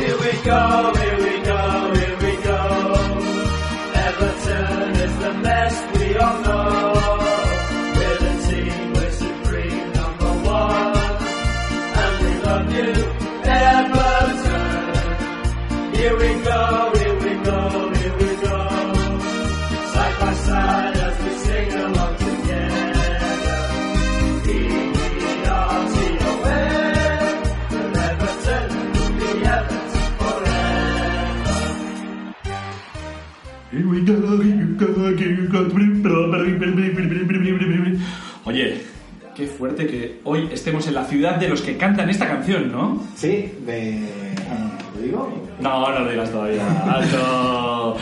[0.00, 1.29] Here we go, here we
[38.44, 38.82] Oye,
[39.34, 43.02] qué fuerte que hoy estemos en la ciudad de los que cantan esta canción, ¿no?
[43.14, 44.08] Sí, de...
[44.94, 45.48] ¿Lo digo?
[45.60, 46.66] No, no lo digas todavía.
[46.82, 47.96] Alto.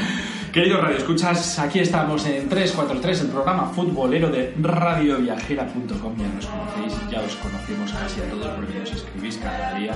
[0.53, 6.17] Queridos radioescuchas, aquí estamos en 343, el programa futbolero de radioviajera.com.
[6.17, 9.95] Ya nos conocéis, ya os conocemos casi a todos porque nos escribís cada día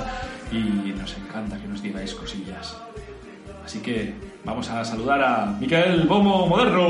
[0.52, 2.76] y nos encanta que nos digáis cosillas.
[3.72, 4.12] Así que
[4.44, 6.88] vamos a saludar a Miquel Bomo Moderno.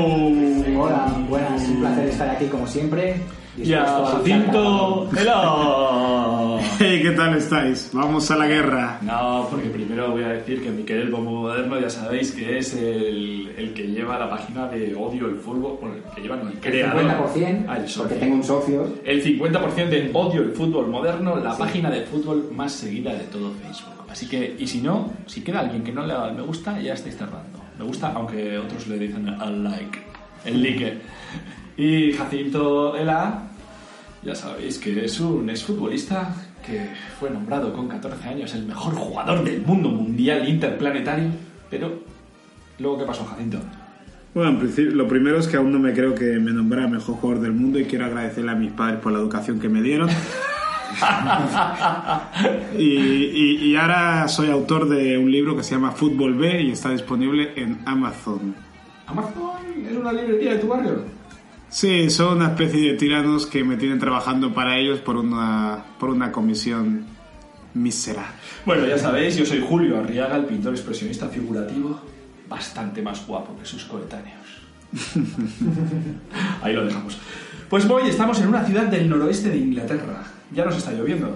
[0.77, 3.21] Hola, buenas, un placer estar aquí como siempre.
[3.57, 6.59] Y a dispuesto luchar Jacinto cada Ela.
[6.79, 7.89] Hey, ¿qué tal estáis?
[7.93, 8.97] Vamos a la guerra.
[9.01, 13.53] No, porque primero voy a decir que Miquel Bomo Moderno ya sabéis que es el,
[13.55, 16.53] el que lleva la página de Odio el Fútbol, bueno, el que lleva, no, el
[16.55, 17.03] El creador.
[17.03, 18.87] 50%, Ah, el porque tengo un socio.
[19.05, 23.51] El 50% de Odio el Fútbol Moderno, la página de fútbol más seguida de todo
[23.51, 23.93] Facebook.
[24.09, 26.79] Así que, y si no, si queda alguien que no le da al me gusta,
[26.81, 27.59] ya estáis tardando.
[27.77, 29.99] Me gusta, aunque otros le dicen al like,
[30.45, 31.01] el like.
[31.77, 33.43] Y Jacinto Ela,
[34.21, 36.33] ya sabéis que es un exfutbolista
[36.65, 41.29] que fue nombrado con 14 años el mejor jugador del mundo mundial interplanetario.
[41.69, 41.99] Pero,
[42.79, 43.59] luego, ¿qué pasó, Jacinto?
[44.33, 47.15] Bueno, en principio, lo primero es que aún no me creo que me nombrara mejor
[47.15, 50.09] jugador del mundo y quiero agradecerle a mis padres por la educación que me dieron.
[52.77, 56.71] y, y- y ahora soy autor de un libro que se llama Fútbol B y
[56.71, 58.55] está disponible en Amazon.
[59.07, 59.33] ¿Amazon
[59.89, 61.03] es una librería de tu barrio?
[61.73, 66.11] Sí, son una especie de tiranos que me tienen trabajando para ellos por una, por
[66.11, 67.03] una comisión
[67.73, 68.31] mísera.
[68.63, 71.99] Bueno, ya sabéis, yo soy Julio Arriaga, el pintor expresionista figurativo,
[72.47, 74.61] bastante más guapo que sus coetáneos.
[76.61, 77.17] Ahí lo dejamos.
[77.67, 80.23] Pues hoy estamos en una ciudad del noroeste de Inglaterra.
[80.53, 81.35] Ya nos está lloviendo.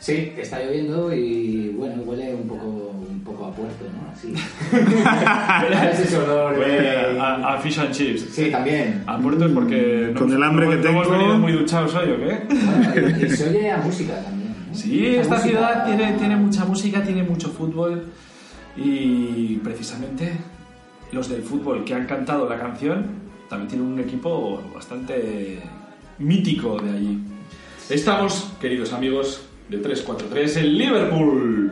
[0.00, 2.66] Sí, está lloviendo y bueno, huele un poco,
[3.10, 4.10] un poco a puerto, ¿no?
[4.12, 4.32] Así.
[5.92, 8.26] Es ese olor, Huele eh, a, a fish and chips.
[8.32, 9.02] Sí, también.
[9.06, 10.14] A puerto es porque...
[10.16, 12.46] Con el hambre no- que no hemos tengo- venido muy duchados hoy, ¿o qué?
[12.48, 14.54] Bueno, y, y se oye a música también.
[14.68, 14.74] ¿no?
[14.74, 15.48] Sí, Mucha esta música.
[15.58, 18.04] ciudad tiene, tiene mucha música, tiene mucho fútbol
[18.76, 20.32] y precisamente
[21.10, 23.06] los del fútbol que han cantado la canción
[23.48, 25.58] también tienen un equipo bastante
[26.18, 27.18] mítico de allí.
[27.90, 31.70] Estamos, queridos amigos de 343, en Liverpool.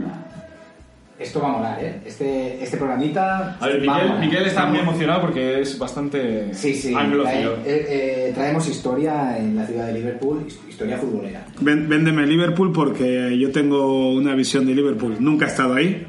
[1.19, 2.01] Esto va a molar, ¿eh?
[2.05, 3.57] Este, este programita.
[3.59, 4.19] A ver, va a Miguel.
[4.21, 6.95] Miguel está muy emocionado porque es bastante Sí, sí.
[6.95, 7.55] anglófilo.
[7.57, 7.87] trae- eh,
[8.29, 11.47] eh, traemos historia en la ciudad de Liverpool, his- historia futbolera.
[11.62, 15.17] Ven- Véndeme Liverpool porque yo tengo una visión de Liverpool.
[15.19, 16.07] Nunca he estado ahí,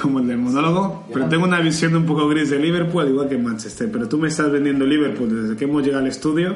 [0.00, 3.34] como el del monólogo, pero tengo una visión un poco gris de Liverpool, igual que
[3.34, 3.90] en Manchester.
[3.92, 6.54] Pero tú me estás vendiendo Liverpool desde que hemos llegado al estudio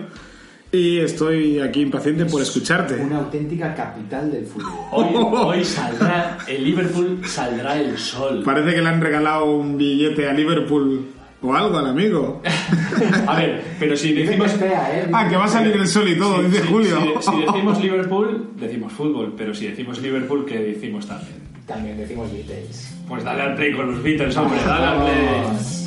[0.74, 2.94] y estoy aquí impaciente por escucharte.
[2.96, 4.72] Una auténtica capital del fútbol.
[4.92, 5.14] Hoy,
[5.58, 8.42] hoy saldrá, el Liverpool saldrá el sol.
[8.44, 11.06] Parece que le han regalado un billete a Liverpool
[11.42, 12.42] o algo al amigo.
[13.26, 14.52] A ver, pero si decimos...
[14.52, 15.08] espera, ¿eh?
[15.12, 16.96] Ah, que va a salir el sol y todo, Sí, dice sí, Julio.
[17.20, 21.36] Si, si decimos Liverpool, decimos fútbol, pero si decimos Liverpool, ¿qué decimos también?
[21.66, 22.96] También decimos Beatles.
[23.08, 25.83] Pues dale al play con los Beatles, hombre, dale al play.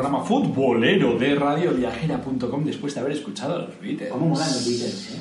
[0.00, 4.10] Programa futbolero de radioviajera.com después de haber escuchado los Beatles.
[4.10, 5.19] ¿Cómo molan los Beatles, eh?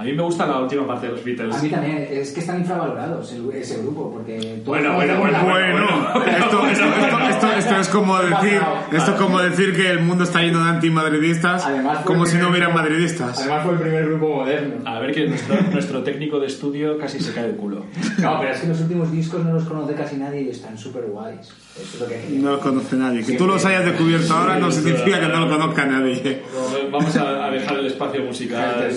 [0.00, 1.54] A mí me gusta la última parte de los Beatles.
[1.54, 4.62] A mí también, es que están infravalorados el- ese grupo, porque...
[4.64, 8.62] Bueno, bueno, bueno, Bueno, esto, esto, esto, esto- esto es como decir,
[8.92, 11.68] esto es como decir que el mundo está lleno de antimadridistas,
[12.04, 13.40] como el si no hubieran madridistas.
[13.40, 14.74] Además fue el primer grupo moderno.
[14.86, 17.84] A ver que nuestro, nuestro técnico de estudio casi se cae de culo.
[18.20, 21.04] No, pero es que los últimos discos no los conoce casi nadie y están súper
[21.04, 21.40] guays.
[21.76, 22.26] Eso es lo que...
[22.38, 23.22] No los conoce nadie.
[23.22, 26.42] Que tú los hayas descubierto ahora no significa que no lo conozca nadie.
[26.90, 28.88] Vamos a, dejar el espacio musical.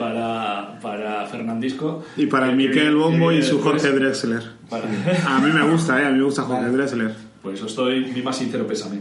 [0.00, 2.02] Para, para Fernandisco.
[2.16, 4.42] Y para Eh, Miquel Bombo y su después- Jorge Drexler.
[4.68, 4.86] para-
[5.28, 6.06] A mí me gusta, ¿eh?
[6.06, 7.14] A mí me gusta Jorge Drexler.
[7.42, 9.00] Pues os doy mi más sincero pésame.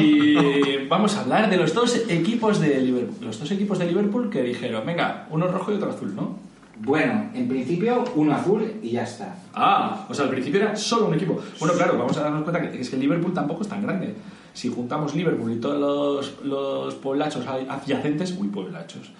[0.00, 3.16] Y vamos a hablar de los dos equipos de Liverpool.
[3.26, 6.38] Los dos equipos de Liverpool que dijeron, venga, uno rojo y otro azul, ¿no?
[6.82, 9.34] Bueno, en principio uno azul y ya está.
[9.54, 11.38] Ah, o sea, al principio era solo un equipo.
[11.58, 14.14] Bueno, claro, vamos a darnos cuenta que es que Liverpool tampoco es tan grande.
[14.54, 19.10] Si juntamos Liverpool y todos los, los pueblachos adyacentes, uy, pueblachos.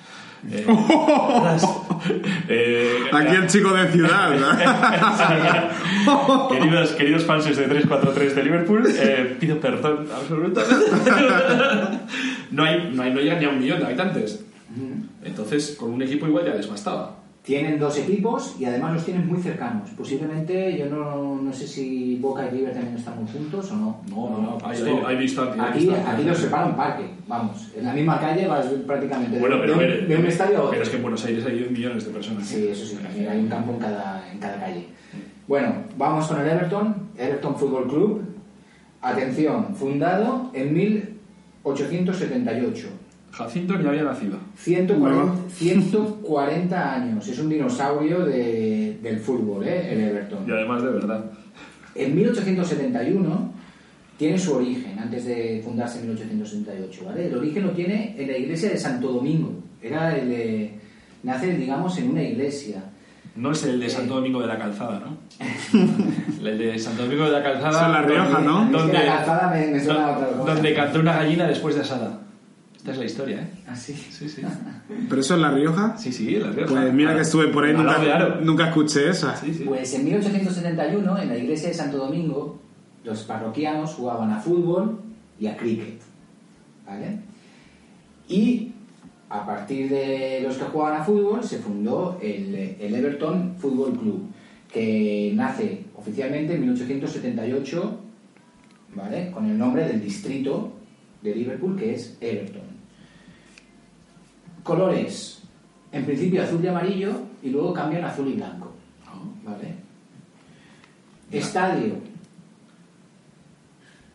[0.49, 0.67] Eh,
[2.49, 4.31] eh, Aquí el chico de ciudad.
[4.39, 4.49] ¿no?
[6.49, 10.63] queridos, queridos fans de 343 de Liverpool, eh, pido perdón absolutamente.
[12.51, 14.43] no, hay, no, hay, no llegan ni a un millón de habitantes.
[15.25, 17.20] Entonces, con un equipo igual ya les bastaba.
[17.43, 19.89] Tienen dos equipos y además los tienen muy cercanos.
[19.97, 23.97] Posiblemente, yo no, no sé si Boca y River también están muy juntos o no.
[24.11, 26.13] No, no, no, hay- Esto- hay- hay distancia, Aquí, distancia.
[26.13, 27.71] aquí los separa un parque, vamos.
[27.75, 30.61] En la misma calle vas prácticamente de, Bueno, pero, de un, de un estadio a
[30.61, 30.71] otro.
[30.73, 32.47] pero es que en Buenos Aires hay 10 millones de personas.
[32.47, 34.85] Sí, eso sí, también hay un campo en cada, en cada calle.
[35.49, 38.23] Bueno, vamos con el Everton, Everton Football Club.
[39.01, 42.89] Atención, fundado en 1878.
[43.33, 44.37] Jacinto ni había nacido.
[44.57, 45.37] 140, Bueno.
[45.51, 47.27] 140 años.
[47.29, 49.93] Es un dinosaurio de- del fútbol, ¿eh?
[49.93, 50.39] el Everton.
[50.47, 51.25] Y además de verdad.
[51.95, 53.53] En 1871
[54.17, 57.27] tiene su origen, antes de fundarse en 1878, ¿vale?
[57.29, 59.53] El origen lo tiene en la iglesia de Santo Domingo.
[59.83, 60.75] Era el de-
[61.23, 62.85] nace, digamos, en una iglesia.
[63.37, 65.17] No es el de Santo Domingo de la Calzada, ¿no?
[66.47, 67.71] el de Santo Domingo de la Calzada.
[67.71, 68.63] Eso es La Rioja, ¿no?
[68.65, 70.55] Es que Donde, la calzada me, me suena a do- otra cosa.
[70.55, 72.19] donde cantó una gallina después de asada.
[72.81, 73.51] Esta es la historia, ¿eh?
[73.67, 73.93] Ah, sí.
[73.93, 74.41] Sí, sí.
[75.09, 75.99] ¿Pero eso es La Rioja?
[75.99, 76.73] Sí, sí, la Rioja.
[76.73, 79.37] Pues mira que estuve por ahí, nunca, nunca escuché esa.
[79.37, 79.65] Sí, sí.
[79.65, 82.59] Pues en 1871, en la iglesia de Santo Domingo,
[83.05, 84.99] los parroquianos jugaban a fútbol
[85.39, 86.01] y a cricket.
[86.87, 87.19] ¿Vale?
[88.31, 88.73] Y
[89.29, 94.23] a partir de los que jugaban a fútbol se fundó el, el Everton Football Club,
[94.73, 98.01] que nace oficialmente en 1878,
[98.95, 99.31] ¿vale?
[99.33, 100.73] Con el nombre del distrito
[101.21, 102.70] de Liverpool, que es Everton.
[104.63, 105.43] Colores,
[105.93, 107.13] en principio azul y amarillo,
[107.43, 108.73] y luego cambian azul y blanco.
[109.45, 109.75] ¿Vale?
[111.31, 111.95] Estadio.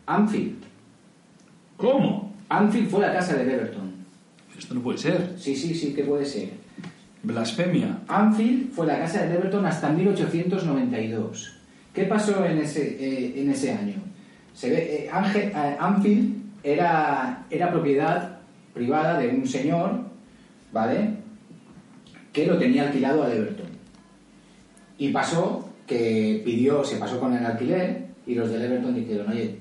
[0.06, 0.62] Anfield.
[1.76, 2.34] ¿Cómo?
[2.48, 3.92] Anfield fue la casa del Everton.
[4.56, 5.34] Esto no puede ser.
[5.38, 6.50] Sí, sí, sí que puede ser.
[7.22, 7.98] Blasfemia.
[8.08, 11.52] Anfield fue la casa del Everton hasta 1892.
[11.92, 13.94] ¿Qué pasó en ese, eh, en ese año?
[14.54, 18.38] Se ve, eh, eh, Anfield era, era propiedad
[18.72, 20.00] privada de un señor,
[20.76, 21.10] ¿vale?
[22.32, 23.66] Que lo tenía alquilado al Everton.
[24.98, 29.58] Y pasó que pidió, se pasó con el alquiler y los del Everton dijeron, oye,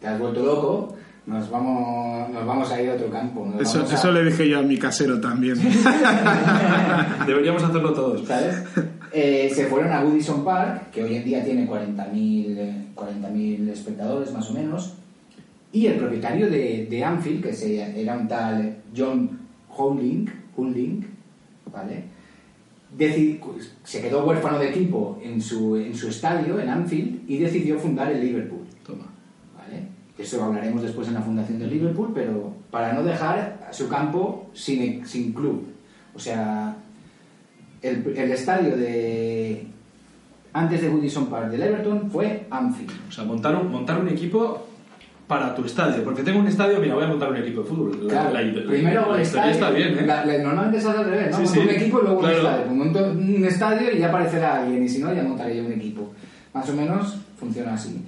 [0.00, 0.96] te has vuelto loco,
[1.26, 3.46] nos vamos, nos vamos a ir a otro campo.
[3.46, 5.56] nos Eso, vamos a- eso le dije yo a mi casero también.
[7.26, 8.26] Deberíamos hacerlo todos.
[8.26, 8.62] ¿sabes?
[9.12, 12.14] Eh, se fueron a Woodison Park, que hoy en día tiene 40.000
[12.58, 14.94] eh, 40.000 espectadores más o menos,
[15.72, 19.38] y el propietario de, de Anfield, que se, era un tal John
[20.56, 21.06] Houlding, Houlding
[21.72, 22.04] ¿vale?
[22.96, 23.38] Deci-
[23.84, 28.10] se quedó huérfano de equipo en su, en su estadio, en Anfield, y decidió fundar
[28.12, 28.60] el Liverpool.
[28.86, 29.06] Toma.
[29.56, 29.82] ¿vale?
[30.16, 35.04] Eso hablaremos después en la fundación del Liverpool, pero para no dejar su campo sin,
[35.06, 35.66] sin club.
[36.14, 36.76] O sea,
[37.82, 39.66] el, el estadio de
[40.52, 42.92] antes de Woodison Park del Everton fue Anfield.
[43.08, 44.66] O sea, montar un, montar un equipo
[45.26, 46.04] para tu estadio.
[46.04, 48.06] Porque tengo un estadio, mira, voy a montar un equipo de fútbol.
[48.06, 49.50] La- Claro, la, la- primero la el estadio.
[49.52, 50.06] está bien, ¿eh?
[50.06, 51.36] La- normalmente se hace al revés, ¿no?
[51.36, 51.60] Sí, Monto sí.
[51.60, 52.36] un equipo y luego Claro.
[52.38, 52.72] un estadio.
[52.74, 56.12] Monto un estadio y ya aparecerá alguien, y si no, ya montaré un equipo.
[56.54, 58.00] Más o menos funciona así.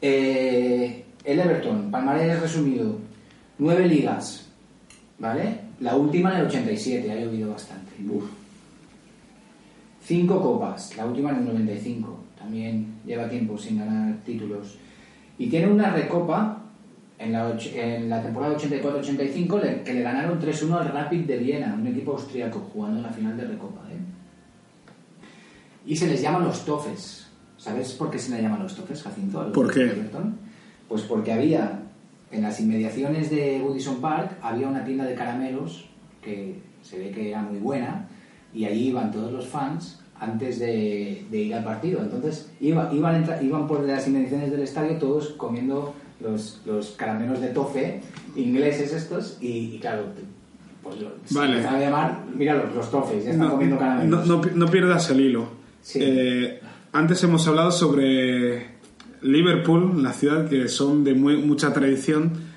[0.00, 2.98] Eh, el Everton, palmarés resumido,
[3.58, 4.48] nueve ligas,
[5.18, 5.60] ¿vale?
[5.80, 7.92] La última en el 87, ha llovido bastante.
[10.04, 12.18] Cinco copas, la última en el 95.
[12.38, 14.76] También lleva tiempo sin ganar títulos.
[15.38, 16.58] Y tiene una recopa
[17.18, 21.74] en la, en la temporada 84-85 le- que le ganaron 3-1 al Rapid de Viena,
[21.74, 23.80] un equipo austríaco, jugando en la final de recopa.
[23.90, 23.96] ¿eh?
[25.86, 27.26] Y se les llama los Toffes.
[27.56, 29.40] ¿Sabes por qué se les llaman los Toffes, Jacinto?
[29.40, 29.82] a los ¿Por qué?
[29.82, 30.36] Everton?
[30.88, 31.80] Pues porque había,
[32.30, 35.86] en las inmediaciones de Woodison Park, había una tienda de caramelos
[36.20, 38.06] que se ve que era muy buena
[38.52, 42.00] y allí iban todos los fans antes de, de ir al partido.
[42.00, 47.48] Entonces iba- iban, iban por las inmediaciones del estadio todos comiendo los, los caramelos de
[47.48, 48.00] tofe
[48.36, 50.04] ingleses estos y, y claro,
[50.82, 51.52] pues lo, se Vale.
[51.56, 54.26] empezaron a llamar, mira los, los tofes, ya están No, comiendo no, caramelos.
[54.26, 55.48] no pi- no pierdas el hilo.
[55.82, 55.98] Sí.
[56.02, 56.60] Eh,
[56.92, 58.66] antes hemos hablado sobre
[59.22, 62.52] Liverpool, la ciudad que son de muy- mucha tradición.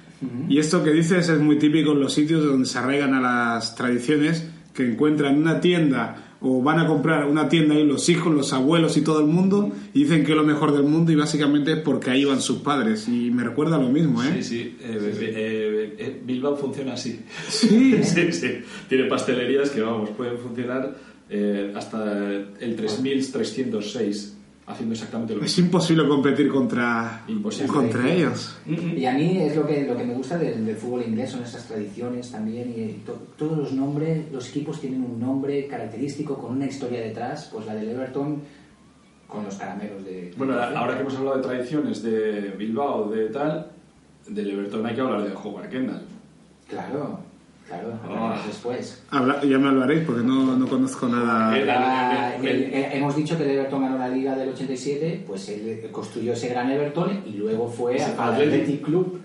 [0.49, 3.75] Y esto que dices es muy típico en los sitios donde se arraigan a las
[3.75, 8.53] tradiciones, que encuentran una tienda o van a comprar una tienda y los hijos, los
[8.53, 11.71] abuelos y todo el mundo y dicen que es lo mejor del mundo y básicamente
[11.71, 13.07] es porque ahí van sus padres.
[13.07, 14.31] Y me recuerda lo mismo, ¿eh?
[14.37, 14.77] Sí, sí.
[14.81, 17.21] eh, eh, eh, Bilbao funciona así.
[17.47, 17.99] Sí.
[18.03, 18.47] sí, sí.
[18.87, 20.95] Tiene pastelerías que, vamos, pueden funcionar
[21.29, 22.21] eh, hasta
[22.59, 24.34] el 3306,
[24.67, 25.65] haciendo exactamente lo Es mismo.
[25.65, 27.67] imposible competir contra, Imposible.
[27.71, 28.57] contra ellos.
[28.65, 31.43] Y a mí es lo que, lo que me gusta del, del fútbol inglés, son
[31.43, 32.73] esas tradiciones también.
[32.75, 37.49] Y to- todos los nombres, los equipos tienen un nombre característico con una historia detrás.
[37.53, 38.41] Pues la del Everton
[39.27, 40.33] con los caramelos de.
[40.37, 43.71] Bueno, ahora que hemos hablado de tradiciones de Bilbao, de tal,
[44.27, 46.01] del Everton hay que hablar de Howard Kendall.
[46.67, 47.19] Claro,
[47.67, 48.41] claro, Ah.
[48.47, 49.03] después.
[49.11, 51.51] Habla- ya me hablaréis porque no, no conozco nada.
[51.51, 51.57] Ah,
[52.39, 55.49] el- el- el- eh, hemos dicho que el Everton ganó la liga del 87, pues
[55.49, 58.53] él construyó ese gran Everton y luego fue al Athletic.
[58.53, 59.19] Athletic Club.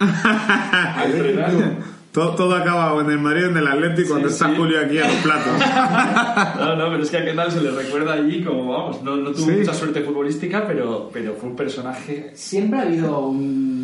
[0.00, 1.64] Athletic Club.
[2.12, 4.54] Todo, todo acaba en el Madrid, en el Atlético, cuando Sí, está sí.
[4.56, 5.52] Julio aquí a los platos.
[6.66, 9.32] No, no, pero es que a Kendall se le recuerda allí como, vamos, no, no
[9.32, 9.52] tuvo Sí.
[9.52, 12.30] mucha suerte futbolística, pero, pero fue un personaje...
[12.34, 13.75] Siempre ha habido un...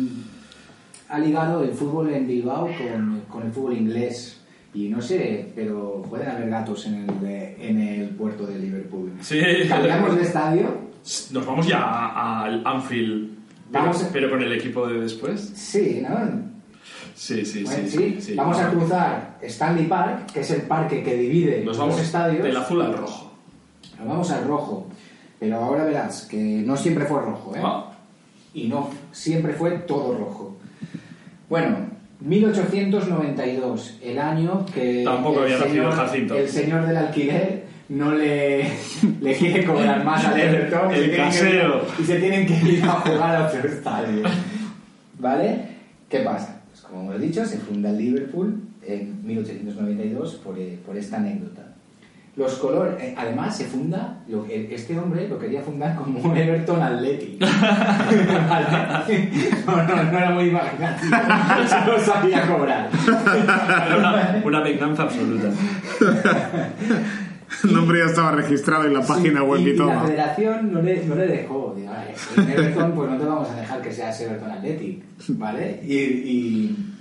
[1.13, 4.39] Ha ligado el fútbol en Bilbao con, con el fútbol inglés.
[4.73, 9.11] Y no sé, pero pueden haber gatos en el, de- en el puerto de Liverpool.
[9.21, 9.39] Sí.
[9.69, 10.65] Cambiamos de estadio.
[11.31, 13.29] Nos vamos ya al Anfield,
[13.71, 15.39] pero, Vamos a- pero con el equipo de después.
[15.53, 16.17] Sí, ¿no?
[17.13, 18.33] Sí, sí, Bueno, sí, sí, sí.
[18.35, 22.43] Vamos a cruzar Stanley Park, que es el parque que divide Nos los vamos estadios.
[22.43, 23.33] del azul al rojo.
[23.99, 24.87] Nos vamos al rojo.
[25.39, 27.61] Pero ahora verás que no siempre fue rojo, ¿eh?
[27.63, 27.91] Ah.
[28.55, 30.57] Y no siempre fue todo rojo.
[31.53, 31.77] Bueno,
[32.21, 36.35] 1892, el año que Tampoco el había nacido señor, Jacinto.
[36.35, 38.71] el señor del alquiler no le,
[39.21, 41.85] le quiere cobrar más al El- Everton y se tienen que ir- casero.
[41.99, 44.23] y se tienen que ir a jugar a otro estadio.
[45.19, 45.65] ¿Vale?
[46.09, 46.59] ¿Qué pasa?
[46.71, 51.72] Pues como hemos dicho, se funda el Liverpool en 1892 por, eh, por esta anécdota.
[52.35, 56.81] Los colores, eh, además se funda, lo- este hombre lo quería fundar como un Everton
[56.81, 57.39] Athletic.
[58.49, 59.29] ¿Vale?
[59.67, 61.15] No, no, no era muy imaginativo,
[61.67, 62.89] solo sabía cobrar.
[63.87, 65.49] Era una, una venganza absoluta.
[67.63, 69.87] El nombre ya estaba registrado en la página Sí, web y, y, todo.
[69.93, 71.73] la federación no le, no le dejó.
[71.77, 75.79] digo, "Ay, en Everton, pues no te vamos a dejar que seas Everton Athletic, ¿vale?
[75.85, 76.92] Y, y,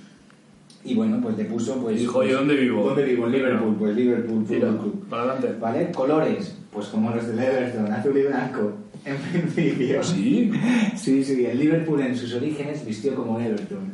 [0.84, 1.98] y bueno, pues le puso, pues...
[1.98, 2.84] Dijo, ¿y dónde vivo?
[2.88, 3.26] ¿Dónde vivo?
[3.26, 5.08] En Liverpool, pues Liverpool Football Club.
[5.08, 5.58] para adelante.
[5.60, 5.92] ¿Vale?
[5.92, 8.72] Colores, pues como los del Everton, azul y blanco.
[9.04, 10.02] En principio.
[10.02, 10.50] Sí.
[10.96, 13.92] Sí, sí, el Liverpool en sus orígenes vistió como Everton.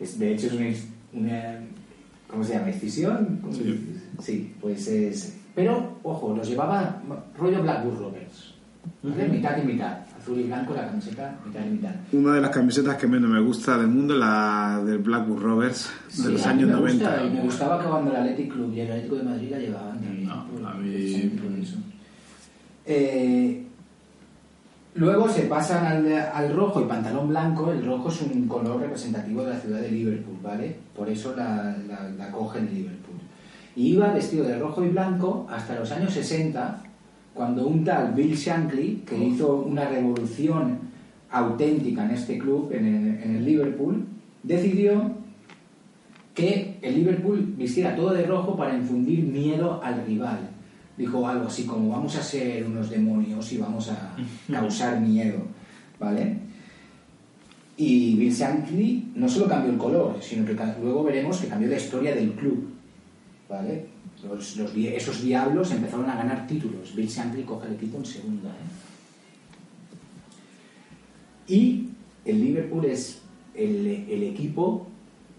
[0.00, 0.66] Es- de hecho, es una,
[1.12, 1.60] una-
[2.28, 2.70] ¿Cómo se llama?
[2.70, 3.38] ¿Escisión?
[3.42, 3.86] ¿Cómo Sí.
[4.20, 5.36] Sí, pues es.
[5.54, 7.02] Pero, ojo, los llevaba
[7.38, 8.54] rollo Blackburn Rovers.
[9.02, 9.28] ¿vale?
[9.28, 9.98] Mitad y mitad.
[10.26, 11.90] Azul y blanco la camiseta, mitad y mitad.
[12.12, 15.88] Una de las camisetas que menos me gusta del mundo es la del Blackburn Rovers
[16.08, 17.24] de Sí, los años me gusta, 90.
[17.26, 20.00] y me gustaba que cuando el Athletic Club y el Atlético de Madrid la llevaban
[20.00, 20.26] también.
[20.26, 21.76] No, por- a mí- precisamente por eso.
[22.86, 23.66] Eh,
[24.96, 27.70] luego se pasan al, al rojo y pantalón blanco.
[27.70, 30.76] El rojo es un color representativo de la ciudad de Liverpool, ¿vale?
[30.96, 33.16] Por eso la, la, la cogen Liverpool.
[33.76, 36.82] Y iba vestido de rojo y blanco hasta los años 60,
[37.36, 40.78] cuando un tal Bill Shankly, que hizo una revolución
[41.30, 44.06] auténtica en este club, en el, en el Liverpool,
[44.42, 45.12] decidió
[46.34, 50.38] que el Liverpool vistiera todo de rojo para infundir miedo al rival.
[50.96, 54.16] Dijo algo así como vamos a ser unos demonios y vamos a
[54.50, 55.38] causar miedo,
[56.00, 56.38] ¿vale?
[57.76, 61.76] Y Bill Shankly no solo cambió el color, sino que luego veremos que cambió la
[61.76, 62.70] historia del club,
[63.48, 63.95] ¿vale?
[64.94, 66.94] Esos diablos empezaron a ganar títulos.
[66.94, 68.52] Bill Shankly coge el equipo en segunda, ¿eh?
[71.48, 71.88] Y
[72.24, 73.22] el Liverpool es
[73.54, 73.86] el,
[74.24, 74.88] equipo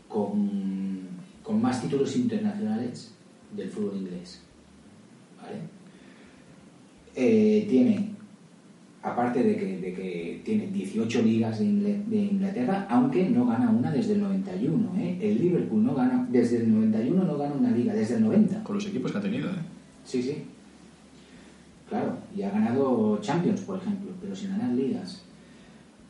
[0.08, 1.01] con,
[1.44, 3.12] con más títulos internacionales
[3.56, 4.41] del fútbol inglés.
[5.41, 5.77] ¿Vale?
[7.17, 8.12] eh, tiene,
[9.04, 14.13] aparte de que, de que tiene 18 ligas de, Inglaterra, aunque no gana una desde
[14.13, 14.92] el 91.
[14.98, 15.18] ¿eh?
[15.22, 18.63] El Liverpool no gana, desde el 91 no gana una liga, desde el 90.
[18.63, 19.77] Con los equipos que ha tenido, ¿eh?
[20.04, 20.44] Sí, sí.
[21.89, 25.22] Claro, y ha ganado Champions, por ejemplo, pero sin ganar ligas.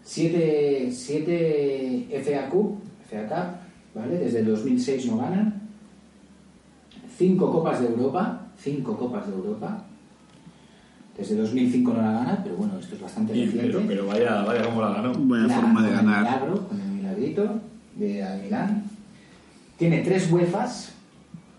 [0.03, 2.79] Siete, siete FA Cup,
[3.09, 4.17] FA Cup, ¿vale?
[4.17, 5.61] Desde el 2006 no ganan.
[7.15, 9.85] Cinco Copas de Europa, cinco Copas de Europa.
[11.17, 13.67] Desde 2005 no la gana, pero bueno, esto es bastante Y- reciente.
[13.67, 15.13] pero, pero vaya, vaya cómo la ganó.
[15.13, 16.23] Buena La forma de el ganar.
[16.23, 17.59] milagro, con el milagrito
[17.95, 18.83] de al Milán.
[19.77, 20.91] Tiene tres UEFAs.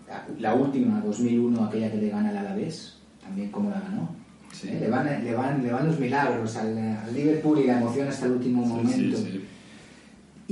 [0.07, 2.97] La, la última, 2001, aquella que le gana al Alavés.
[3.21, 4.09] También cómo la ganó.
[4.53, 4.69] Sí.
[4.69, 4.77] ¿Eh?
[4.79, 8.25] Le, van, le, van, le van los milagros al, al Liverpool y la emoción hasta
[8.25, 9.17] el último Sí, momento.
[9.17, 9.45] sí, sí.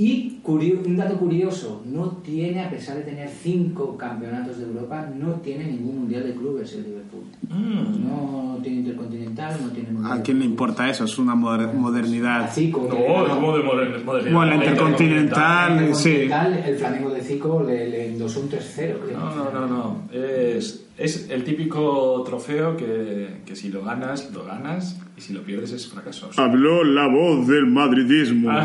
[0.00, 5.10] Y curio- un dato curioso, no tiene, a pesar de tener cinco campeonatos de Europa,
[5.18, 7.24] no tiene ningún mundial de clubes el Liverpool.
[7.48, 8.06] Mm.
[8.08, 11.02] No tiene intercontinental, no tiene mundial ¿A de quién le importa eso?
[11.04, 12.44] Es una moder- modernidad.
[12.44, 14.36] A Zico, No, es como de moder- modernidad.
[14.36, 16.28] Bueno, el Intercontinental, El sí.
[16.30, 19.18] El Flamengo de Zico le, le endosó un 3-0, creo.
[19.18, 20.02] No, no, no, no.
[20.12, 25.42] Es, es el típico trofeo que, que si lo ganas, lo ganas y si lo
[25.42, 26.30] pierdes es fracaso.
[26.36, 28.50] Habló la voz del madridismo.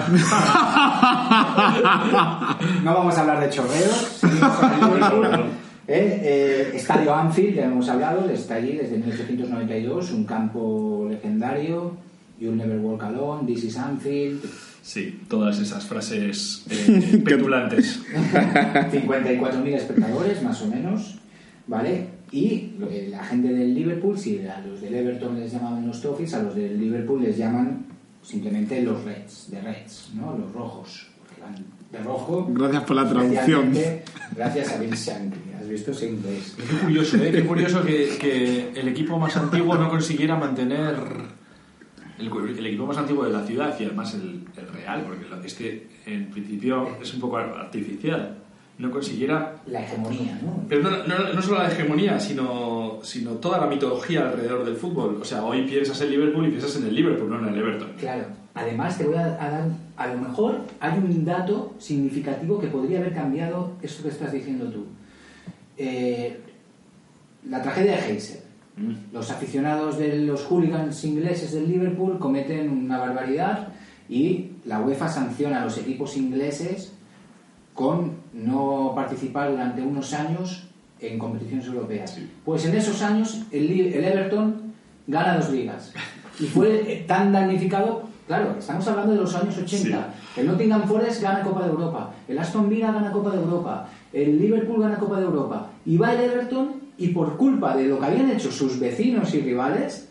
[2.84, 4.22] No vamos a hablar de chorreos.
[5.86, 11.98] Eh, eh, Estadio Anfield, ya hemos hablado, está allí desde 1892, un campo legendario.
[12.40, 14.46] You'll never walk alone, this is Anfield.
[14.82, 18.02] Sí, todas esas frases eh, petulantes.
[18.02, 21.20] 54.000 espectadores, más o menos,
[21.68, 22.08] ¿vale?
[22.34, 26.02] Y lo que la gente del Liverpool, si a los del Everton les llamaban los
[26.02, 27.86] Toffees, a los del Liverpool les llaman
[28.24, 30.36] simplemente los Reds, de Reds, ¿no?
[30.38, 31.56] Los rojos, porque van
[31.92, 32.48] de rojo.
[32.52, 33.72] Gracias por la traducción.
[34.36, 36.56] Gracias a Bill Shankly, has visto ese inglés.
[36.58, 37.32] Qué curioso, ¿eh?
[37.32, 40.96] Qué curioso que, que el equipo más antiguo no consiguiera mantener
[42.18, 45.44] el, el equipo más antiguo de la ciudad y además el, el real, porque lo-
[45.44, 48.40] es que en principio es un poco artificial,
[48.78, 49.56] no consiguiera...
[49.68, 50.66] La hegemonía, ¿no?
[50.68, 55.20] Pero no, no, no solo la hegemonía, sino, sino toda la mitología alrededor del fútbol.
[55.22, 57.92] O sea, hoy piensas en Liverpool y piensas en el Liverpool, no en el Everton.
[58.00, 58.26] Claro.
[58.56, 59.66] Además, te voy a, a dar,
[59.98, 64.66] a lo mejor hay un dato significativo que podría haber cambiado esto que estás diciendo
[64.66, 64.86] tú.
[65.78, 66.40] Eh,
[67.50, 68.44] la tragedia de Heiser.
[68.76, 69.14] Mm.
[69.14, 73.70] Los aficionados de los hooligans ingleses del Liverpool cometen una barbaridad
[74.10, 76.94] y la UEFA sanciona a los equipos ingleses
[77.74, 80.68] con no participar durante unos años
[81.00, 82.18] en competiciones europeas.
[82.46, 84.74] Pues en esos años el, el Everton
[85.08, 85.94] gana dos ligas
[86.40, 90.14] y fue tan damnificado, claro, estamos hablando de los años 80.
[90.38, 94.40] El Nottingham Forest gana Copa de Europa, el Aston Villa gana Copa de Europa, el
[94.40, 98.06] Liverpool gana Copa de Europa y va el Everton y por culpa de lo que
[98.06, 100.10] habían hecho sus vecinos y rivales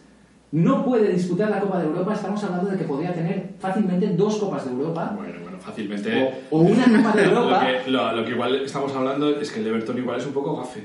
[0.52, 2.12] no puede disputar la Copa de Europa.
[2.12, 6.32] Estamos hablando de que podría tener fácilmente dos Copas de Europa bueno, fácilmente...
[6.50, 7.64] o, o una Copa de Europa.
[7.72, 10.32] Lo que, lo, lo que igual estamos hablando es que el Everton igual es un
[10.32, 10.82] poco gafe.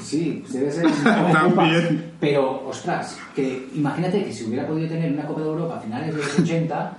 [0.00, 2.12] Sí, debe ser También.
[2.18, 6.14] Pero, ostras, que imagínate que si hubiera podido tener una Copa de Europa a finales
[6.14, 6.96] de los 80,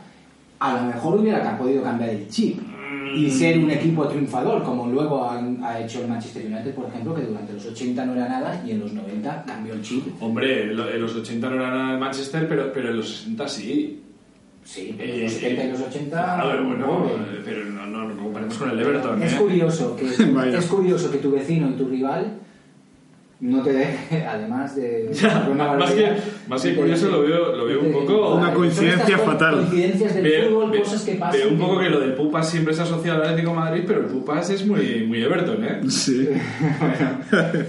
[0.59, 2.59] a lo mejor hubiera podido cambiar el chip
[3.15, 7.13] y ser un equipo triunfador, como luego han- ha hecho el Manchester United, por ejemplo,
[7.15, 10.05] que durante los 80 no era nada y en los 90 cambió el chip.
[10.21, 14.01] Hombre, en los 80 no era nada el Manchester, pero, pero en los 60 sí.
[14.65, 16.41] Sí, pero Eh, los 70 y los 80.
[16.41, 17.13] A ver, bueno, pobre.
[17.43, 19.37] pero no, no, no comparemos con el Everton, Es ¿eh?
[19.37, 20.05] curioso que
[20.57, 22.37] es curioso que tu vecino y tu rival
[23.41, 26.13] no te deje, además de Ya, una más que-
[26.47, 29.55] más que curioso, lo veo- lo veo un poco- Una coincidencia fatal.
[29.55, 31.39] Coincidencias del Veo- fútbol, veo- cosas que pasan.
[31.41, 33.99] veo un poco que lo del Pupas siempre se asocia al Atlético de Madrid, pero
[33.99, 35.81] el Pupas es muy, muy Everton, ¿eh?
[35.89, 36.29] Sí.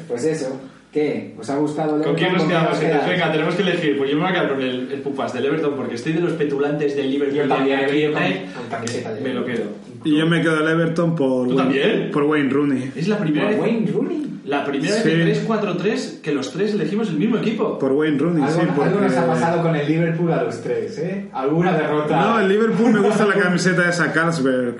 [0.06, 0.60] Pues eso.
[0.94, 1.34] ¿Qué?
[1.36, 2.48] ¿Os ha gustado el ¿Con quién nos Everton?
[2.48, 2.78] quedamos?
[2.78, 3.98] ¿Con quién os Venga, tenemos que elegir.
[3.98, 6.20] Pues yo me voy a quedar con el, el Pupas del Everton porque estoy de
[6.20, 7.36] los petulantes del Liverpool.
[7.36, 9.64] Yo también, de camiseta de Me lo quedo.
[10.04, 12.10] Y yo me quedo el Everton por, ¿Tú también?
[12.12, 12.92] por Wayne Rooney.
[12.94, 14.22] Es la primera vez, Wayne Rooney.
[14.46, 15.08] la primera Sí.
[15.08, 17.76] vez de 3-4-3 que los tres elegimos el mismo equipo.
[17.78, 18.60] Por Wayne Rooney, Algo, sí.
[18.60, 21.24] algo porque- nos ha pasado con el Liverpool a los tres, ¿eh?
[21.32, 22.20] Alguna derrota.
[22.20, 24.76] No, el Liverpool me gusta la camiseta de esa Carlsberg.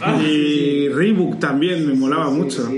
[0.00, 2.68] Ah, y Reebok también me molaba Sí, mucho.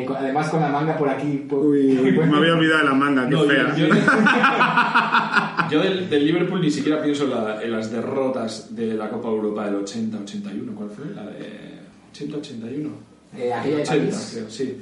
[0.00, 1.44] Que además con la manga por aquí.
[1.48, 3.74] por- Uy, me había olvidado de la manga, qué No, yo- fea.
[3.76, 3.86] Yo,
[5.70, 9.28] yo del, del Liverpool ni siquiera pienso en, la- en las derrotas de la Copa
[9.28, 10.74] Europa del 80-81.
[10.74, 11.04] ¿Cuál fue?
[11.14, 11.80] La de
[12.12, 12.90] 80-81.
[13.36, 14.30] Eh, aquella de 80, París.
[14.34, 14.76] creo, sí.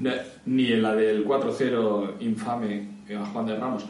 [0.00, 0.12] Ne-
[0.46, 2.88] Ni en la del 4-0 infame
[3.20, 3.84] a Juan de Ramos.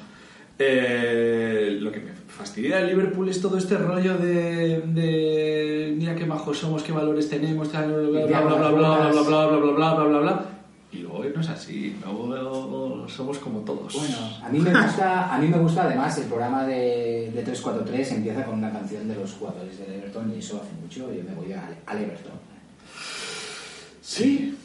[0.59, 6.25] Eh, lo que me fastidia del Liverpool es todo este rollo de, de mira qué
[6.25, 9.47] majos somos, qué valores tenemos, tal, bla, bla, bla, bla, bla, bla, bla, bla, bla,
[9.47, 10.45] bla, bla, bla, bla, bla, bla.
[10.96, 13.92] Y luego no es así, luego somos como todos.
[13.94, 18.12] Bueno, a mí me gusta, a mí me gusta además el programa de, de 343
[18.12, 21.35] empieza con una canción de los jugadores del Everton y eso hace mucho yo me
[21.35, 22.32] voy al, al Everton.
[24.00, 24.56] sí.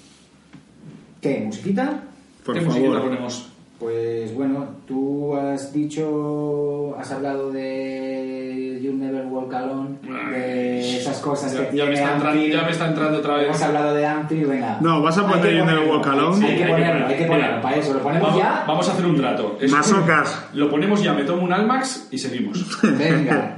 [1.21, 1.39] ¿Qué?
[1.45, 2.03] ¿Musiquita?
[2.43, 3.09] Por ¿Qué musiquita favor.
[3.09, 3.50] ponemos?
[3.81, 9.97] Pues bueno, tú has dicho, has hablado de You Never Walk Alone,
[10.29, 13.35] de esas cosas que Ya, ya tiene me está entrando, ya me está entrando otra
[13.37, 13.45] vez.
[13.47, 14.77] Hemos hablado de Anfield, venga.
[14.81, 15.89] No, vas a poner You Never.
[15.89, 16.45] Walk Alone.
[16.45, 18.63] Hay que ponerlo, hay que ponerlo, para eso, lo ponemos vamos, ya.
[18.67, 19.57] Vamos a hacer un trato.
[19.59, 20.45] Es- Masocas.
[20.53, 22.63] Lo ponemos ya, me tomo un Almax y seguimos.
[22.83, 23.57] Venga.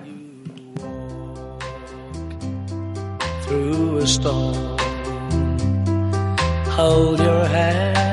[3.46, 4.56] through a storm.
[6.78, 8.13] Hold your head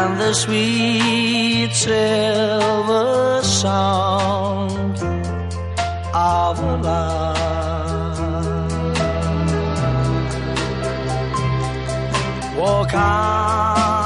[0.00, 4.96] and the sweet silver sound
[6.14, 7.38] of lark.
[12.56, 13.97] Walk on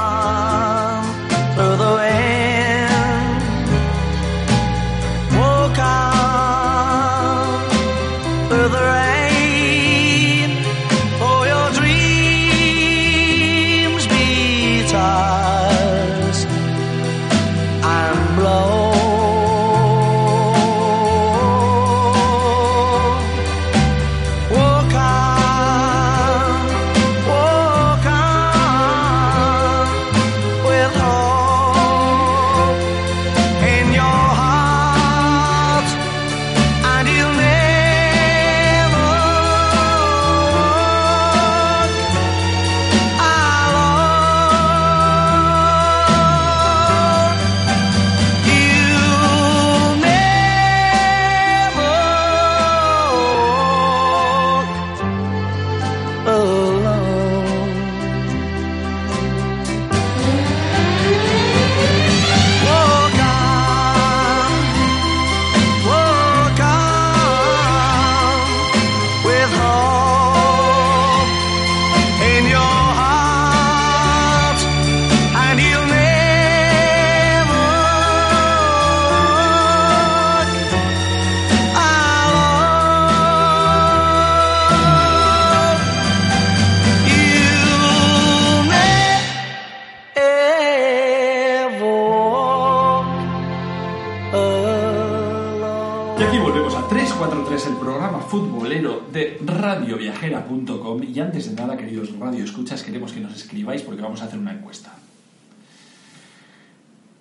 [102.53, 104.93] radioescuchas, queremos que nos escribáis porque vamos a hacer una encuesta.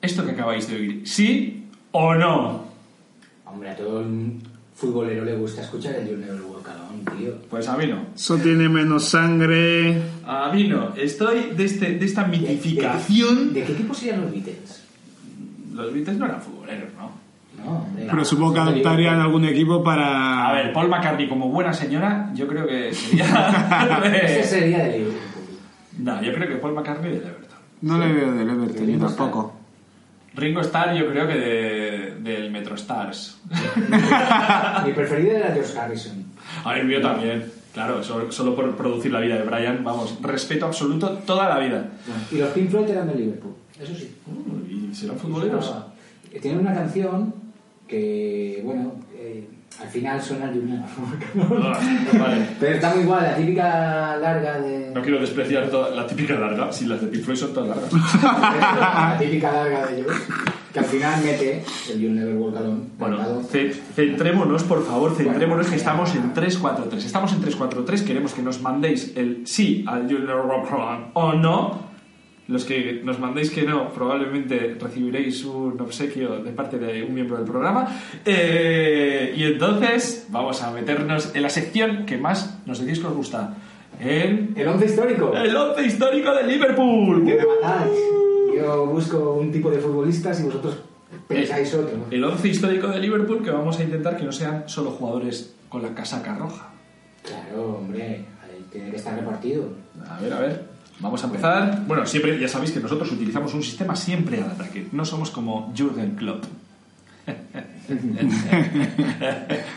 [0.01, 2.67] Esto que acabáis de oír, ¿sí o no?
[3.47, 4.35] Hombre, a todo el
[4.75, 7.39] futbolero le gusta escuchar el Never Walk Alone, tío.
[7.49, 8.07] Pues a mí no.
[8.15, 10.03] Eso tiene menos sangre.
[10.27, 10.95] A mí no.
[10.97, 13.55] Estoy de, este, de esta mitificación.
[13.55, 14.83] ¿De qué equipo serían los Beatles?
[15.73, 17.22] Los Beatles no eran futboleros, ¿no?
[17.59, 18.07] No, hombre.
[18.11, 20.49] Pero supongo que adoptarían algún equipo para.
[20.49, 24.03] A ver, Paul McCartney como buena señora, yo creo que sería...
[24.13, 25.21] Ese de- sería de Liverpool.
[25.99, 27.59] no, yo creo que Paul McCartney del Everton.
[27.83, 29.55] No le veo del Everton, yo tampoco.
[30.35, 33.39] Ringo Starr yo creo que de- del Metro Stars.
[34.85, 36.25] Mi preferido era George Harrison.
[36.65, 37.45] A ver, el mío también.
[37.75, 41.87] Claro, solo, solo por producir la vida de Brian, vamos, respeto absoluto toda la vida.
[42.31, 43.55] Y los Pink Floyd eran de Liverpool.
[43.81, 44.15] Eso sí.
[44.27, 45.75] Uh, ¿Y serán futboleros?
[46.41, 47.35] Tienen una canción
[47.87, 49.47] que, bueno, eh,
[49.81, 50.83] al final suena el.
[51.63, 51.79] Ah,
[52.19, 52.47] vale.
[52.61, 54.91] Pero está muy igual, la típica larga de...
[54.95, 57.93] No quiero despreciar toda la típica larga, si las de Pink Floyd son todas largas.
[58.23, 60.13] la típica larga de ellos,
[60.73, 62.81] que al final mete el You Never Walk Alone.
[62.99, 63.43] Bueno,
[63.95, 67.05] centrémonos, por favor, centrémonos que estamos en 343.
[67.05, 71.33] Estamos en 343, queremos que nos mandéis el sí al You Never Walk Alone o
[71.33, 71.92] no.
[72.49, 77.37] Los que nos mandéis que no, probablemente recibiréis un obsequio de parte de un miembro
[77.37, 77.89] del programa.
[78.25, 83.15] Eh, y entonces vamos a meternos en la sección que más nos decís que os
[83.15, 83.55] gusta.
[84.01, 85.33] En El once histórico.
[85.37, 87.25] el once histórico de Liverpool.
[87.25, 87.93] Que me matáis.
[88.57, 90.79] Yo busco un tipo de futbolistas y vosotros
[91.29, 92.07] pensáis otro.
[92.11, 95.83] El once histórico de Liverpool que vamos a intentar que no sean solo jugadores con
[95.83, 96.71] la casaca roja.
[97.23, 98.25] Claro, hombre,
[98.73, 99.69] tiene que estar repartido.
[100.09, 100.72] A ver, a ver.
[101.03, 101.83] Vamos a empezar.
[101.87, 104.87] Bueno, siempre, ya sabéis que nosotros utilizamos un sistema siempre al ataque.
[104.93, 106.45] No somos como Jürgen Klopp.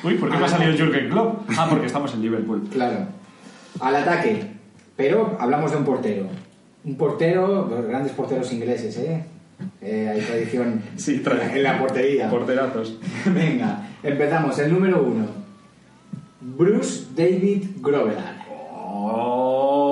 [0.04, 1.50] Uy, ¿por qué me ha salido Jürgen Klopp?
[1.58, 2.68] Ah, porque estamos en Liverpool.
[2.72, 3.08] Claro.
[3.80, 4.52] Al ataque.
[4.96, 6.28] Pero hablamos de un portero.
[6.84, 9.26] Un portero, los grandes porteros ingleses, ¿eh?
[9.82, 11.22] Eh, hay tradición Sí,
[11.54, 12.30] en la- portería.
[12.30, 12.98] Porterazos.
[13.26, 14.58] Venga, empezamos.
[14.60, 15.26] El número uno.
[16.42, 18.46] Bruce David Grovelar.
[18.50, 19.85] Oh.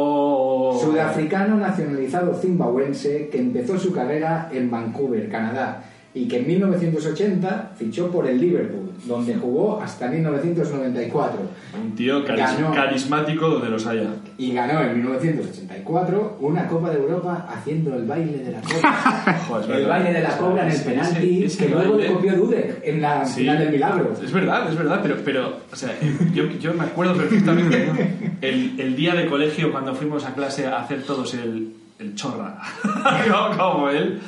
[0.84, 5.82] Sudafricano nacionalizado zimbabuense que empezó su carrera en Vancouver, Canadá,
[6.16, 11.40] y que en 1980 fichó por el Liverpool, donde jugó hasta 1994
[11.84, 12.72] Un tío caris- Ganó.
[12.72, 14.10] carismático donde los haya.
[14.38, 19.40] y ganó en 1984 una Copa de Europa haciendo el baile de la cobra.
[19.48, 19.90] Joder, el verdad.
[19.90, 23.02] baile de la cobra en el Ese- penalti ese que luego baile- copió Dudek en
[23.02, 23.40] la Sí.
[23.42, 24.14] final del milagro.
[24.24, 25.90] Es verdad, es verdad, pero, pero o sea,
[26.34, 27.94] yo, yo me acuerdo perfectamente ¿no?
[28.42, 32.60] el, el día de colegio cuando fuimos a clase a hacer todos el, el chorra,
[33.58, 34.20] como él,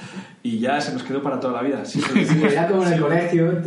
[0.48, 1.84] y ya se nos quedó para toda la vida.
[1.86, 2.00] Sí,
[2.52, 3.62] era como en el colegio,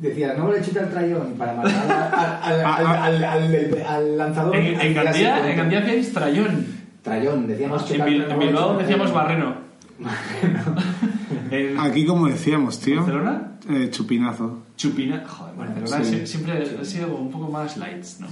[0.00, 4.56] decía, no le chita el trayón para matar al, al, al, al, al- al lanzador.
[4.56, 6.66] En, en Gandía, en Gandía trayón.
[7.02, 9.56] Trayón, decíamos En, Bil- en Bilbao decíamos barreno.
[11.50, 12.96] En Aquí, como decíamos, tío.
[12.96, 14.62] Barcelona, Eh, chupinazo.
[14.76, 15.22] chupina.
[15.26, 18.26] Joder, Barcelona siempre ha sido un poco más lights, ¿no?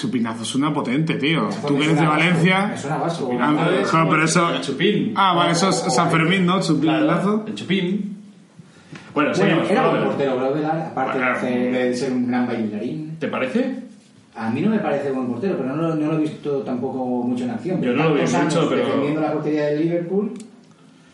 [0.00, 1.48] Chupinazo suena potente, tío.
[1.66, 2.66] Tú que eres de Valencia.
[2.68, 3.30] Me suena vasco.
[3.40, 4.54] Ah, pero eso.
[4.54, 5.12] El chupín.
[5.16, 6.60] Ah, vale, eso es San Fermín, ¿no?
[6.60, 7.44] Claro, Chupinazo.
[7.48, 8.16] el chupín.
[9.14, 9.70] Bueno, Bueno, seguimos.
[9.70, 11.36] era buen portero Grovelar, aparte de, Bueno.
[11.38, 13.16] hacer- de ser un gran bailarín.
[13.18, 13.80] ¿Te parece?
[14.36, 17.04] A mí no me parece buen portero, pero no, lo- no lo he visto tampoco
[17.26, 17.82] mucho en acción.
[17.82, 20.32] Yo no lo vi Tantos años mucho, pero- Defendiendo la portería del Liverpool.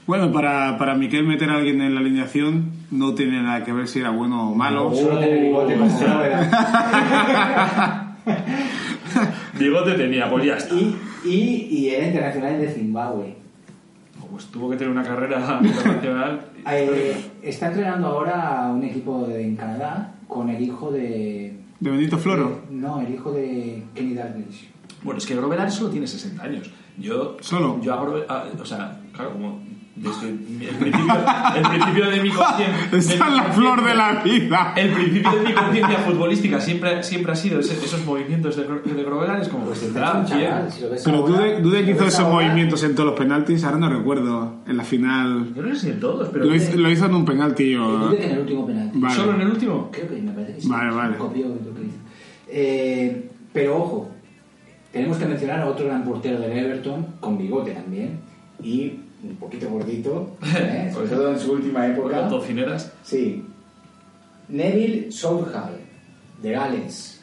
[0.07, 3.89] Bueno, para, para Miquel meter a alguien en la alineación no tiene nada que ver
[3.89, 4.95] si era bueno o malo.
[4.95, 5.75] Solo tiene bigote.
[9.59, 10.75] Bigote tenía, pues ya está.
[10.75, 13.35] Y, y, y era internacional de Zimbabue.
[14.31, 16.41] Pues tuvo que tener una carrera internacional.
[16.67, 21.55] Eh, está entrenando ahora a un equipo de- en Canadá con el hijo de.
[21.79, 22.63] De Benito Floro.
[22.71, 24.71] No, el hijo de Kenny Dalglish.
[25.03, 26.71] Bueno, es que Grovelar solo tiene 60 años.
[26.97, 27.37] Yo.
[27.41, 27.79] ¿Solo?
[27.83, 29.61] Yo a o sea, claro, como.
[29.97, 31.15] Desde el principio,
[31.57, 32.89] el principio de mi conciencia.
[32.99, 34.73] Está en la flor de la vida.
[34.77, 39.03] El principio de mi conciencia futbolística siempre, siempre ha sido ese- esos movimientos de, de
[39.05, 39.41] Grovelar.
[39.41, 39.67] Es como.
[39.67, 40.05] Pues es un bien.
[40.05, 40.27] chaval,
[40.73, 43.89] si Pero ahora- si que hizo esos ahora- movimientos en todos los penaltis, ahora no
[43.89, 44.55] recuerdo.
[44.67, 45.55] En la final.
[45.55, 46.45] Yo no sé si en todos, pero.
[46.45, 47.77] Lo hizo, lo hizo en un penalti.
[47.77, 48.99] O- que en el último penalti.
[48.99, 49.15] Vale.
[49.15, 49.91] ¿Solo en el último?
[49.93, 50.69] Creo que me parece que sí.
[50.69, 51.17] Vale, vale.
[51.19, 51.99] Copió lo que hizo.
[52.49, 54.11] Eh, pero ojo,
[54.93, 58.19] tenemos que mencionar a otro gran portero del Everton, con bigote también,
[58.63, 58.95] y
[59.31, 60.91] un poquito gordito, ¿eh?
[60.93, 62.21] sobre todo en su última época.
[62.21, 62.93] Con tocineras.
[63.03, 63.45] Sí.
[64.49, 65.79] Neville Southall,
[66.43, 67.23] de Gales.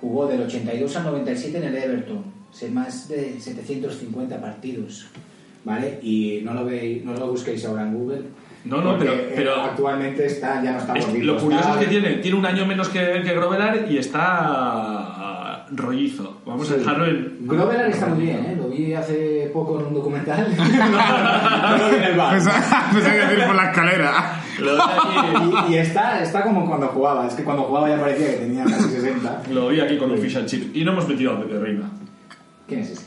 [0.00, 2.34] Jugó del 82 al 97 en el Everton.
[2.72, 5.06] Más de 750 partidos.
[5.64, 5.98] ¿Vale?
[6.02, 8.22] Y no lo, veis, no lo busquéis ahora en Google.
[8.66, 11.24] No, no, pero- eh, pero- actualmente está, ya no está Es- gordito.
[11.26, 15.23] lo curioso está- es que tiene, tiene un año menos que, que Grovelar y está
[15.72, 16.38] rollizo.
[16.46, 16.78] Vamos a Sí.
[16.80, 17.38] dejarlo en.
[17.46, 18.56] Grovelar está muy bien, ¿eh?
[18.56, 20.46] Lo vi hace poco en un documental.
[20.56, 22.34] No lo vi en el bar.
[22.34, 24.40] Pensaba que iba a decir por la escalera.
[24.60, 27.26] Lo vi aquí, Y, y está, está como cuando jugaba.
[27.26, 29.42] Es que cuando jugaba ya parecía que tenía casi 60.
[29.50, 30.74] lo vi aquí con un fish and chip.
[30.76, 31.90] Y no hemos metido a Pepe Reina.
[32.68, 33.06] ¿Quién es ese?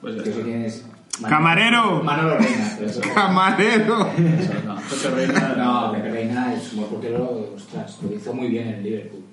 [0.00, 0.42] Pues ya está.
[0.42, 0.86] quién es.
[1.28, 2.02] ¡Camarero!
[2.02, 2.76] Manolo Reina.
[2.84, 3.98] eso- Camarero.
[3.98, 5.54] No, Pepe Reina.
[5.56, 9.23] No, Pepe Reina es un portero, ostras, lo hizo muy bien en el Liverpool.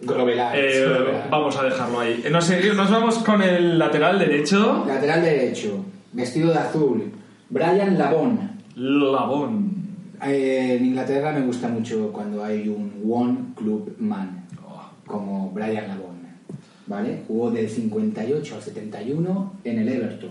[0.00, 0.56] Grovelar.
[0.58, 1.28] Eh, Grovelar.
[1.30, 2.22] vamos a dejarlo ahí.
[2.24, 4.84] Eh, Nos, nos vamos con el lateral derecho.
[4.86, 7.10] Lateral derecho, vestido de azul,
[7.50, 8.50] Brian Labón.
[8.76, 9.72] Labón.
[10.24, 14.44] Eh, en Inglaterra me gusta mucho cuando hay un One Club Man,
[15.06, 16.18] como Brian Labón.
[16.86, 17.22] ¿Vale?
[17.28, 20.30] Jugó del 58 al 71 en el Everton.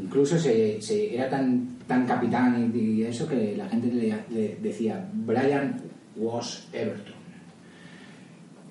[0.00, 4.56] Incluso se, se- era tan, tan capitán y, y eso que la gente le, le
[4.62, 5.80] decía Brian
[6.16, 7.14] was Everton.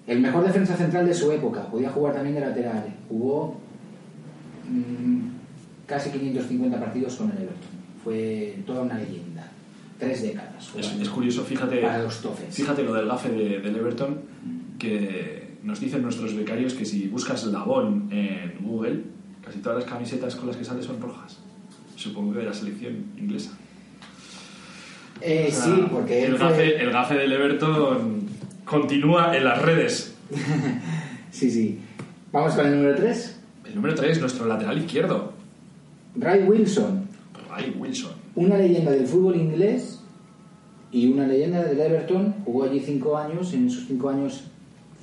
[0.10, 2.84] El mejor defensa central de su época, podía jugar también de lateral.
[3.08, 3.60] Jugó
[4.67, 5.19] mm,
[5.86, 7.69] casi 550 partidos con el Everton.
[8.04, 9.52] Fue toda una leyenda.
[10.00, 10.72] Tres décadas.
[10.78, 11.82] Es, curioso, fíjate.
[11.82, 12.56] Para los tofes.
[12.56, 14.22] Fíjate lo del gafe de- del Everton,
[14.80, 19.02] que nos dicen nuestros becarios que si buscas Labón en Google,
[19.45, 21.38] casi todas las camisetas con las que sales son rojas.
[21.98, 23.52] Supongo que de la selección inglesa.
[25.22, 28.18] Eh, O sea, sí, porque el, fue- gafe, el gafe del Everton
[28.69, 30.15] continúa en las redes.
[31.32, 31.79] Sí, sí.
[32.32, 33.39] Vamos con el número 3.
[33.65, 35.32] El número 3, nuestro lateral izquierdo,
[36.15, 37.08] Ray Wilson,
[37.47, 38.13] Ray Wilson.
[38.34, 39.99] una leyenda del fútbol inglés
[40.91, 42.34] y una leyenda del Everton.
[42.45, 43.53] Jugó allí cinco años.
[43.53, 44.45] En esos cinco años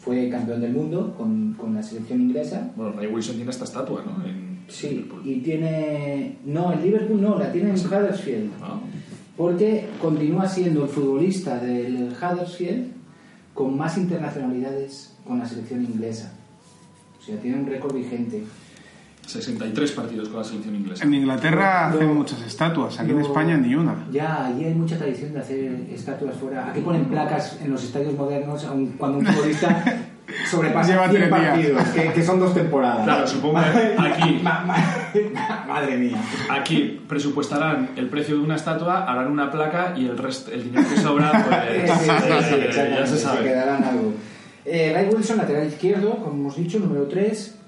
[0.00, 2.72] fue campeón del mundo con, con la selección inglesa.
[2.74, 4.26] Bueno, Ray Wilson tiene esta estatua, ¿no?
[4.26, 6.38] En, Sí, y tiene...
[6.44, 8.50] No, en Liverpool no, la tiene en Huddersfield.
[8.60, 8.80] Ah.
[9.36, 12.95] Porque continúa siendo el futbolista del Huddersfield
[13.56, 16.30] con más internacionalidades con la selección inglesa.
[17.18, 18.44] O sea, tiene un récord vigente.
[19.26, 21.02] 63 partidos con la selección inglesa.
[21.02, 24.06] En Inglaterra hacen muchas estatuas, aquí en España ni una.
[24.12, 26.70] Ya, allí hay mucha tradición de hacer estatuas fuera.
[26.70, 30.05] Aquí ponen placas en los estadios modernos aun cuando un futbolista
[30.50, 31.50] sobrepasa Lleva 100 tres días.
[31.50, 33.04] partidos, que, que son dos temporadas.
[33.04, 36.16] Claro, supongo que aquí- Ma- ma- madre mía.
[36.50, 40.88] Aquí presupuestarán el precio de una estatua, harán una placa y el resto, el dinero
[40.88, 43.44] que sobra, pues, Sí, sí, sí, eh, exactamente, ya se sabe.
[43.44, 44.12] quedarán algo.
[44.64, 47.58] Eh, Ray Wilson, lateral izquierdo, como hemos dicho, número 3.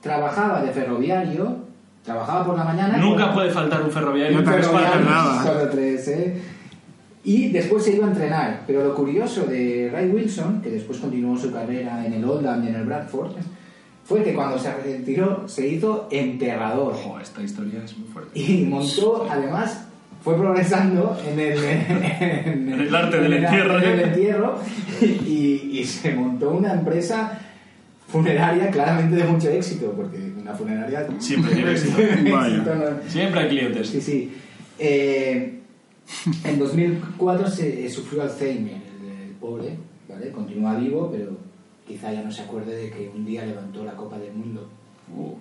[0.00, 1.56] trabajaba de ferroviario,
[2.04, 2.96] trabajaba por la mañana.
[2.98, 4.40] Nunca puede faltar un ferroviario.
[4.40, 4.58] No te
[5.04, 5.42] nada.
[5.42, 6.42] solo tres, ¿eh?
[7.28, 8.62] Y después se iba a entrenar.
[8.66, 12.68] Pero lo curioso de Ray Wilson, que después continuó su carrera en el Oldham y
[12.68, 13.32] en el Bradford,
[14.04, 16.94] fue que cuando se retiró se hizo enterrador.
[16.94, 18.30] Ojo, esta historia es muy fuerte.
[18.40, 19.84] Y montó, además,
[20.24, 24.04] fue progresando en el, en el arte del en el arte entierro.
[24.04, 24.58] entierro,
[25.02, 27.38] y, y se montó una empresa
[28.08, 31.98] funeraria claramente de mucho éxito, porque una funeraria Siempre tiene éxito.
[32.32, 32.56] Vaya.
[32.56, 33.88] no- Siempre hay clientes.
[33.90, 34.32] Sí, sí.
[34.78, 35.57] Eh,
[36.44, 39.76] en 2004 se eh, sufrió Alzheimer, el, el pobre,
[40.08, 40.30] ¿vale?
[40.32, 41.30] Continúa vivo, pero
[41.86, 44.68] quizá ya no se acuerde de que un día levantó la Copa del Mundo.
[45.14, 45.34] Uh.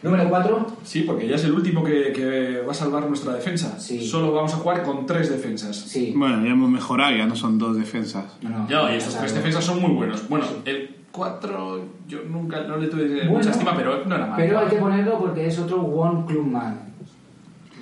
[0.00, 3.80] Número 4, Sí, porque ya es el último que, que va a salvar nuestra defensa.
[3.80, 4.06] Sí.
[4.06, 5.76] Solo vamos a jugar con tres defensas.
[5.76, 6.12] sí.
[6.16, 8.24] Bueno, ya hemos mejorado, ya no son dos defensas.
[8.40, 9.26] No, no, Ya, y estos claro.
[9.26, 10.28] tres defensas son muy buenos.
[10.28, 14.36] Bueno, el 4 yo nunca no le tuve Bueno, mucha estima, pero no era malo.
[14.36, 16.78] Pero hay que ponerlo porque es otro One Club Man.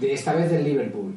[0.00, 1.12] De esta vez del Liverpool.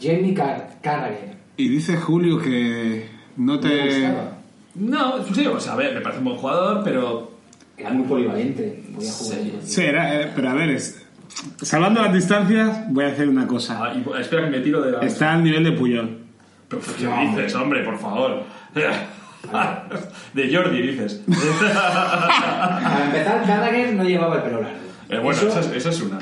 [0.00, 1.36] Jamie Car Carragher.
[1.56, 3.86] Y dice Julio que no te...
[3.86, 4.32] gustaba.
[4.74, 7.32] No, sí, o sea, a ver, me parece un buen jugador, pero
[7.76, 8.82] Era muy polivalente.
[8.90, 9.38] Voy a jugar.
[9.38, 9.58] Sí.
[9.62, 11.04] Sí, era, eh, pero a ver, es...
[11.62, 13.78] salvando las distancias, voy a hacer una cosa.
[13.82, 15.00] Ah, y- espera que me tiro de la.
[15.00, 16.18] Está al nivel de Puyol.
[16.68, 18.44] Pero, ¿Qué dices, hombre, por favor?
[20.34, 21.22] De Jordi, dices.
[21.26, 24.76] Para empezar, Carragher no llevaba el pelo largo.
[25.08, 26.18] Eh, bueno, Eso- esa es, esa es una.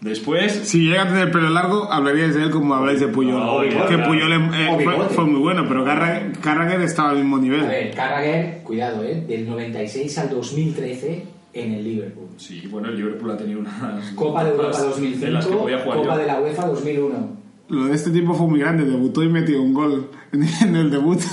[0.00, 3.38] Después, Si llega a tener pelo largo, hablaríais de él como habláis de Puyol.
[3.40, 3.96] No, bigote.
[3.96, 7.60] que Puyol eh, fue, fue muy bueno, pero Carra- Carragher estaba al mismo A nivel.
[7.62, 9.24] ver, Carragher, cuidado, ¿eh?
[9.26, 12.28] Del 96 al 2013 en el Liverpool.
[12.36, 14.12] sí, bueno, el Liverpool ha tenido unas.
[14.14, 16.18] Copa de Europa copas En las que 2005, podía jugar Copa yo.
[16.20, 17.36] de la UEFA 2001.
[17.68, 18.84] Lo de este tiempo fue muy grande.
[18.84, 21.20] Debutó y metió un gol en, el debut.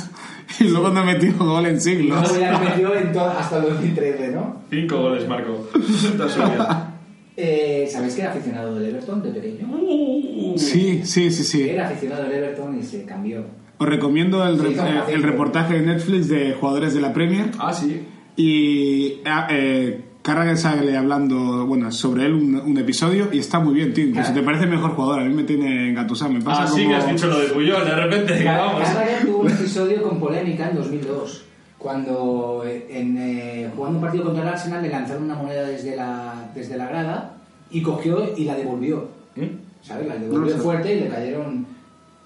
[0.60, 2.20] Y luego no metió gol en Y siglos.
[2.32, 4.62] luego ya lo metió en hasta el 2013, ¿no?
[4.70, 5.68] Cinco goles, Marco.
[5.76, 6.93] Esta es suya.
[7.36, 9.68] Eh, ¿Sabéis que era aficionado del Everton de pequeño?
[9.72, 11.70] Uh, Sí, sí, sí, sí.
[11.70, 13.44] Era aficionado del Everton y se cambió.
[13.80, 17.50] Os recomiendo el, Sí, eh, el reportaje de Netflix de jugadores de la Premier.
[17.58, 18.04] Ah, sí.
[18.36, 23.74] Y ah, eh, Carragher sale hablando bueno, sobre él un, un episodio y está muy
[23.74, 24.06] bien, tío.
[24.06, 24.40] Incluso Claro.
[24.42, 25.22] te parece mejor jugador.
[25.22, 26.32] A mí me tiene engatusado.
[26.32, 26.90] Me pasa Ah, sí como...
[26.90, 28.44] que has dicho lo de Puyol, de repente.
[28.46, 28.82] vamos.
[28.84, 31.46] Carragher tuvo un episodio con polémica en 2002,
[31.84, 35.98] cuando eh, en, eh, jugando un partido contra el Arsenal le lanzaron una moneda desde
[35.98, 37.34] la, desde la grada
[37.70, 39.10] y cogió y la devolvió.
[39.36, 39.42] ¿Mm?
[39.82, 40.08] ¿Sabes?
[40.08, 41.68] La No devolvió fuerte y le cayeron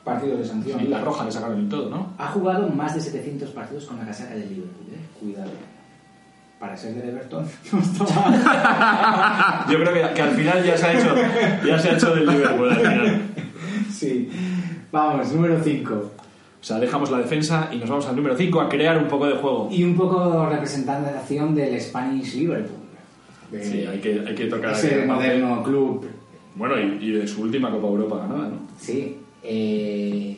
[0.03, 0.79] partidos de sanción.
[0.79, 2.13] Sí, la roja le sacaron y todo, ¿no?
[2.19, 4.99] Ha jugado más de 700 partidos con la casaca del Liverpool, ¿eh?
[5.19, 5.51] Cuidado.
[6.59, 7.45] Para ser del Everton.
[7.73, 7.79] no.
[9.71, 11.15] Yo creo que, que al final ya se ha hecho,
[11.65, 13.21] ya se ha hecho del Liverpool al final.
[13.91, 14.29] sí.
[14.91, 16.11] Vamos, número 5.
[16.59, 19.27] O sea, dejamos la defensa y nos vamos al número 5 a crear un poco
[19.27, 19.69] de juego.
[19.71, 22.77] Y un poco representación del Spanish Liverpool.
[23.51, 26.07] De Sí, hay que, hay que tocar ese moderno club.
[26.55, 28.59] Bueno, y, y de su última Copa Europa ganada, ¿no?
[28.79, 29.17] Sí.
[29.43, 30.37] Eh,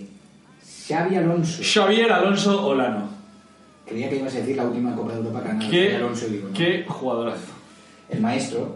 [0.87, 1.63] Xavi Alonso.
[1.63, 3.09] Xavier Alonso Olano.
[3.85, 5.69] Creía que ibas a decir la última Copa de Europa ganada.
[5.69, 6.53] ¿Qué, Alonso, digo, ¿no?
[6.53, 7.53] qué jugadorazo.
[8.09, 8.75] El maestro.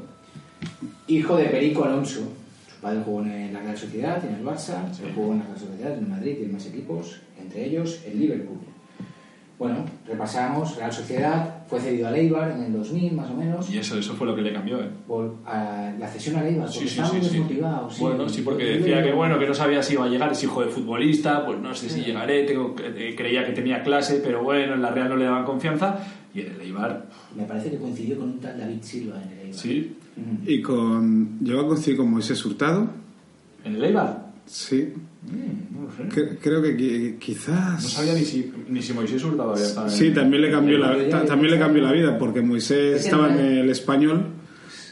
[1.08, 2.22] Hijo de Perico Alonso.
[2.22, 4.92] Su padre jugó en la Real Sociedad, en el Barça.
[4.94, 5.04] Sí.
[5.14, 7.20] Jugó en la Real Sociedad, en Madrid y en más equipos.
[7.54, 8.58] Entre ellos, el Liverpool.
[9.60, 10.76] Bueno, repasamos.
[10.76, 13.70] Real Sociedad fue cedido a Leibar en el 2000, más o menos.
[13.70, 14.90] Y eso, eso fue lo que le cambió, ¿eh?
[15.08, 17.32] Por, a la cesión a Leibar, porque Sí, sí, estaba sí, muy sí.
[17.34, 17.90] desmotivado.
[17.92, 18.02] sí.
[18.02, 20.62] Bueno, sí, porque decía que bueno, que no sabía si iba a llegar, es hijo
[20.62, 24.74] de futbolista, pues no sé si llegaré, tengo, eh, creía que tenía clase, pero bueno,
[24.74, 26.00] en la Real no le daban confianza.
[26.34, 27.06] Y en el Eibar,
[27.38, 29.54] Me parece que coincidió con un tal David Silva en el Eibar.
[29.54, 29.96] sí.
[30.16, 30.48] Mm.
[30.50, 31.40] Y con...
[31.42, 32.88] Llegó a coincidir con Moisés Hurtado.
[33.64, 34.28] ¿En el Eibar?
[34.46, 34.94] Sí.
[35.26, 36.04] Mm, no lo sé.
[36.14, 37.82] Que- creo que qui- quizás...
[37.84, 40.78] No sabía ni si, ni si Moisés Hurtado había estado en- Sí, también le cambió
[40.78, 44.26] la, ta- también le cambió la vida porque Moisés estaba en el español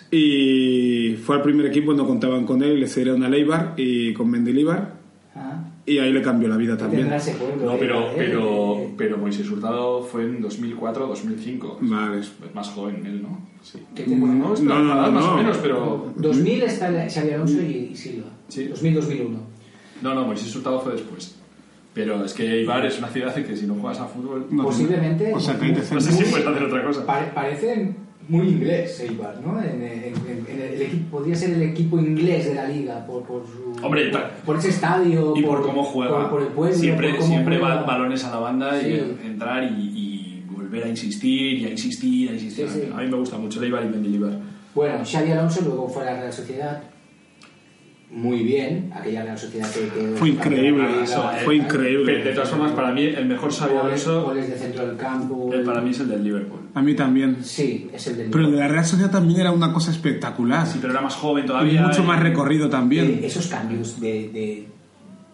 [0.09, 4.29] y fue al primer equipo, no contaban con él, le cedieron a Leibar y con
[4.29, 4.99] Mendilibar
[5.33, 7.07] Ah, y ahí le cambió la vida también.
[7.09, 11.77] No, eh, pero, eh, pero, eh, pero Moisés Hurtado fue en 2004-2005.
[11.79, 12.19] Vale.
[12.19, 13.47] Es más joven él, ¿no?
[13.63, 13.79] Sí.
[14.07, 15.33] No, No, no, no, más no.
[15.33, 16.13] o menos, pero...
[16.17, 18.27] 2000 está Xavi Alonso y, y Silva.
[18.49, 18.67] Sí.
[18.73, 19.37] 2000-2001.
[20.01, 21.35] No, no, Moisés Hurtado fue después.
[21.93, 24.47] Pero es que Eibar es una ciudad en que si no juegas a fútbol...
[24.49, 25.33] No, Posiblemente.
[25.33, 27.05] O sea, No sé si puedes hacer otra cosa.
[27.05, 27.93] pare- parece
[28.29, 29.61] muy inglés Eibar, ¿no?
[29.61, 30.13] En, en-
[30.47, 33.85] en- el equipo, podría ser el equipo inglés de la liga por, por su.
[33.85, 35.33] Hombre, por, por ese estadio.
[35.35, 36.21] Y por cómo juega.
[36.21, 36.75] Por, por el pueblo.
[36.77, 38.87] siempre por cómo siempre va balones a la banda Sí.
[38.87, 42.69] y entrar y, y volver a insistir y a insistir, a insistir.
[42.69, 42.89] Sí, sí.
[42.93, 44.39] A mí me gusta mucho el Eibar y Mendilibar.
[44.73, 46.81] Bueno, Xavi Alonso luego fue a la Real Sociedad.
[48.13, 49.87] Muy bien, aquella Real Sociedad que.
[49.87, 52.17] que Fue increíble, que- eso, que- fue increíble.
[52.17, 54.97] De, de todas formas, para mí el mejor Xavi Goles, Alonso goles de centro del
[54.97, 55.49] campo.
[55.53, 56.59] eh, para mí es el del Liverpool.
[56.73, 57.37] A mí también.
[57.41, 58.29] Sí, es el del.
[58.29, 60.67] Pero el de la Real Sociedad también era una cosa espectacular.
[60.67, 61.81] Sí, pero era más joven Y todavía.
[61.87, 63.21] mucho y- más recorrido Eh, también.
[63.23, 64.67] esos cambios de, de,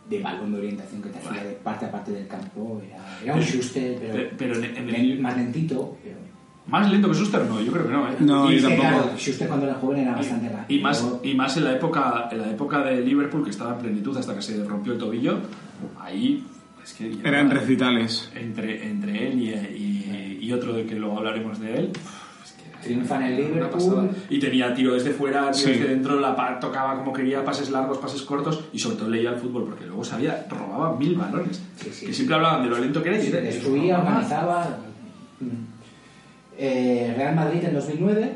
[0.08, 3.34] de balón de orientación que te hacía de parte a parte del campo era, era
[3.34, 5.98] un Pero- Schuster, pero, pero- pero en- en el- más lentito.
[6.04, 6.16] Pero,
[6.68, 8.08] Más lento que Schuster, no, yo creo que no.
[8.10, 8.16] ¿eh?
[8.20, 8.88] No, y yo tampoco.
[8.90, 10.78] claro, Schuster cuando era joven era bastante rápido.
[10.80, 13.80] Y más, y más en la época en la época de Liverpool que estaba en
[13.80, 15.38] plenitud hasta que se rompió el tobillo
[16.00, 16.44] ahí
[16.84, 18.30] es que Eran recitales.
[18.36, 21.90] entre, entre él y, y- y otro de que luego hablaremos de él
[22.84, 24.10] Triunfa en el era Liverpool.
[24.30, 25.72] y tenía tiro desde fuera tiro Sí.
[25.74, 29.38] desde dentro la tocaba como quería pases largos pases cortos y sobre todo leía el
[29.38, 32.06] fútbol porque luego sabía robaba mil balones Sí, sí.
[32.06, 34.78] que siempre hablaban de lo lento que era y era- destruía, era- organizaba.
[36.58, 38.34] Eh, Real Madrid en 2009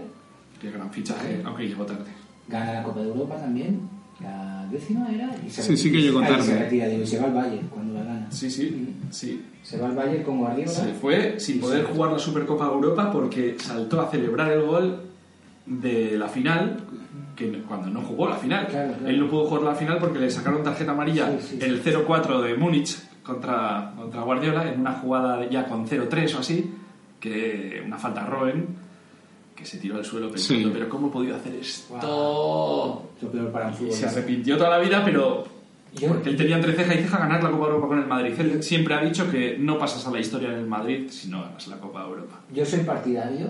[0.61, 2.11] qué gran fichaje aunque llegó tarde
[2.47, 3.79] gana la Copa de Europa también,
[4.19, 5.31] la décima era.
[5.45, 6.43] Y se Sí, sí que llegó tarde.
[6.43, 8.27] se retira, digo, y se va al Valle cuando la gana.
[8.31, 10.69] sí sí sí Se va al Valle con Guardiola.
[10.69, 15.01] Se fue sin poder jugar la Supercopa de Europa porque saltó a celebrar el gol
[15.65, 16.77] de la final,
[17.35, 18.67] que cuando no jugó la final.
[18.67, 19.07] Claro, claro.
[19.07, 21.83] Él no pudo jugar la final porque le sacaron tarjeta amarilla Sí, sí, en el
[21.83, 26.73] 0-4 de Múnich contra, contra Guardiola, en una jugada ya con 0-3 o así,
[27.21, 28.65] que una falta a Roen,
[29.55, 30.73] que se tiró al suelo pensando, Sí.
[30.73, 31.95] pero ¿cómo he podido hacer esto?
[33.21, 35.45] Lo peor para un Y se arrepintió toda la vida, pero
[35.93, 38.33] Yo- porque él tenía entre ceja y ceja ganar la Copa Europa con el Madrid.
[38.39, 41.41] Él siempre ha dicho que no pasas a la historia en el Madrid si no
[41.43, 42.39] ganas la Copa Europa.
[42.53, 43.49] Yo soy partidario,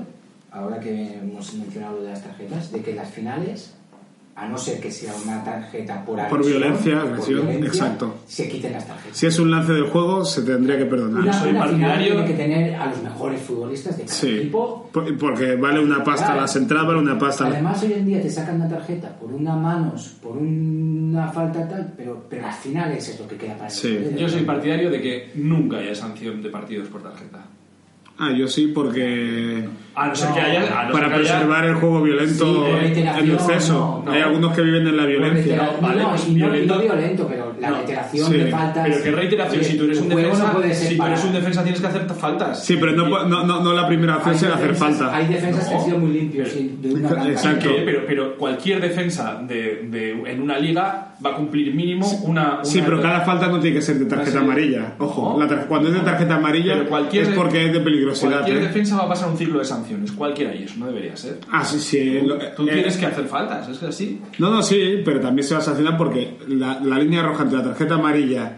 [0.51, 3.73] ahora que hemos mencionado lo de las tarjetas, de que las finales,
[4.35, 8.15] a no ser que sea una tarjeta por Por agresión, violencia, por agresión, violencia, exacto.
[8.27, 9.17] se quiten las tarjetas.
[9.17, 11.21] Si es un lance del juego, se tendría que perdonar.
[11.23, 14.29] Una, soy una final partidario- tiene que tener a los mejores futbolistas de cada Sí.
[14.37, 14.89] equipo.
[14.91, 16.41] Por- Porque vale una pasta Claro.
[16.41, 17.47] las entradas, vale una pasta.
[17.47, 21.93] Además, hoy en día te sacan una tarjeta por una manos, por una falta tal,
[21.97, 23.99] pero, pero las finales es lo que queda para el Sí.
[24.17, 27.45] Yo soy partidario de que nunca haya sanción de partidos por tarjeta.
[28.17, 30.83] Ah, yo sí, porque A no ser No, que haya.
[30.85, 34.03] no para que haya- preservar el juego violento Sí, en exceso.
[34.05, 34.27] no, Hay no.
[34.27, 35.71] algunos que viven en la violencia.
[35.81, 38.87] vale, no, pues y no, violento- violento, pero la No, reiteración sí, de faltas.
[38.89, 41.23] Pero qué reiteración, Oye, si tú eres un defensa, no puede ser si tú eres
[41.23, 42.65] un defensa tienes que hacer faltas.
[42.65, 45.15] Sí, pero no, no, no, no la primera Hay es hacer falta.
[45.15, 46.49] Hay defensas que han sido muy limpios.
[46.49, 47.29] sí, de una blanca.
[47.29, 47.69] Exacto.
[47.69, 47.81] ¿Qué?
[47.85, 52.65] Pero, pero cualquier defensa de, de- en una liga va a cumplir mínimo una, una-
[52.65, 54.37] Sí, pero cada falta no tiene que ser de tarjeta Sí.
[54.37, 54.95] amarilla.
[54.97, 55.39] Ojo, No.
[55.39, 56.87] la tar- cuando es de tarjeta amarilla es
[57.35, 58.31] porque es de peligrosidad.
[58.39, 58.61] Cualquier ¿eh?
[58.61, 61.37] defensa va a pasar un ciclo de sanciones, cualquiera, y eso no debería ser.
[61.51, 62.19] Ah, sí, sí.
[62.25, 64.19] lo- Tú eh, tienes que hacer faltas, es que así.
[64.39, 67.57] No, no, sí, pero también se va a sancionar porque la, la línea roja entre
[67.57, 68.57] la tarjeta amarilla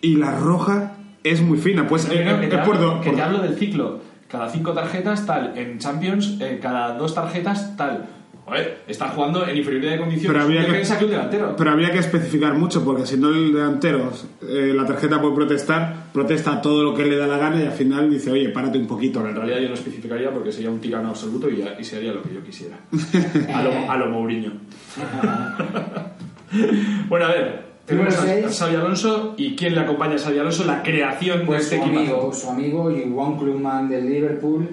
[0.00, 1.86] y la roja es muy fina.
[1.86, 4.00] Pues eh, Pero eh, que, te hablo, que te hablo del ciclo.
[4.28, 5.56] Cada cinco tarjetas, tal.
[5.56, 8.06] En Champions, eh, cada dos tarjetas, tal.
[8.44, 11.54] Joder, está jugando en inferioridad de condiciones Pero había que- que un delantero.
[11.56, 14.10] Pero había que especificar mucho porque si no el delantero,
[14.42, 17.72] eh, la tarjeta puede protestar, protesta todo lo que le da la gana y al
[17.72, 19.20] final dice, oye, párate un poquito.
[19.20, 22.20] Bueno, en realidad yo no especificaría porque sería un tirano absoluto y, y sería lo
[22.22, 22.78] que yo quisiera.
[23.54, 24.50] a, lo, a lo Mourinho.
[27.08, 27.71] bueno, a ver.
[27.86, 28.46] Tenemos a, seis.
[28.46, 31.82] a Xabi Alonso y quién le acompaña a Xabi Alonso, la creación Pues de su
[31.82, 32.00] este equipo.
[32.00, 34.68] amigo, su amigo y one clubman del Liverpool,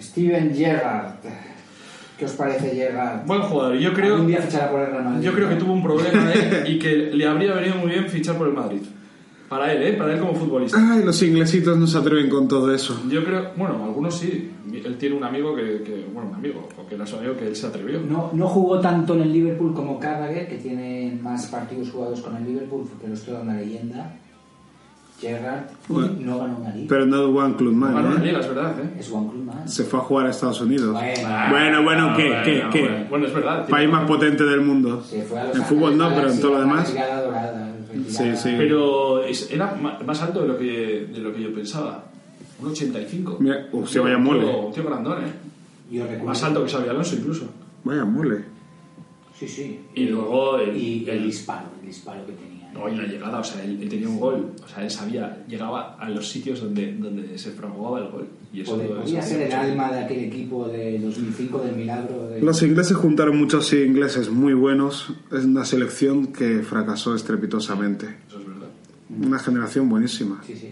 [0.00, 1.14] Steven Gerrard.
[2.18, 3.24] ¿Qué os parece Gerrard?
[3.26, 3.76] Buen jugador.
[3.78, 5.22] Yo creo, Algún día fichará por el Real Madrid.
[5.26, 8.36] yo creo que tuvo un problema él y que le habría venido muy bien fichar
[8.36, 8.82] por el Madrid.
[9.48, 9.92] Para él, ¿eh?
[9.94, 10.78] Para él como futbolista.
[10.92, 13.02] Ay, los inglesitos no se atreven con todo eso.
[13.08, 14.50] Yo creo, bueno, algunos sí.
[14.84, 17.56] Él tiene un amigo que, que- bueno, un amigo, porque era su amigo que él
[17.56, 18.00] se atrevió.
[18.00, 22.36] No, no jugó tanto en el Liverpool como Carragher, que tiene más partidos jugados con
[22.36, 24.16] el Liverpool, pero es toda una leyenda.
[25.20, 26.86] Gerrard Bueno, no ganó una liga.
[26.88, 28.26] Pero no One Club Ganó una Man, ¿eh?
[28.26, 28.90] liga, es verdad, ¿eh?
[28.98, 29.68] Es one clubman.
[29.68, 30.92] Se fue a jugar a Estados Unidos.
[30.92, 31.28] Bueno.
[31.50, 32.34] Bueno, bueno, ¿qué?
[32.34, 32.54] Ah, ¿Qué?
[32.54, 32.80] bueno, ¿Qué?
[32.80, 33.06] bueno.
[33.10, 33.68] Bueno, es verdad.
[33.68, 35.02] País más potente del mundo.
[35.02, 36.94] Se fue a Los En fútbol no, pero en todo lo una demás.
[36.94, 37.66] dorada,
[38.08, 38.54] Sí, sí.
[38.56, 39.74] Pero era
[40.06, 42.04] más alto de lo que, de lo que yo pensaba.
[42.62, 43.36] Un 85.
[43.40, 44.44] Mira, se vaya mole.
[44.46, 45.32] Un tío grandón, ¿eh?
[45.90, 46.24] Yo recuerdo.
[46.26, 47.46] Más alto que Xabi Alonso, incluso.
[47.84, 48.44] Vaya mole.
[49.38, 49.80] Sí, sí.
[49.94, 52.50] Y luego el- y el el- disparo, el disparo que tenía.
[52.72, 55.44] No, y la llegada, o sea, él, él tenía un gol, o sea, él sabía,
[55.48, 58.28] llegaba a los sitios donde, donde se fraguaba el gol.
[58.52, 62.28] Y eso, Pod- eso Podía ser el alma de aquel equipo de 2005 del milagro.
[62.28, 65.12] de- Los ingleses juntaron muchos ingleses muy buenos.
[65.32, 68.06] Es una selección que fracasó estrepitosamente.
[68.28, 68.68] Eso es verdad.
[69.20, 70.40] Una generación buenísima.
[70.46, 70.68] Sí, sí.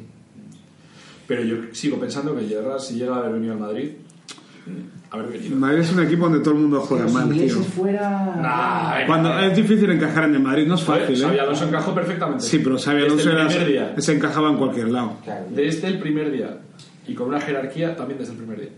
[1.29, 3.91] Pero yo sigo pensando que Gerrard, si llega a haber venido al Madrid,
[5.11, 5.57] haber venido.
[5.57, 7.35] Madrid es un equipo donde todo el mundo juega Los mal, tío.
[7.35, 8.35] ingleses fuera...
[9.01, 11.41] Nah, Cuando es difícil encajar en el Madrid, no es fácil, ¿eh?
[11.41, 12.45] Alonso encajó perfectamente.
[12.45, 13.95] Sí, pero Xavi Alonso Desde el era- primer día.
[13.99, 15.13] se encajaba en cualquier lado.
[15.25, 15.45] Claro.
[15.51, 16.59] Desde el primer día.
[17.07, 18.71] Y con una jerarquía también desde el primer día.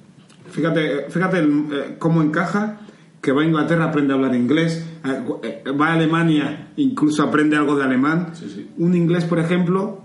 [0.51, 2.81] Fíjate, fíjate el- eh, cómo encaja,
[3.21, 5.23] que va a Inglaterra, aprende a hablar inglés, eh,
[5.67, 8.31] eh, va a Alemania, incluso aprende algo de alemán.
[8.35, 8.69] Sí, sí.
[8.79, 10.00] Un inglés, por ejemplo,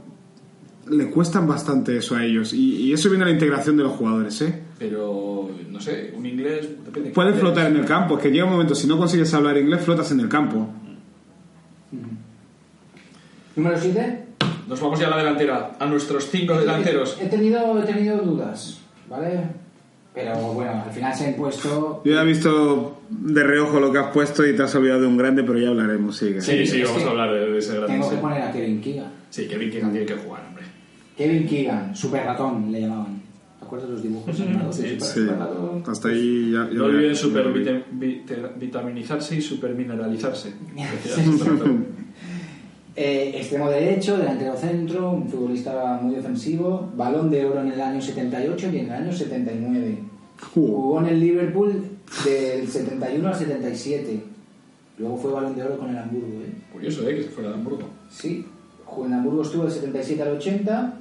[0.89, 2.53] le cuestan bastante eso a ellos.
[2.53, 4.61] Y, y eso viene a la integración de los jugadores, ¿eh?
[4.77, 6.67] Pero, no sé, un inglés.
[6.85, 7.11] Depende.
[7.11, 9.81] Puedes flotar en el campo, es que llega un momento, si no consigues hablar inglés,
[9.81, 10.69] flotas en el campo.
[13.55, 14.23] Número 7.
[14.67, 17.17] Nos vamos ya a la delantera, a nuestros cinco delanteros.
[17.21, 19.41] He tenido, he tenido dudas, ¿vale?
[20.13, 22.01] Pero bueno, al final se ha impuesto...
[22.03, 25.07] Yo ya he visto de reojo lo que has puesto y te has olvidado de
[25.07, 26.41] un grande, pero ya hablaremos, sigue.
[26.41, 27.93] Sí, sí, es vamos a hablar de, de ese grande.
[27.93, 28.21] Tengo que sí.
[28.21, 29.11] poner a Kevin Keegan.
[29.29, 30.64] Sí, Kevin Keegan tiene que jugar, hombre.
[31.17, 33.21] Kevin Keegan, super ratón le llamaban.
[33.59, 34.77] ¿Te acuerdas de los dibujos animados?
[34.77, 35.83] de Sí, Super- Sí, Super Ratón?
[35.87, 36.67] hasta ahí ya...
[36.67, 37.45] ya No olviden super
[38.59, 40.53] vitaminizarse y supermineralizarse.
[42.97, 47.99] Eh, extremo derecho, delantero centro, un futbolista muy defensivo, balón de oro en el año
[48.01, 49.97] 78 y en el año 79.
[50.55, 50.61] Uh.
[50.65, 51.73] Jugó en el Liverpool
[52.23, 54.23] del 71 al 77.
[54.99, 56.41] Luego fue balón de oro con el Hamburgo.
[56.41, 56.53] ¿eh?
[56.71, 57.15] Curioso, ¿eh?
[57.17, 57.83] Que se fuera de Hamburgo.
[58.09, 58.45] Sí,
[58.85, 60.93] jugó en Hamburgo estuvo del 77 al 80,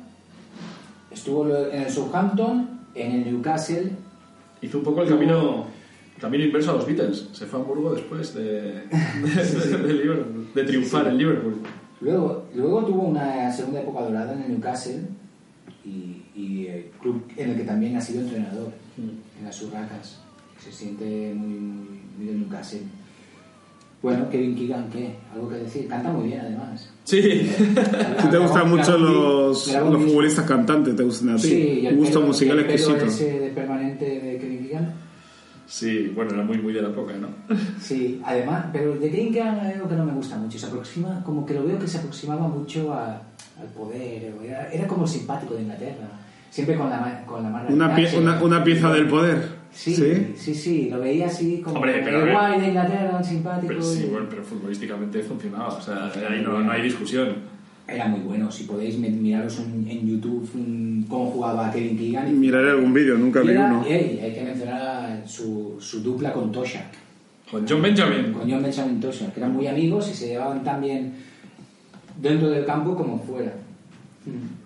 [1.15, 3.91] estuvo en el Southampton, en el Newcastle.
[4.61, 5.67] Hizo un poco el camino,
[6.15, 7.29] el camino inverso a los Beatles.
[7.33, 8.43] Se fue a Hamburgo después de,
[8.89, 11.61] de, de Liverpool, de triunfar en Liverpool.
[12.01, 15.03] Luego, luego tuvo una segunda época dorada en el Newcastle
[15.85, 20.21] y, y el club en el que también ha sido entrenador, en las Urracas.
[20.59, 22.83] Se siente muy, muy, muy Newcastle.
[24.05, 25.17] Bueno, Kevin Keegan, ¿qué?
[25.35, 25.89] ¿Algo que decir?
[25.89, 26.91] Canta muy bien, además.
[27.05, 27.21] Sí,
[28.23, 31.43] ti te gustan mucho los, los futbolistas cantantes, te gustan a ti.
[31.49, 33.07] Sí, el gusto pelo- musical el pelo exquisito.
[33.07, 34.93] ese de permanente de Kevin Keegan.
[35.67, 37.29] sí, bueno, era muy, muy de la época, ¿no?
[37.81, 40.59] Sí, además, pero de Kevin Keegan hay algo que no me gusta mucho.
[40.59, 43.23] Se aproxima, como que lo veo que se aproximaba mucho a-
[43.61, 44.35] al poder.
[44.45, 46.09] Era, era como el simpático de Inglaterra.
[46.51, 49.64] Siempre con la, con la mano Una, pie- una, una pieza del poder.
[49.75, 49.95] Sí,
[50.37, 53.67] sí, sí, lo veía así como Hombre, pero- el guay de Inglaterra, simpático.
[53.69, 55.69] Pero sí, y- bueno, pero futbolísticamente funcionaba.
[55.69, 57.53] O sea, ahí no, no hay discusión.
[57.87, 58.51] Era muy bueno.
[58.51, 62.41] Si podéis miraros en, en YouTube mm, cómo jugaba Kevin Keegan.
[62.41, 63.85] Miraré algún vídeo, nunca Y vi uno.
[63.87, 66.91] ey, hay que mencionar su, su dupla con Tosha.
[67.51, 68.33] Con John Benjamin.
[68.33, 71.13] con John Benjamin Tosha, que eran muy amigos y se llevaban tan bien
[72.23, 73.53] dentro del campo como fuera.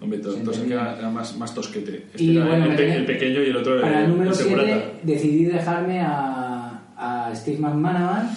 [0.00, 0.96] Hombre, Se Tosa entendía.
[0.98, 2.04] era, más, más tosquete.
[2.12, 4.36] Este Y era bueno, el, pe- pequeño y el otro Para el el, número el
[4.36, 4.68] segurata.
[4.68, 8.30] 7 decidí dejarme a, a Steve McManaman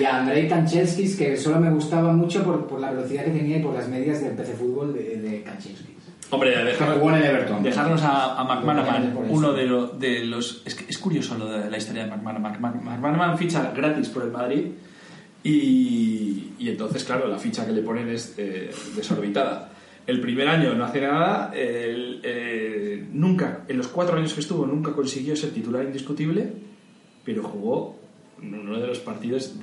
[0.00, 3.58] y a Andrei Kanchelskis, que solo me gustaba mucho por, por la velocidad que tenía
[3.58, 5.88] y por las medias del PC Fútbol de, de Kanchelskis.
[6.30, 7.62] Hombre, dejar- Everton.
[7.62, 10.62] dejarnos a, a McManaman, uno de, lo- de los...
[10.64, 12.58] Es, que es curioso lo de la historia de McManaman.
[12.82, 14.64] McManaman ficha gratis por el Madrid
[15.42, 19.70] y, y entonces, claro, la ficha que le ponen es eh, desorbitada.
[20.06, 24.66] El primer año no hace nada, el- eh, nunca, en los cuatro años que estuvo,
[24.66, 26.52] nunca consiguió ser titular indiscutible,
[27.24, 27.96] pero jugó
[28.42, 29.54] uno de los partidos,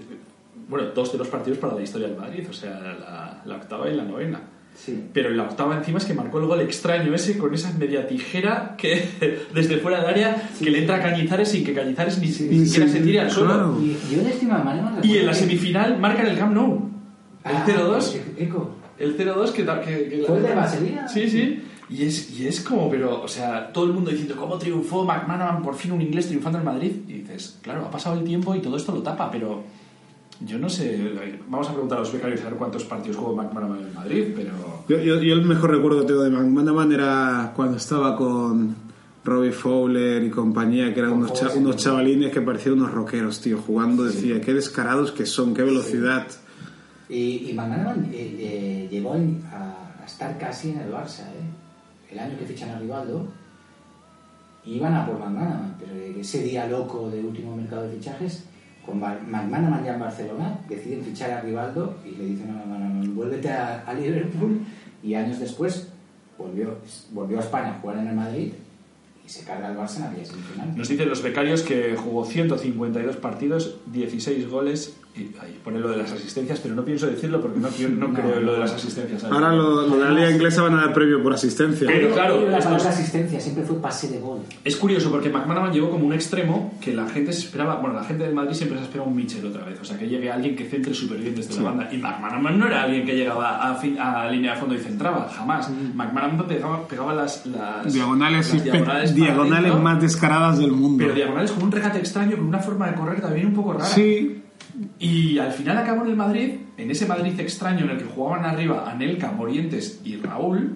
[0.68, 3.88] bueno, dos de los partidos para la historia del Madrid, o sea, la, la octava
[3.90, 4.42] y la novena.
[4.74, 4.98] Sí.
[5.14, 8.08] Pero en la octava encima es que marcó el gol extraño ese con esa media
[8.08, 9.06] tijera que
[9.54, 12.32] desde fuera del área que le entra a Cañizares sin que Cañizares ni, ni
[12.66, 13.50] siquiera sí, se tire al suelo.
[13.54, 13.78] claro.
[15.04, 16.90] Y de en la semifinal marca en el Camp Nou.
[17.44, 18.18] El Ah, 0-2.
[19.02, 21.08] El 0-2 que, que, que ¿Fue el de Vaselina?
[21.08, 21.64] Sí, sí.
[21.90, 25.62] Y es, y es como, pero, o sea, todo el mundo diciendo cómo triunfó McManaman,
[25.62, 26.92] por fin un inglés triunfando en Madrid.
[27.08, 29.64] Y dices, claro, ha pasado el tiempo y todo esto lo tapa, pero
[30.46, 30.98] yo no sé.
[31.50, 34.52] Vamos a preguntar a los becarios a ver cuántos partidos jugó McManaman en Madrid, pero.
[34.88, 38.74] Yo, yo- yo el mejor recuerdo que tengo de McManaman era cuando estaba con
[39.26, 41.84] Robbie Fowler y compañía, que eran unos, cha- unos sí.
[41.84, 44.06] chavalines que parecían unos rockeros, tío, jugando.
[44.06, 46.26] Decía, qué descarados que son, qué velocidad.
[47.12, 52.10] Y, y McManaman eh, eh, llegó a, a estar casi en el Barça, ¿eh?
[52.12, 53.28] El año que fichan a Rivaldo.
[54.66, 58.46] Iban a por McManaman, pero ese día loco de último mercado de fichajes,
[58.86, 63.16] con Ma- McManaman ya en Barcelona, deciden fichar a Rivaldo y le dicen a McManaman,
[63.16, 64.62] vuélvete a, a Liverpool.
[65.04, 65.88] Y años después
[66.38, 66.78] volvió,
[67.12, 68.54] volvió a España a jugar en el Madrid
[69.26, 70.78] y se carga el Barça en aquella semifinal.
[70.78, 75.98] Nos dicen los becarios que jugó 152 partidos, 16 goles Y ahí pone lo de
[75.98, 79.22] las asistencias, pero no pienso decirlo porque no, no creo en lo de las asistencias.
[79.22, 79.36] ¿sabes?
[79.36, 81.86] Ahora lo, lo de la liga inglesa van a dar premio por asistencia.
[81.86, 84.40] Pero claro, la esto palabra es- asistencia siempre fue pase de gol.
[84.64, 88.06] Es curioso porque McManaman llegó como un extremo que la gente se esperaba, bueno, la
[88.06, 90.56] gente del Madrid siempre se esperaba un Mitchell otra vez, o sea, que llegue alguien
[90.56, 91.90] que centre súper bien desde la banda.
[91.92, 95.28] Y McManaman no era alguien que llegaba a, fin- a línea de fondo y centraba,
[95.28, 95.70] jamás.
[95.70, 101.04] McManaman pegaba, pegaba las, las Diagonales, las diagonales, diagonales más descaradas del mundo.
[101.04, 103.86] Pero diagonales con un regate extraño, con una forma de correr también un poco rara.
[103.86, 104.41] Sí,
[105.02, 108.46] Y al final acabó en el Madrid, en ese Madrid extraño en el que jugaban
[108.46, 110.74] arriba Anelka, Morientes y Raúl.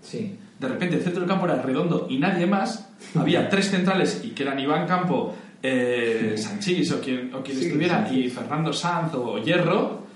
[0.00, 0.36] Sí.
[0.60, 2.88] De repente el centro del campo era redondo y nadie más.
[3.16, 7.66] Había tres centrales y que eran Iván Campo, eh, Sanchís o quien, o quien Sí,
[7.66, 8.26] estuviera, Sanchís.
[8.26, 10.06] y Fernando Sanz o Hierro.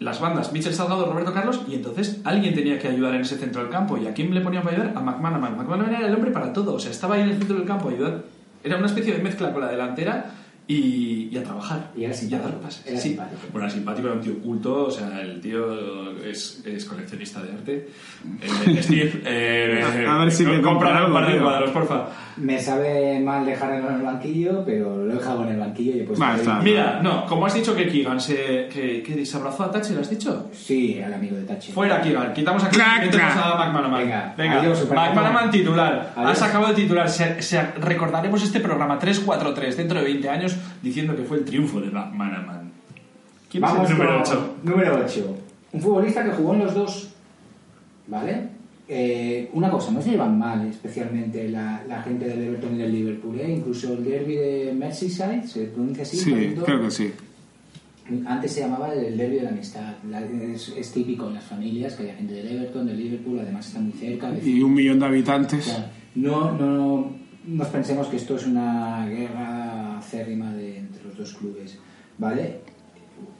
[0.00, 3.62] Las bandas, Michel Salgado, Roberto Carlos, y entonces alguien tenía que ayudar en ese centro
[3.62, 3.96] del campo.
[3.96, 4.92] ¿Y a quién le ponían para ayudar?
[4.94, 5.56] A McManaman.
[5.56, 7.88] McManaman era el hombre para todo, o sea, estaba ahí en el centro del campo
[7.88, 8.24] ayudando.
[8.64, 10.32] Era una especie de mezcla con la delantera
[10.68, 11.76] y, y a pases.
[11.96, 12.86] Y era a simpático, dar pases.
[12.86, 13.08] era Sí.
[13.10, 13.40] simpático.
[13.52, 17.52] Bueno, era simpático, era un tío culto, o sea, el tío es, es coleccionista de
[17.52, 17.88] arte.
[18.42, 22.06] Eh, Steve, eh, A ver si me compra compra un par de cuadros, porfa.
[22.36, 26.00] Me sabe mal dejarlo en el banquillo, pero lo he dejado en el banquillo y
[26.00, 26.22] he puesto.
[26.22, 26.58] Va, ahí- está.
[26.60, 30.10] Mira, no, como has dicho que Keegan se, que, que se abrazó a Thatcher, ¿has
[30.10, 30.50] dicho?
[30.52, 31.72] Sí, al amigo de Tachi.
[31.72, 34.00] Fuera Keegan, quitamos a Keegan y metemos a McManaman.
[34.02, 34.86] Venga, Venga, adiós.
[34.90, 36.12] McManaman titular.
[36.14, 36.30] Adiós.
[36.32, 37.08] Has acabado de titular.
[37.08, 41.80] Se, se- recordaremos este programa 343 dentro de 20 años diciendo que fue el triunfo
[41.80, 42.70] de McManaman.
[43.50, 44.56] ¿Quién Vamos es el número con 8?
[44.64, 45.36] Número 8.
[45.72, 47.10] Un futbolista que jugó en los dos.
[48.08, 48.48] ¿Vale?
[48.88, 52.92] Eh, una cosa, no se llevan mal especialmente la, la gente del Everton y del
[52.92, 53.38] Liverpool.
[53.40, 53.50] ¿eh?
[53.56, 56.16] Incluso el derby de Merseyside, se pronuncia así.
[56.16, 57.12] sí, creo que sí.
[58.24, 59.94] Antes se llamaba el derby de la amistad.
[60.08, 63.66] La- es, es típico en las familias que haya gente del Everton, del Liverpool, además
[63.66, 64.32] está muy cerca.
[64.44, 65.64] Y un millón de habitantes.
[65.64, 67.10] Claro, no, no
[67.46, 71.78] nos pensemos que esto es una guerra acérrima de, entre los dos clubes,
[72.18, 72.60] ¿vale?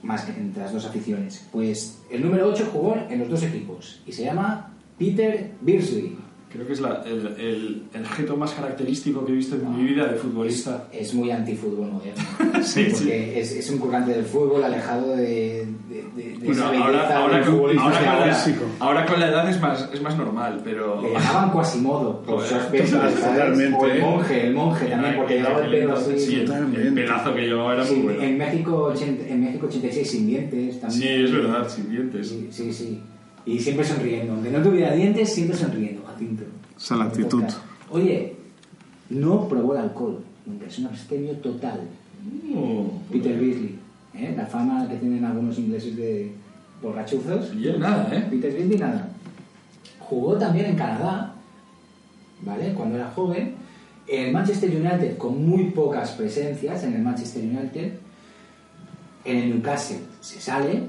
[0.01, 1.45] Más que entre las dos aficiones.
[1.51, 6.17] Pues el número 8 jugó en los dos equipos y se llama Peter Beardsley.
[6.51, 9.83] Creo que es la- el, el, el gesto más característico que he visto en mi
[9.83, 10.87] vida de futbolista.
[10.93, 12.23] Es muy antifútbol moderno.
[12.63, 13.11] Sí, porque sí.
[13.39, 17.53] Es, es un currante del fútbol alejado de, de, de- de Bueno, esa ahora, con,
[17.53, 18.25] futbolista ahora, de con ahora.
[18.27, 21.01] la, ahora con la edad es más, es más normal, pero...
[21.01, 25.93] Le llamaban Quasimodo por totalmente, O el monje, el monje también, porque llevaba el pelo
[25.97, 26.19] así.
[26.19, 28.21] Sí, el, pelazo que llevaba era muy bueno.
[28.23, 31.01] en, México, 80 en México 86 sin dientes también.
[31.01, 32.27] Sí, es verdad, sin dientes.
[32.29, 33.01] Sí, sí, sí.
[33.45, 34.33] Y siempre sonriendo.
[34.33, 35.96] Aunque no tuviera dientes, siempre sonriendo.
[36.77, 37.43] Esa es la actitud.
[37.89, 38.35] Oye,
[39.09, 40.23] no probó el alcohol.
[40.45, 41.81] Nunca es un abstemio total.
[42.55, 43.79] Oh, Peter Beasley.
[44.13, 44.33] ¿eh?
[44.35, 46.31] La fama que tienen algunos ingleses de
[46.81, 47.53] borrachuzos.
[47.55, 48.27] Y él nada, ¿eh?
[48.29, 49.09] Peter Beasley nada.
[49.99, 51.33] Jugó también en Canadá,
[52.43, 52.73] ¿vale?
[52.73, 53.55] Cuando era joven.
[54.07, 57.93] En el Manchester United con muy pocas presencias en el Manchester United.
[59.25, 60.83] En el Newcastle se sale.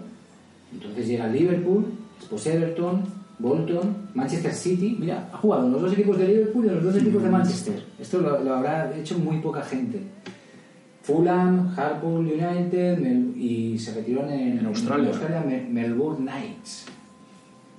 [0.72, 1.86] Entonces llega el Liverpool,
[2.20, 3.02] después Everton,
[3.38, 4.96] Bolton, Manchester City.
[4.98, 7.30] Mira, ha jugado en los dos equipos de Liverpool y en los dos equipos de
[7.30, 7.82] Manchester.
[8.00, 10.00] Esto lo, lo habrá hecho muy poca gente.
[11.02, 15.10] Fulham, Hartlepool United Mel- y se retiró en, En Australia.
[15.46, 16.86] Mel- Melbourne Knights.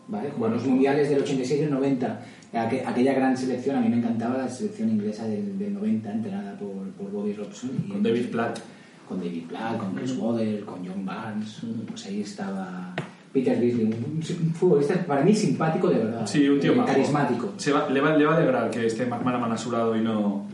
[0.07, 0.31] ¿Vale?
[0.31, 2.21] Jugó en los mundiales del 86 y el 90.
[2.53, 6.57] Aqu- aquella gran selección, a mí me encantaba la selección inglesa del, del 90, entrenada
[6.57, 7.69] por, por Bobby Robson.
[7.85, 8.59] y- Con David Platt.
[9.07, 12.93] con David Platt, con Chris Waddell, con John Barnes, pues ahí estaba
[13.33, 17.53] Peter Beasley, un, un futbolista para mí simpático de verdad, Sí, un tío eh, carismático.
[17.57, 20.01] Se va- le, va, le va a alegrar que esté McManaman a su lado y
[20.01, 20.47] no...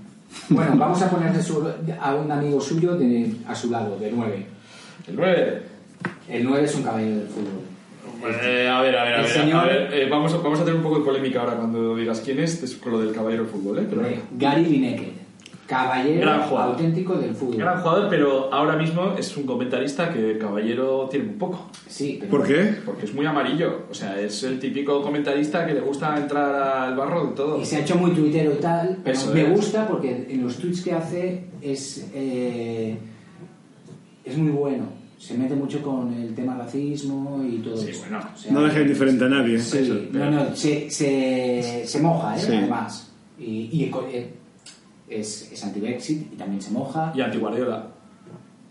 [0.49, 1.65] Bueno, vamos a poner de su-
[2.01, 4.45] a un amigo suyo de- a su lado, de 9.
[5.07, 5.61] El 9.
[6.29, 7.61] El 9 es un caballero del fútbol.
[8.43, 9.31] Eh, a ver, a ver, a El ver.
[9.31, 11.95] señor- a ver, eh, vamos, a, vamos a tener un poco de polémica ahora cuando
[11.95, 13.87] digas quién es, es con lo del caballero del fútbol, ¿eh?
[13.89, 14.01] Pero,
[14.37, 15.09] Gary Lineker,
[15.67, 16.71] caballero Gran jugador.
[16.75, 17.57] auténtico del fútbol.
[17.57, 21.69] gran jugador, pero ahora mismo es un comentarista que caballero tiene un poco.
[21.87, 22.75] Sí, pero ¿Por qué?
[22.85, 23.85] Porque es muy amarillo.
[23.89, 27.59] O sea, es el típico comentarista que le gusta entrar al barro de todo.
[27.61, 29.49] Y se ha hecho muy tuitero y tal, pero Eso me es.
[29.49, 32.97] gusta porque en los tweets que hace es, eh,
[34.23, 34.85] es muy bueno.
[35.17, 38.01] Se mete mucho con el tema racismo y todo Sí, eso.
[38.01, 38.19] bueno.
[38.35, 39.57] O sea, No deja indiferente a nadie.
[39.59, 42.39] Sí, Eso, no, pero- no, se, se, se moja, ¿eh?
[42.39, 42.53] Sí.
[42.53, 43.11] además.
[43.39, 44.33] Y, y eh,
[45.09, 47.11] es, es anti-Brexit y también se moja.
[47.15, 47.87] Y anti-Guardiola.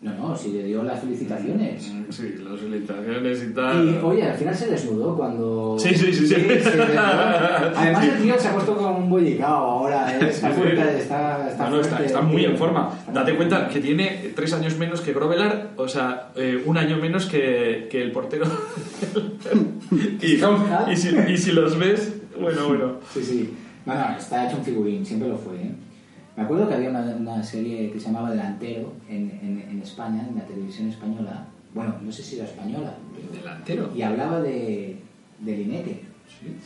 [0.02, 1.90] No, no, sí le dio las felicitaciones.
[1.90, 3.88] Mm, Sí, las felicitaciones y tal.
[3.88, 5.76] Y oye, al final se desnudó cuando.
[5.78, 6.26] Sí, sí, sí, sí.
[6.26, 6.84] se desnudó.
[7.74, 10.14] Además, el tío se ha puesto como un bollicao ahora.
[10.14, 10.28] ¿eh?
[10.28, 10.60] Está Sí, sí.
[10.60, 12.90] fuerte, está, está, No, no, está, está muy en forma.
[13.14, 17.24] Date cuenta que tiene tres años menos que Grovelar, o sea, eh, un año menos
[17.24, 18.44] que, que el portero.
[20.20, 22.92] y, y si, y si los ves, bueno, bueno.
[23.12, 23.54] Sí, sí.
[23.86, 25.54] No, no, está hecho un figurín, siempre lo fue.
[25.56, 25.70] ¿eh?
[26.36, 30.26] Me acuerdo que había una, una serie que se llamaba Delantero en, en, en España,
[30.28, 31.46] en la televisión española.
[31.74, 32.94] Bueno, no sé si era española.
[33.32, 33.90] Delantero.
[33.94, 34.96] Y hablaba de,
[35.40, 36.00] de Lineker.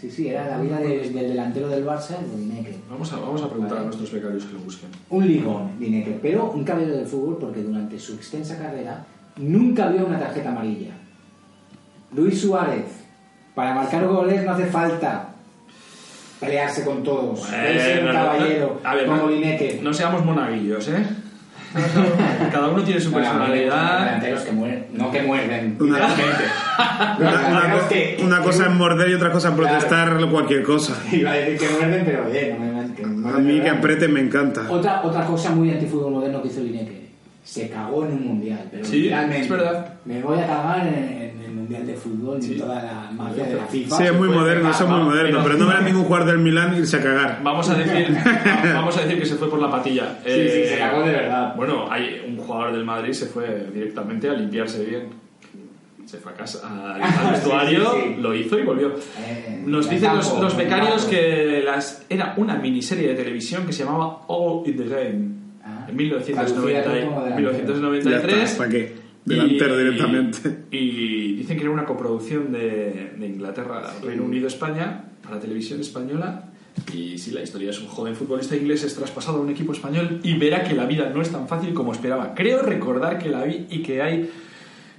[0.01, 2.75] Sí, sí, era la vida de- del delantero del Barça, de Lineker.
[2.91, 3.81] Vamos a, vamos a preguntar Vale.
[3.83, 4.89] a nuestros becarios que lo busquen.
[5.11, 9.05] Un ligón, Lineker, pero un caballero del fútbol porque durante su extensa carrera
[9.37, 10.93] nunca vio una tarjeta amarilla.
[12.15, 12.87] Luis Suárez,
[13.55, 15.28] para marcar goles no hace falta
[16.41, 17.41] pelearse con todos.
[17.43, 18.89] Ser un no, caballero no.
[18.89, 19.83] A ver, como no, Lineker.
[19.83, 21.05] no seamos monaguillos, ¿eh?
[22.51, 23.99] Cada uno tiene su personalidad.
[24.05, 25.99] Delanteros que mueren, no que muerden, Una-
[27.89, 30.97] que- cosa es morder y otra cosa es protestar cualquier cosa.
[31.13, 34.63] Iba a decir que muerden, pero oye, no me A mí que apriete me encanta.
[34.71, 37.08] Otra, otra cosa muy antifútbol moderno que hizo Lineker.
[37.49, 39.41] Se cagó en un mundial, pero Sí, literalmente.
[39.41, 39.95] es verdad.
[40.05, 43.45] Me voy a cagar en, en el mundial de fútbol y en toda la mafia
[43.45, 43.97] de la FIFA.
[43.97, 45.39] Sí, es muy Se moderno, a eso es muy moderno.
[45.39, 47.41] pero- Pero no verás ningún jugador del Milán irse a cagar.
[47.43, 48.15] Vamos a decir,
[48.67, 50.19] va- vamos a decir que se fue por la patilla.
[50.25, 51.55] Sí, sí, Eh, se cagó de verdad.
[51.57, 55.09] Bueno, hay un jugador del Madrid se fue directamente a limpiarse bien.
[56.05, 56.61] Se fue a casa
[56.97, 58.21] al, Sí, vestuario, sí, sí.
[58.21, 58.89] lo hizo y volvió.
[59.21, 63.73] Eh, Nos dicen los, campo, los becarios que las, era una miniserie de televisión que
[63.73, 65.39] se llamaba All in the Game.
[65.89, 67.53] En 1990 traducida como delantero.
[67.53, 68.37] 1993.
[68.37, 68.95] Ya está, ¿para qué?
[69.25, 70.65] Delantero directamente.
[70.71, 76.51] Y dicen que era una coproducción de, de Inglaterra, Reino Unido, España, para televisión española.
[76.93, 80.21] Y sí, la historia es un joven futbolista inglés es traspasado a un equipo español
[80.23, 82.35] y verá que la vida no es tan fácil como esperaba.
[82.35, 84.31] Creo recordar que la vi y que hay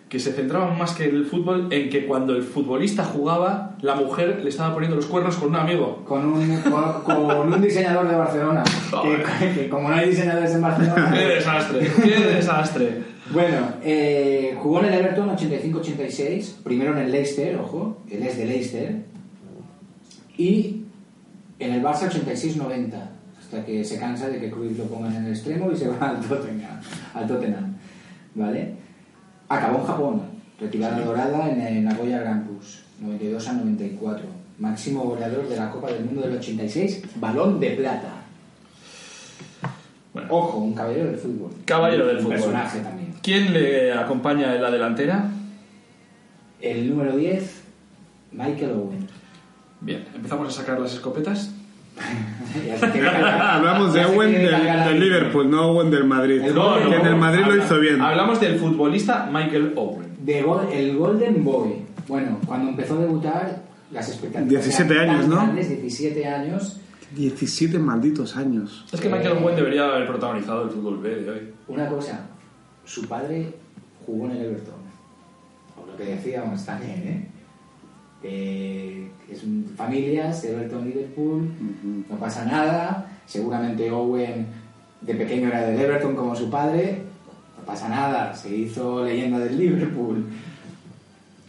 [0.10, 3.94] que se centraban más que en el fútbol en que cuando el futbolista jugaba, la
[3.94, 6.04] mujer le estaba poniendo los cuernos con un amigo.
[6.04, 8.64] Con un, con, con un diseñador de Barcelona.
[9.40, 11.12] que, que como no hay diseñadores en Barcelona.
[11.14, 11.92] ¡Qué desastre!
[12.04, 13.04] ¡Qué desastre!
[13.32, 18.46] Bueno, eh, jugó en el Everton 85-86, primero en el Leicester, ojo, él es de
[18.46, 18.96] Leicester,
[20.36, 20.86] y
[21.60, 22.94] en el Barça 86-90,
[23.38, 26.10] hasta que se cansa de que Cruyff lo pongan en el extremo y se va
[26.10, 26.82] al Tottenham,
[27.14, 27.76] al Tottenham
[28.34, 28.74] ¿vale?
[29.50, 30.22] Acabó en Japón,
[30.60, 34.26] retirada dorada en el Nagoya Grampus, 92 a 94,
[34.60, 38.14] máximo goleador de la Copa del Mundo del 86, balón de plata.
[40.14, 41.52] Bueno, Ojo, un caballero del fútbol.
[41.66, 42.36] Caballero del Un fútbol.
[42.38, 43.14] personaje también.
[43.22, 45.30] ¿quién le acompaña en la delantera?
[46.62, 47.62] El número 10,
[48.34, 49.08] Michael Owen.
[49.82, 51.52] Bien, empezamos a sacar las escopetas.
[53.42, 55.00] Hablamos de Owen del, del.
[55.00, 56.42] Liverpool, no Owen del Madrid.
[56.42, 58.02] El que gol, en el Madrid lo Habla- hizo bien.
[58.02, 60.10] Hablamos del futbolista Michael Owen.
[60.20, 61.74] De gol- el Golden Boy.
[62.08, 64.50] Bueno, cuando empezó a debutar, las expectativas.
[64.50, 65.36] 17 eran años, tan ¿no?
[65.38, 66.80] grandes, 17 años.
[67.16, 68.86] 17 malditos años.
[68.92, 71.54] Es que Michael Owen debería haber protagonizado el fútbol B de hoy.
[71.68, 72.28] Una cosa,
[72.86, 73.54] su padre
[74.06, 74.76] jugó en el Everton.
[75.76, 77.28] Por lo que decíamos también, ¿eh?
[78.22, 81.42] Que es un- familias, Everton-Liverpool,
[82.10, 83.12] no pasa nada.
[83.26, 84.48] Seguramente Owen
[85.02, 87.04] de pequeño era del Everton como su padre,
[87.58, 88.34] no pasa nada.
[88.36, 90.26] Se hizo leyenda del Liverpool.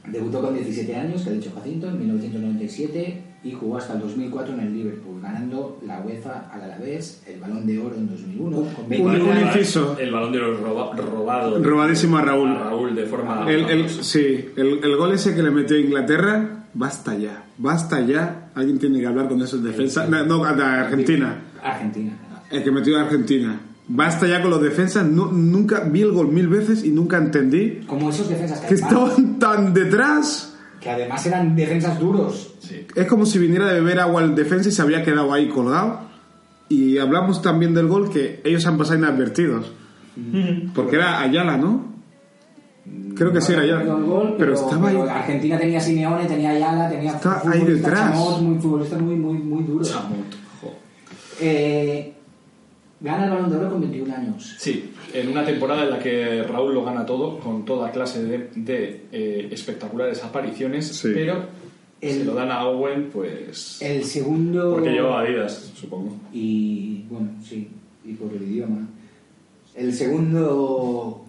[0.06, 4.54] Debutó con 17 años, que ha dicho Jacinto, en 1997 y jugó hasta el 2004
[4.54, 8.56] en el Liverpool, ganando la UEFA al Alavés, el Balón de Oro en 2001.
[8.74, 9.96] con Un- 21 un inciso.
[9.98, 11.62] El balón de oro roba- robado.
[11.62, 12.48] Robadísimo a Raúl.
[12.50, 13.46] A Raúl de forma.
[13.50, 18.00] El, el- sí, el, el gol ese que le metió a Inglaterra, basta ya, basta
[18.00, 18.50] ya.
[18.54, 20.08] Alguien tiene que hablar con esos defensas.
[20.08, 21.36] No, no, Argentina.
[21.62, 22.12] Argentina.
[22.50, 23.60] El que metió a Argentina.
[23.88, 25.04] Basta ya con los defensas.
[25.06, 28.74] No- nunca vi el gol mil veces y nunca entendí Como esos defensas que, que
[28.74, 30.56] estaban tan detrás.
[30.80, 32.54] que además eran defensas duros.
[32.60, 32.86] Sí.
[32.94, 36.08] Es como si viniera de beber agua al defensa y se había quedado ahí colgado.
[36.68, 39.72] Y hablamos también del gol que ellos han pasado inadvertidos.
[40.74, 41.89] Porque era Ayala, ¿no?
[43.14, 43.84] Creo que sí era Ayala.
[43.94, 44.96] gol, pero, estaba ahí.
[44.96, 48.12] Argentina tenía Simeone, tenía Ayala, tenía Está ahí detrás.
[48.12, 49.90] chamot, muy futbolistas muy, muy, muy duros.
[49.92, 50.34] Chamut.
[50.62, 50.72] jo.
[51.40, 52.12] Eh,
[53.00, 54.54] gana el Balón de Oro con 21 años.
[54.58, 58.50] Sí, en una temporada en la que Raúl lo gana todo, con toda clase de,
[58.56, 61.10] de, eh, espectaculares apariciones, Sí.
[61.14, 61.44] pero
[62.00, 63.80] El- se lo dan a Owen, pues.
[63.82, 64.72] El segundo...
[64.72, 66.16] Porque llevaba Adidas, supongo.
[66.32, 67.68] Y bueno, sí,
[68.06, 68.88] y por el idioma.
[69.74, 71.24] El segundo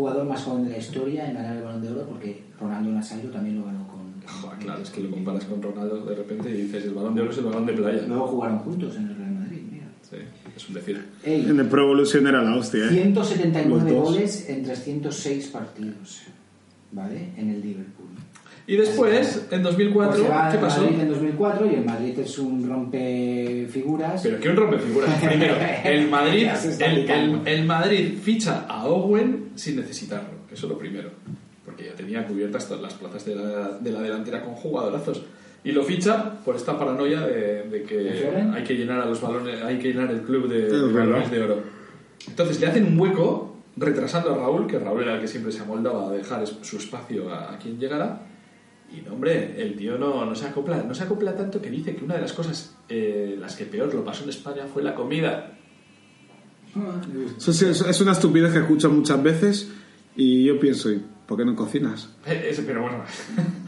[0.00, 3.30] jugador más joven de la historia en ganar el Balón de Oro, porque Ronaldo Nazario
[3.30, 4.00] también lo ganó con...
[4.42, 7.22] Buah, claro, es que lo comparas con Ronaldo de repente y dices: el balón de
[7.22, 8.02] oro es el balón de playa.
[8.06, 9.86] Luego jugaron juntos en el Real Madrid, mira.
[10.08, 10.16] Sí,
[10.56, 11.04] es un decir.
[11.24, 12.90] Ey, En el Pro Evolution era la hostia, ¿eh?
[12.90, 14.04] 179 Los dos.
[14.14, 16.20] goles en 306 partidos,
[16.92, 17.28] ¿vale?
[17.36, 17.99] En el Liverpool.
[18.66, 20.82] Y después, en 2004, Pues se va ¿qué pasó?
[20.82, 24.22] Madrid en 2004 y el Madrid es un rompefiguras.
[24.22, 25.10] Pero que un rompefiguras.
[25.24, 25.54] Primero,
[25.84, 26.48] el Madrid,
[26.80, 30.28] el, el- el Madrid ficha a Owen sin necesitarlo.
[30.52, 31.10] Eso es lo primero.
[31.64, 35.22] Porque ya tenía cubiertas todas las plazas de la, de la delantera con jugadorazos.
[35.62, 39.20] Y lo ficha por esta paranoia de, de ¿De que hay que llenar a los
[39.20, 41.62] balones, hay que llenar el club de, de balones de oro.
[42.26, 45.60] Entonces le hacen un hueco retrasando a Raúl, que Raúl era el que siempre se
[45.60, 48.22] amoldaba a dejar su espacio a, a quien llegara.
[48.92, 51.94] Y no, hombre, el tío no, no se acopla, no se acopla tanto que dice
[51.94, 54.94] que una de las cosas eh, las que peor lo pasó en España fue la
[54.94, 55.52] comida.
[57.36, 59.68] Eso sí, es, es una estupidez que escucho muchas veces
[60.16, 62.08] y yo pienso, ¿y por qué no cocinas?
[62.26, 63.02] Eh, ese- pero bueno.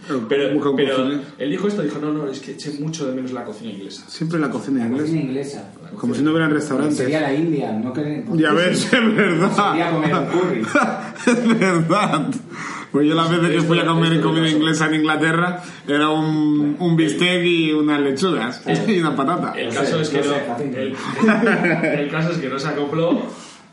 [0.06, 1.22] Pero pero busca un pero cocinero.
[1.38, 4.04] él dijo esto, dijo, no, no, es que eché mucho de menos la cocina inglesa.
[4.08, 5.58] Siempre la cocina La cocina inglesa.
[5.58, 5.96] inglesa.
[5.96, 6.96] Como si no hubieran restaurantes.
[6.96, 7.92] Sería la India, no.
[8.36, 9.70] Ya ves, es verdad.
[9.70, 10.62] Sería comer un curry.
[11.26, 12.28] es verdad.
[12.92, 16.94] Pues yo las veces que fui a comer comida inglesa en Inglaterra era un, un
[16.94, 19.58] bistec y unas lechugas y una patata.
[19.58, 20.96] El caso es que no el,
[22.00, 23.22] el caso es que no se acopló,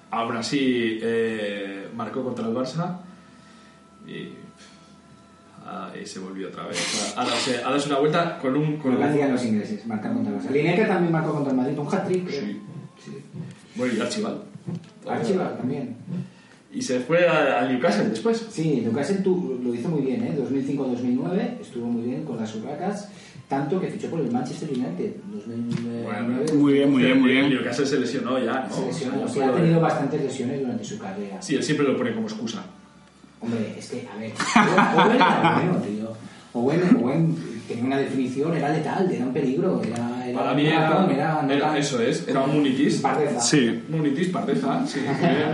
[0.10, 3.00] aún así eh, marcó contra el Barça
[4.08, 4.30] y
[5.94, 7.14] ahí se volvió otra vez.
[7.18, 8.78] A darse, a darse una vuelta con un...
[8.78, 10.50] Con Lo que un hacían los ingleses, marcar contra el Barça.
[10.50, 12.30] Lineker también marcó contra el Madrid, un hat-trick.
[12.30, 12.62] Sí.
[13.04, 13.24] Sí.
[13.76, 14.42] bueno, y Archibald.
[15.08, 15.96] Archibald también.
[16.72, 18.46] Y se fue a- al Newcastle después.
[18.52, 20.36] Sí, Newcastle tu- lo hizo muy bien, ¿eh?
[20.38, 23.10] 2005-2009 estuvo muy bien con las urracas,
[23.48, 25.14] tanto que fichó por el Manchester United.
[25.34, 27.50] 2009, Bueno, Muy bien, muy bien, muy El bien.
[27.50, 28.76] Newcastle se lesionó ya, ¿no?
[28.76, 31.42] Se lesionó, fue ha tenido bastantes lesiones durante su carrera.
[31.42, 32.64] Sí, él siempre lo pone como excusa.
[33.42, 34.32] Hombre, es que, a ver,
[34.96, 36.14] Owen era bueno, tío.
[36.54, 37.36] Owen, Owen
[37.70, 41.78] tenía una definición, era letal, era un peligro, era, era Para mí era, era, era-
[41.78, 42.98] eso es, era un munitis.
[43.00, 43.40] Pardeza.
[43.40, 43.84] Sí.
[43.90, 45.00] Munitis, pardeza, sí,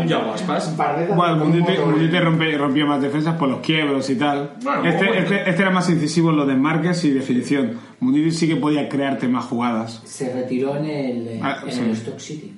[0.01, 0.69] un yaguaspas.
[0.69, 4.51] Pardeza Bueno, rompe- rompió más defensas por los quiebros y tal.
[4.63, 5.21] Bueno, este, bueno.
[5.21, 7.73] este, este era más incisivo en lo de marcas y definición.
[7.99, 10.01] Mundite sí que podía crearte más jugadas.
[10.05, 11.79] Se retiró en el, en Ah, sí.
[11.79, 12.53] el Stock City.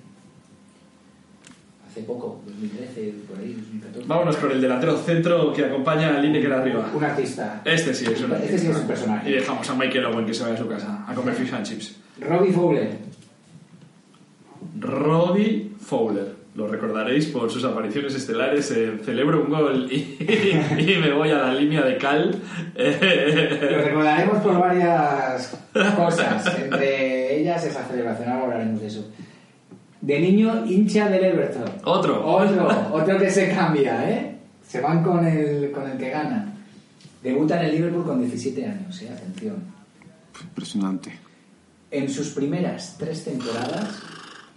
[1.98, 4.08] Hace poco, 2013, por ahí, 2014.
[4.08, 6.91] Vámonos con el delantero centro que acompaña a Lineker arriba.
[6.93, 7.62] Un artista.
[7.66, 9.32] Este sí es un Este sí es un personaje.
[9.32, 11.66] Y dejamos a Michael Owen que se vaya a su casa a comer fish and
[11.66, 11.95] chips.
[12.22, 12.98] Robbie Fowler.
[14.80, 16.36] Robbie Fowler.
[16.54, 20.18] Lo recordaréis por sus apariciones estelares en Celebro un gol y,
[20.78, 22.39] y me voy a la línea de cal.
[22.76, 25.58] Lo recordaremos por varias
[25.95, 26.60] cosas.
[26.60, 29.12] Entre ellas esa celebración, ahora hablaremos de eso.
[30.02, 31.72] De niño, hincha del Everton.
[31.84, 32.26] Otro.
[32.26, 34.38] Otro, otro que se cambia, ¿eh?
[34.68, 36.54] Se van con el, con el que gana.
[37.24, 39.10] Debuta en el Liverpool con 17 años, ¿eh?
[39.10, 39.56] Atención.
[40.41, 41.12] Impresionante.
[41.89, 44.02] En sus primeras tres temporadas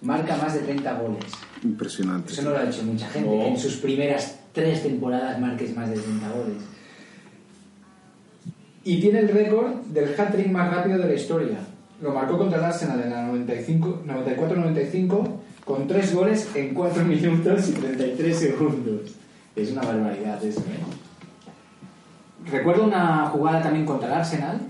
[0.02, 1.24] marca más de 30 goles.
[1.62, 2.32] Impresionante.
[2.32, 3.28] Eso no lo ha hecho mucha gente.
[3.28, 6.62] Que En sus primeras tres temporadas marques más de 30 goles.
[8.84, 11.58] Y tiene el récord del hat-trick más rápido de la historia.
[12.00, 15.28] Lo marcó contra el Arsenal en la 95 94-95
[15.64, 19.14] con tres goles en 4 minutos y 33 segundos.
[19.54, 22.50] Es una barbaridad eso, ¿eh?
[22.50, 24.60] Recuerdo una jugada también contra el Arsenal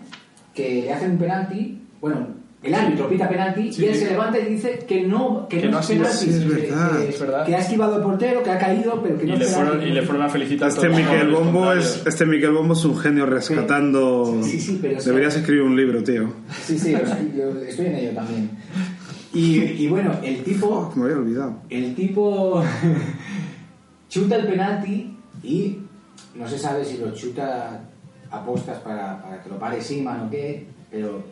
[0.55, 1.83] que le hacen un penalti.
[2.01, 3.82] Bueno, el árbitro pita penalti Sí.
[3.84, 6.11] y él se levanta y dice que no, que Que no, no es penalti.
[6.11, 7.46] así, es que- verdad, que- es verdad.
[7.46, 9.70] Que ha esquivado el portero, que ha caído, pero que Y no le, es fueron,
[9.72, 9.90] penalti.
[9.90, 12.98] y le fueron a felicitar Este todos Miquel Bombo es, este Miquel Bombo es un
[12.98, 14.40] genio rescatando.
[14.42, 16.32] Sí, sí, sí, pero Deberías escribir un libro, tío.
[16.64, 18.50] Sí, sí, lo estoy, en ello también.
[19.32, 21.62] Y, y bueno, el tipo, Me había olvidado.
[21.70, 22.62] el tipo
[24.08, 25.78] chuta el penalti y
[26.34, 27.80] no se sabe si lo chuta
[28.30, 31.22] a postas para, para que lo pare Siman o qué, pero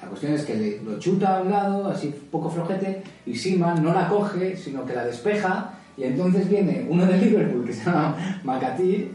[0.00, 3.92] la cuestión es que lo chuta a un lado, así poco flojete, y Siman no
[3.92, 8.16] la coge, sino que la despeja, y entonces viene uno de Liverpool que se llama
[8.44, 9.12] Macatir,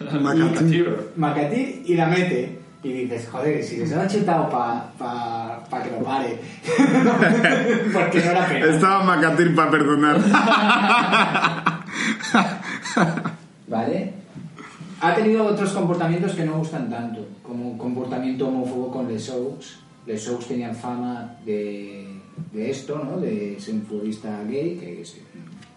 [0.20, 1.12] Macatir.
[1.16, 2.58] Macatir y la mete.
[2.82, 6.38] Y dices, joder, si les ha chutado para pa, pa que lo pare.
[7.92, 8.68] Porque no era penal.
[8.68, 10.20] Estaba Macatir para perdonar.
[13.68, 14.12] ¿Vale?
[15.00, 19.83] Ha tenido otros comportamientos que no gustan tanto, como un comportamiento homófobo con Les Oaks.
[20.06, 22.06] Les Oaks tenían fama de,
[22.52, 23.18] de esto, ¿no?
[23.20, 25.16] De ser un futbolista gay, que es-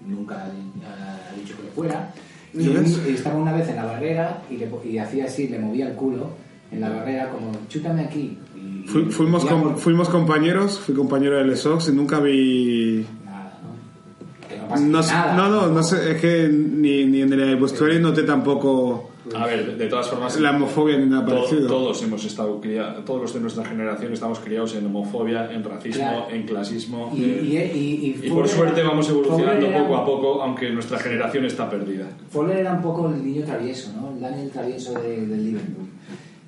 [0.05, 2.13] nunca ha, ha dicho que lo fuera.
[2.53, 5.87] Y un- estaba una vez en la barrera y, le, y hacía así, le movía
[5.89, 6.29] el culo
[6.71, 8.37] en la barrera como, chútame aquí.
[8.55, 12.19] Y- y- Fu- fuimos, y- com- fuimos compañeros, fui compañero de Les Ox y nunca
[12.19, 13.05] vi.
[13.25, 14.47] Nada, ¿no?
[14.49, 15.35] Que no pasa No, sé- nada.
[15.35, 19.77] no, no, no sé, es que ni, ni en el vestuario noté tampoco A ver,
[19.77, 21.67] de todas formas, la homofobia ni nada to- parecido.
[21.67, 26.01] todos hemos estado cria- todos los de nuestra generación estamos criados en homofobia, en racismo,
[26.03, 26.27] Claro.
[26.31, 27.11] en clasismo.
[27.15, 30.41] Y, eh, y- y- y y por suerte era- vamos evolucionando era- poco a poco,
[30.43, 32.05] aunque nuestra generación está perdida.
[32.29, 34.11] Fowler era un poco el niño travieso, ¿no?
[34.13, 35.85] El Daniel travieso de- del Liverpool.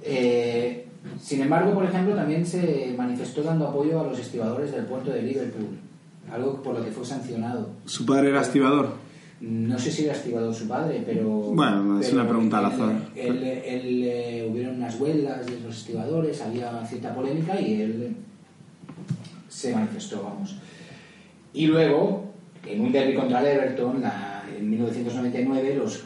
[0.02, 0.86] Eh,
[1.22, 5.22] sin embargo, por ejemplo, también se manifestó dando apoyo a los estibadores del puerto de
[5.24, 5.78] Liverpool,
[6.32, 7.70] algo por lo que fue sancionado.
[7.86, 8.94] Su padre era estibador.
[9.42, 11.30] No sé si era estibador su padre, pero...
[11.30, 12.96] Bueno, es pero una pregunta al él- azar.
[13.16, 18.16] Él, él, eh, hubieron unas huelgas de los estibadores, había cierta polémica y él
[19.48, 20.58] se manifestó, vamos.
[21.54, 22.26] Y luego,
[22.68, 26.04] en un derby contra el Everton, la- en 1999, los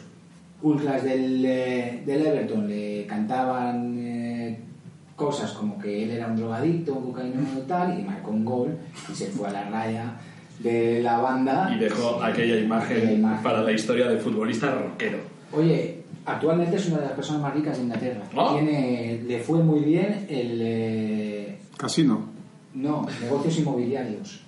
[0.62, 4.58] ultras del, eh, del Everton le cantaban eh,
[5.16, 8.76] cosas como que él era un drogadicto, un cocaíno y tal, y marcó un gol
[9.10, 10.14] y se fue a la raya
[10.60, 11.72] de la banda.
[11.74, 13.42] Y dejó aquella imagen, Aquella imagen.
[13.42, 15.18] para la historia del futbolista rockero.
[15.52, 18.22] Oye, actualmente es una de las personas más ricas de Inglaterra.
[18.36, 18.56] Ah.
[18.58, 20.58] Tiene, le fue muy bien el...
[20.62, 22.26] eh, Casino.
[22.74, 24.40] no, negocios inmobiliarios.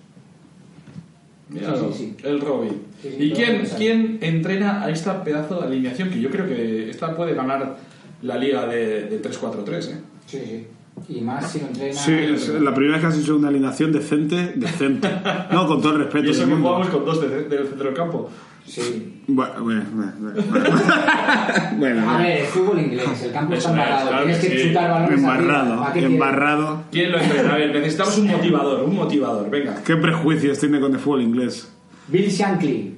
[1.53, 1.61] Sí,
[1.93, 2.73] sí, el Robin.
[3.01, 6.11] Sí, sí, ¿Y quién, quién entrena a esta pedazo de alineación?
[6.11, 7.77] Que yo creo que esta puede ganar
[8.23, 9.99] la liga de, de 3-4-3, ¿eh?
[10.27, 10.67] Sí, sí.
[11.09, 11.93] Y más si lo entrena...
[11.95, 15.09] Sí, es la primera vez que has hecho una alineación decente, decente.
[15.53, 16.27] No, con todo el respeto.
[16.27, 18.31] Y eso que jugamos con dos de- del centro del campo.
[18.67, 19.23] Sí.
[19.29, 20.43] Bueno, bueno, bueno, bueno.
[21.79, 24.69] Bueno, A ver, el fútbol inglés, el campo está embarrado, claro tienes que sí.
[24.69, 26.83] chutar balones embarrado, embarrado.
[26.91, 27.53] ¿Quién lo entrena?
[27.55, 29.77] A ver, necesitamos un motivador, un motivador, venga.
[29.85, 31.73] ¿Qué prejuicios tiene con el fútbol inglés?
[32.09, 32.96] Bill Shankly.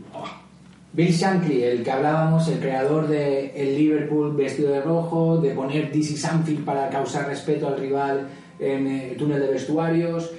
[0.99, 5.93] Bill Shankly, el que hablábamos, el creador de el Liverpool vestido de rojo, de poner
[5.93, 8.27] DC Sanfield para causar respeto al rival
[8.59, 10.33] en el túnel de vestuarios,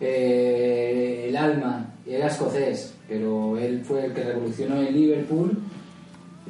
[0.00, 5.58] eh, el alma, era escocés, pero él fue el que revolucionó el Liverpool.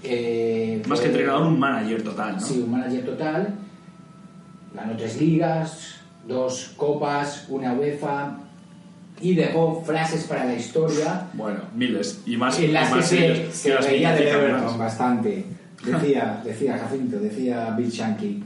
[0.04, 2.40] eh, Más que entrenador, un manager total, ¿no?
[2.40, 3.54] Sí, un manager total.
[4.74, 8.45] Ganó tres ligas, dos copas, una UEFA
[9.20, 12.22] y dejó frases para la historia Bueno, miles.
[12.26, 15.44] Y más, en las y que más se, ellos, se que reía de Everton bastante.
[15.84, 18.44] Decía, decía Jacinto, decía Bill Shankly.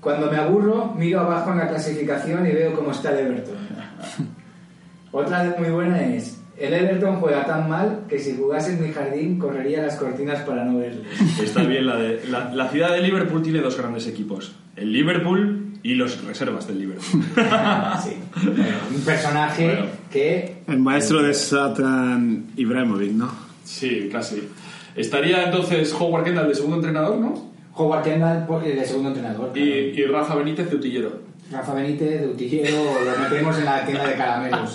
[0.00, 3.56] Cuando me aburro, miro abajo en la clasificación y veo cómo está el Everton.
[5.12, 9.38] Otra muy buena es, el Everton juega tan mal que si jugase en mi jardín
[9.38, 11.02] correría las cortinas para no verlo.
[11.42, 12.26] Está bien la de.
[12.28, 16.78] La, la ciudad de Liverpool tiene dos grandes equipos: el Liverpool y los reservas del
[16.80, 17.22] Liverpool.
[18.04, 18.16] Sí.
[18.44, 19.86] Bueno, un personaje Bueno.
[20.10, 23.30] que El maestro de Satan Ibrahimovic, ¿no?
[23.64, 24.48] sí, casi.
[24.96, 27.50] Estaría entonces Howard Kendall de segundo entrenador, ¿no?
[27.74, 29.56] Howard Kendall por- de segundo entrenador.
[29.56, 31.20] Y, y Rafa Benítez de utillero.
[31.52, 34.74] Rafa Benítez de Utillero lo metemos en la tienda de caramelos.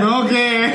[0.00, 0.74] no que...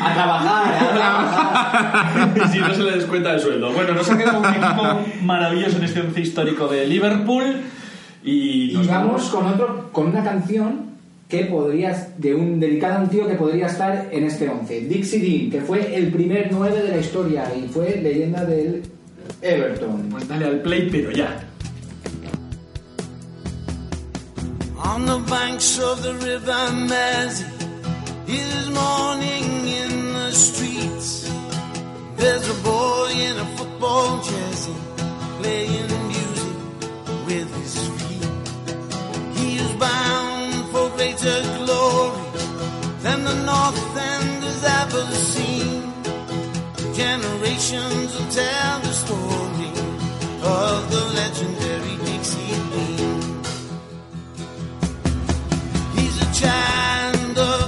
[0.00, 2.32] a trabajar, a trabajar.
[2.42, 3.70] Y si no se le descuenta el sueldo.
[3.72, 7.56] Bueno, nos ha quedado un equipo maravilloso en este once histórico de Liverpool.
[8.24, 10.86] Y, Y nos vamos con otro, con una canción
[11.28, 14.82] que podrías, de un dedicada a un tío que podría estar en este 11.
[14.82, 18.95] Dixie Dean, que fue el primer 9 de la historia y fue leyenda del
[19.42, 20.08] Everton.
[20.10, 21.28] Pues dale al play, pero ya.
[24.78, 27.44] On the banks of the river Mersey,
[28.26, 31.30] it is morning in the streets.
[32.16, 34.74] There's a boy in a football jersey
[35.40, 36.56] playing music
[37.26, 38.28] with his feet.
[39.36, 42.20] He is bound for greater glory
[43.02, 45.95] than the North End has ever seen.
[46.96, 49.70] Generations will tell the story
[50.40, 53.20] of the legendary Dixie Dean.
[55.94, 57.65] He's a child of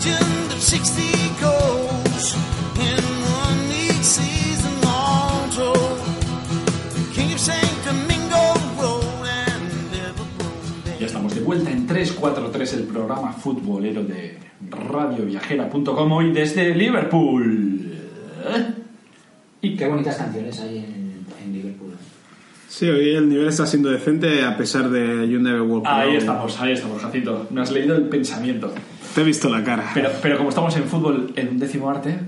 [0.00, 1.02] legend of 60
[1.40, 2.34] goals
[2.80, 3.04] in
[3.44, 6.00] one league season long told.
[7.12, 7.84] King of St.
[7.84, 10.98] Domingo Road and Liverpool.
[10.98, 14.38] Ya estamos de vuelta en 343, el programa futbolero de
[14.70, 17.92] radioviajera.com hoy desde Liverpool.
[18.46, 18.74] ¿Eh?
[19.62, 21.92] Y qué bonitas canciones hay en, en Liverpool.
[22.68, 26.58] Sí, hoy el nivel está siendo decente a pesar de You Never Walk Ahí estamos,
[26.58, 27.48] ahí estamos, Jacinto.
[27.50, 28.72] Me has leído el pensamiento.
[29.14, 29.90] Te he visto la cara.
[29.94, 32.18] Pero, pero como estamos en fútbol en un décimo arte,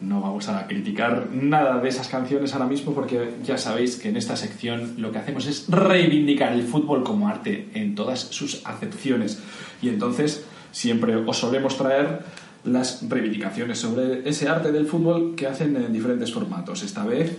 [0.00, 4.16] no vamos a criticar nada de esas canciones ahora mismo porque ya sabéis que en
[4.16, 9.42] esta sección lo que hacemos es reivindicar el fútbol como arte en todas sus acepciones.
[9.80, 12.20] Y entonces siempre os solemos traer
[12.64, 16.82] las reivindicaciones sobre ese arte del fútbol que hacen en diferentes formatos.
[16.82, 17.38] Esta vez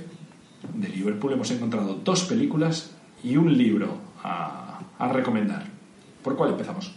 [0.74, 2.92] de Liverpool hemos encontrado dos películas
[3.24, 5.66] y un libro a, a recomendar.
[6.24, 6.94] ¿Por cuál empezamos?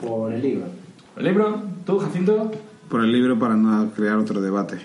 [0.00, 0.79] Por el libro.
[1.16, 1.62] ¿El libro?
[1.84, 2.50] ¿Tú, Jacinto?
[2.88, 4.76] Por el libro para no crear otro debate.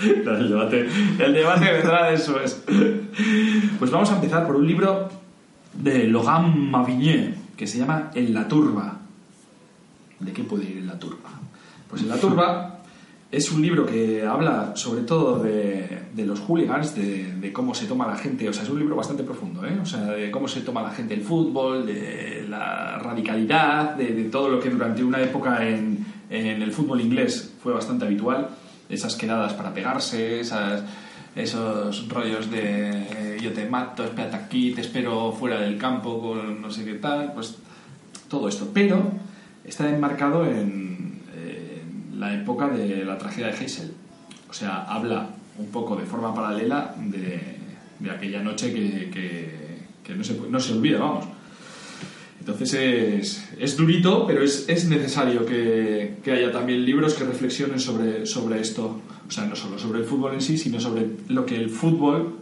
[0.00, 2.62] el debate, el debate vendrá después.
[3.78, 5.08] Pues vamos a empezar por un libro
[5.74, 8.98] de Logan Mavigné que se llama En la turba.
[10.20, 11.30] ¿De qué puede ir en la turba?
[11.88, 12.77] Pues en la turba
[13.30, 18.06] es un libro que habla sobre todo de, de los hooligans, de, cómo se toma
[18.06, 19.78] la gente, o sea, es un libro bastante profundo, ¿eh?
[19.82, 24.48] O sea, de cómo se toma la gente el fútbol, de la radicalidad, de, todo
[24.48, 28.48] lo que durante una época en, en el fútbol inglés fue bastante habitual,
[28.88, 30.82] esas quedadas para pegarse, esas,
[31.34, 36.60] esos rollos de eh, yo te mato, espérate aquí, te espero fuera del campo con
[36.60, 37.56] no sé qué tal, pues
[38.28, 38.68] todo esto.
[38.72, 39.02] Pero
[39.64, 40.97] está enmarcado en, en
[42.18, 43.92] la época de la tragedia de Heysel.
[44.50, 47.40] O sea, habla un poco de forma paralela de,
[47.98, 49.68] de aquella noche que, que-
[50.04, 51.26] que no, se, no se olvida, vamos.
[52.40, 57.78] Entonces es, es durito, pero es, es necesario que, que haya también libros que reflexionen
[57.78, 59.02] sobre, sobre esto.
[59.26, 62.36] O sea, no solo sobre el fútbol en sí, sino sobre lo que el fútbol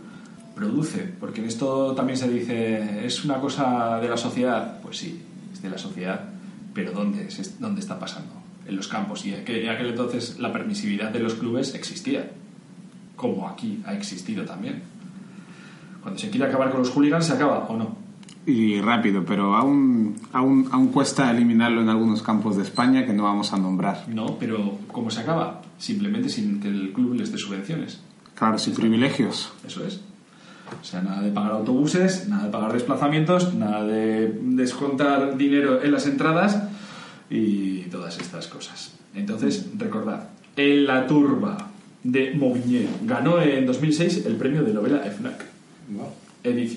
[0.54, 1.00] produce.
[1.18, 4.80] Porque en esto también se dice, ¿es una cosa de la sociedad?
[4.80, 5.20] Pues sí,
[5.52, 6.20] es de la sociedad,
[6.72, 8.32] pero ¿dónde, es, dónde está pasando?
[8.68, 9.24] En los campos.
[9.24, 12.30] Y que en aquel entonces la permisividad de los clubes existía,
[13.14, 14.82] como aquí ha existido también.
[16.02, 17.96] Cuando se quiere acabar con los hooligans, ¿se acaba o no?
[18.46, 23.24] Y rápido, pero aún, aún, aún cuesta eliminarlo en algunos campos de España que no
[23.24, 24.04] vamos a nombrar.
[24.08, 25.62] No, pero ¿cómo se acaba?
[25.78, 28.00] Simplemente sin que el club les dé subvenciones.
[28.36, 29.52] Claro, sin privilegios.
[29.66, 30.00] Eso es.
[30.80, 35.90] O sea, nada de pagar autobuses, nada de pagar desplazamientos, nada de descontar dinero en
[35.90, 36.62] las entradas
[37.30, 38.94] y todas estas cosas.
[39.14, 41.70] Entonces, recordad, En la turba
[42.02, 45.44] de Movigné ganó en 2006 el premio de novela FNAC.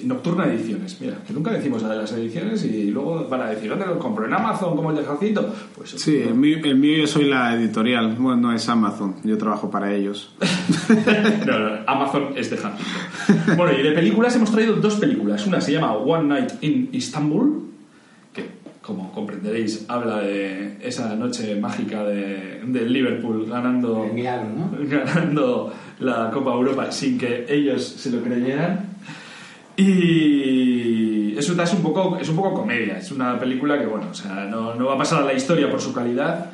[0.06, 0.98] Nocturna Ediciones.
[1.00, 4.00] Mira, que nunca decimos la de las ediciones y luego van a decir, ¿dónde lo
[4.00, 4.26] compro?
[4.26, 5.54] ¿En Amazon como el de Jacinto?
[5.76, 8.16] Pues Sí, el mío, el mío yo soy la editorial.
[8.18, 10.34] Bueno, no es Amazon, yo trabajo para ellos.
[11.46, 13.56] No, no, Amazon es de Jacinto.
[13.56, 15.46] Bueno, y de películas hemos traído dos películas.
[15.46, 17.69] Una se llama One Night in Istanbul,
[18.90, 24.72] como comprenderéis, habla de esa noche mágica de, de Liverpool ganando, milagro, ¿no?
[24.90, 28.90] ganando la Copa Europa sin que ellos se lo creyeran.
[29.78, 32.98] Y es, es, un poco, es un poco comedia.
[32.98, 35.70] Es una película que, bueno, o sea, no, no va a pasar a la historia
[35.70, 36.48] por su calidad,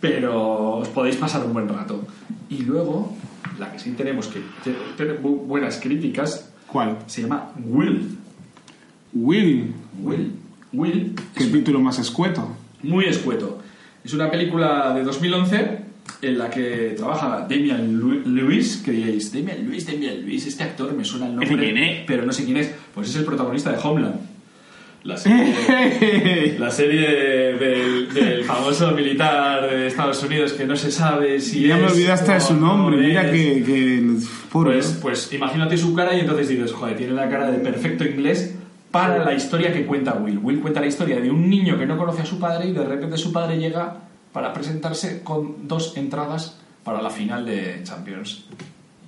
[0.00, 2.02] pero os podéis pasar un buen rato.
[2.50, 3.14] Y luego,
[3.58, 4.40] la que sí tenemos que
[5.22, 6.98] bu- buenas críticas ¿Cuál?
[7.06, 8.18] se llama Will.
[9.14, 9.72] Will.
[10.02, 10.32] Will.
[10.76, 12.56] Will ¿Qué título más escueto?
[12.82, 13.58] muy escueto.
[14.04, 15.78] Es una película de 2011
[16.22, 21.04] en la que trabaja Damian Lewis, que diréis, Damian Lewis, Damian Lewis, este actor me
[21.04, 22.04] suena el nombre, ¿Quién es?
[22.06, 22.72] pero no sé quién es.
[22.94, 24.20] Pues es el protagonista de Homeland.
[25.04, 27.08] La serie, la serie
[27.54, 31.92] del, del famoso militar de Estados Unidos que no se sabe si ya me es
[31.92, 32.96] olvidaste de su no nombre.
[33.06, 33.30] Mira es.
[33.30, 34.16] que, que
[34.50, 35.00] pobre, Pues, ¿no?
[35.00, 38.56] pues imagínate su cara y entonces dices, joder, tiene la cara de perfecto inglés
[38.96, 40.38] para la historia que cuenta Will.
[40.38, 42.84] Will cuenta la historia de un niño que no conoce a su padre y de
[42.84, 43.96] repente su padre llega
[44.32, 48.46] para presentarse con dos entradas para la final de Champions.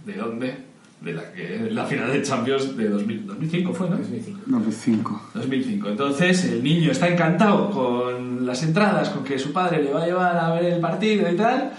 [0.05, 0.69] ¿De dónde?
[1.01, 3.97] De la, que, la final de Champions de 2000 2005 fue, ¿no?
[3.97, 4.41] 2005.
[4.47, 5.23] No, pues cinco.
[5.35, 5.89] 2005.
[5.89, 10.07] Entonces el niño está encantado con las entradas, con que su padre le va a
[10.07, 11.73] llevar a ver el partido y tal.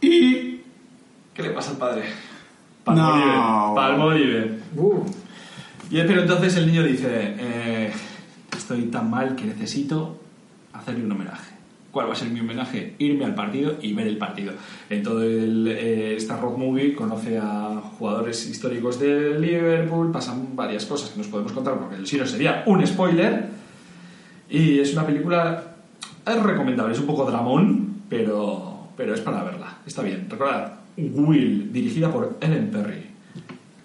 [0.00, 0.60] ¿Y
[1.32, 2.02] qué le pasa al padre?
[2.84, 3.26] Palmolive.
[3.26, 3.72] No.
[3.74, 4.58] Palmolive.
[4.76, 5.04] Uh,
[5.90, 7.92] Y pero entonces el niño dice, eh,
[8.56, 10.20] estoy tan mal que necesito
[10.72, 11.54] hacerle un homenaje.
[11.90, 12.96] ¿Cuál va a ser mi homenaje?
[12.98, 14.52] Irme al partido y ver el partido.
[14.90, 20.86] En todo el, eh, esta road movie conoce a jugadores históricos de Liverpool, pasan varias
[20.86, 23.46] cosas que nos podemos contar porque si no sería un spoiler.
[24.50, 25.76] Y es una película
[26.26, 29.78] Es recomendable, es un poco dramón, pero, pero es para verla.
[29.86, 30.26] Está bien.
[30.28, 33.02] Recordad, Will, dirigida por Ellen Perry.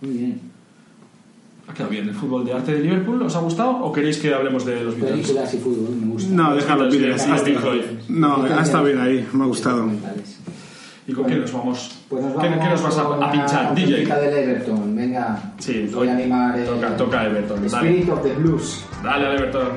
[0.01, 0.48] Muy bien.
[1.69, 3.21] Ha quedado bien el fútbol de arte de Liverpool.
[3.21, 5.21] ¿Os ha gustado o queréis que hablemos de los Beatles?
[5.21, 6.29] Películas y fútbol, me gusta.
[6.33, 7.81] No, deja los Floyd.
[8.09, 9.87] No, ha estado bien ahí, me ha gustado.
[11.07, 11.91] ¿Y con qué nos vamos?
[12.07, 14.05] Pues nos ¿Qué, vamos qué nos vas a, a pinchar, DJ?
[14.05, 14.95] del Everton.
[14.95, 16.59] Venga, Sí, voy a hoy animar.
[16.59, 17.87] eh, toca- toca Everton, dale.
[17.89, 18.85] Spirit of the Blues.
[19.03, 19.67] Dale, al Everton.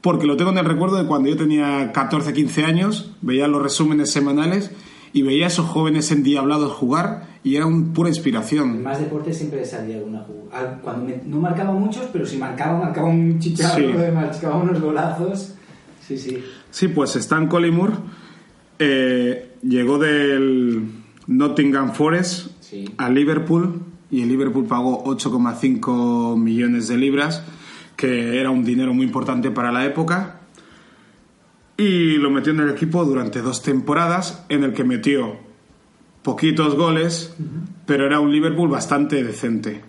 [0.01, 3.61] Porque lo tengo en el recuerdo de cuando yo tenía 14, 15 años, veía los
[3.61, 4.71] resúmenes semanales
[5.13, 8.83] y veía a esos jóvenes endiablados jugar y era un pura En inspiración.
[8.83, 10.79] más deportes siempre salía alguna jugada.
[10.83, 13.75] Cuando me- no marcaba muchos, pero si marcaba, marcaba un chicharro,
[14.05, 14.11] Sí.
[14.13, 15.53] marcaba unos golazos.
[16.07, 16.37] Sí, sí.
[16.69, 17.93] Sí, pues Stan Collymore
[18.79, 20.89] eh, llegó del
[21.25, 22.85] Nottingham Forest Sí.
[22.97, 27.43] a Liverpool y el Liverpool pagó 8,5 millones de libras,
[27.97, 30.39] que era un dinero muy importante para la época.
[31.75, 35.35] Y lo metió en el equipo durante dos temporadas, en el que metió
[36.23, 37.35] poquitos goles,
[37.85, 39.81] pero era un Liverpool bastante decente.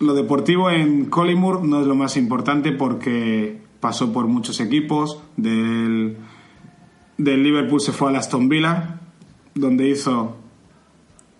[0.00, 5.20] Lo deportivo en Collingwood no es lo más importante porque pasó por muchos equipos.
[5.36, 6.16] Del,
[7.16, 9.00] del Liverpool se fue al Aston Villa,
[9.54, 10.36] donde hizo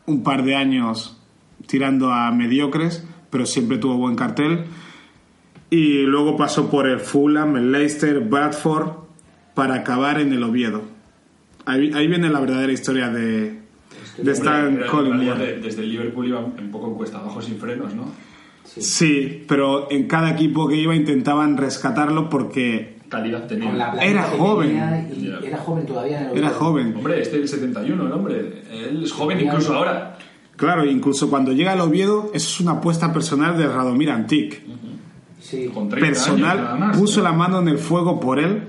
[0.07, 1.21] un par de años
[1.67, 4.65] tirando a mediocres, pero siempre tuvo buen cartel.
[5.71, 8.91] Y luego pasó por el Fulham, el Leicester, Bradford,
[9.55, 10.83] para acabar en el Oviedo.
[11.67, 13.59] Ahí, ahí viene la verdadera historia de,
[14.17, 15.37] de realidad Collingwood.
[15.37, 18.11] de- desde el Liverpool iba un poco en cuesta abajo sin frenos, ¿no?
[18.65, 23.73] Sí, pero en cada equipo que iba intentaban rescatarlo porque Calidad tenía.
[24.03, 24.69] Era joven.
[24.69, 25.39] tenía.
[25.43, 26.95] Era joven todavía en el era joven.
[26.95, 28.63] Hombre, este es el 71, el hombre.
[28.71, 30.18] Él es joven Tenía- incluso ahora.
[30.59, 34.61] Claro, incluso cuando llega al Oviedo, eso es una apuesta personal de Radomir Antic.
[35.41, 35.71] Sí.
[35.73, 36.99] Con 30 años, nada Personal, más.
[36.99, 38.63] puso la mano en el fuego por él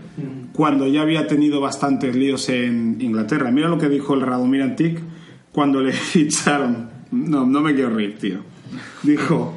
[0.54, 3.50] cuando ya había tenido bastantes líos en Inglaterra.
[3.52, 5.02] Mira lo que dijo el Radomir Antic
[5.52, 6.90] cuando le ficharon.
[7.12, 8.38] No, no me quiero reír, tío.
[9.04, 9.56] Dijo,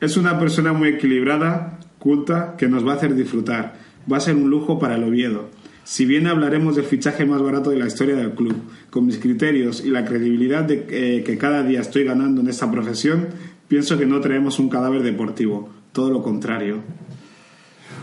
[0.00, 3.76] es una persona muy equilibrada, culta, que nos va a hacer disfrutar.
[4.12, 5.48] Va a ser un lujo para el Oviedo.
[5.84, 8.54] Si bien hablaremos del fichaje más barato de la historia del club,
[8.90, 12.70] con mis criterios y la credibilidad de, eh, que cada día estoy ganando en esta
[12.70, 13.28] profesión,
[13.68, 16.82] pienso que no traemos un cadáver deportivo, todo lo contrario.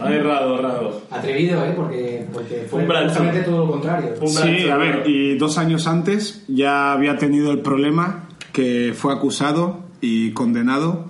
[0.01, 1.01] Ay, Rado, Rado.
[1.09, 1.73] Atrevido, ¿eh?
[1.75, 4.13] Porque, porque fue justamente todo lo contrario.
[4.21, 9.13] Un Sí, a ver, y dos años antes ya había tenido el problema que fue
[9.13, 11.09] acusado y condenado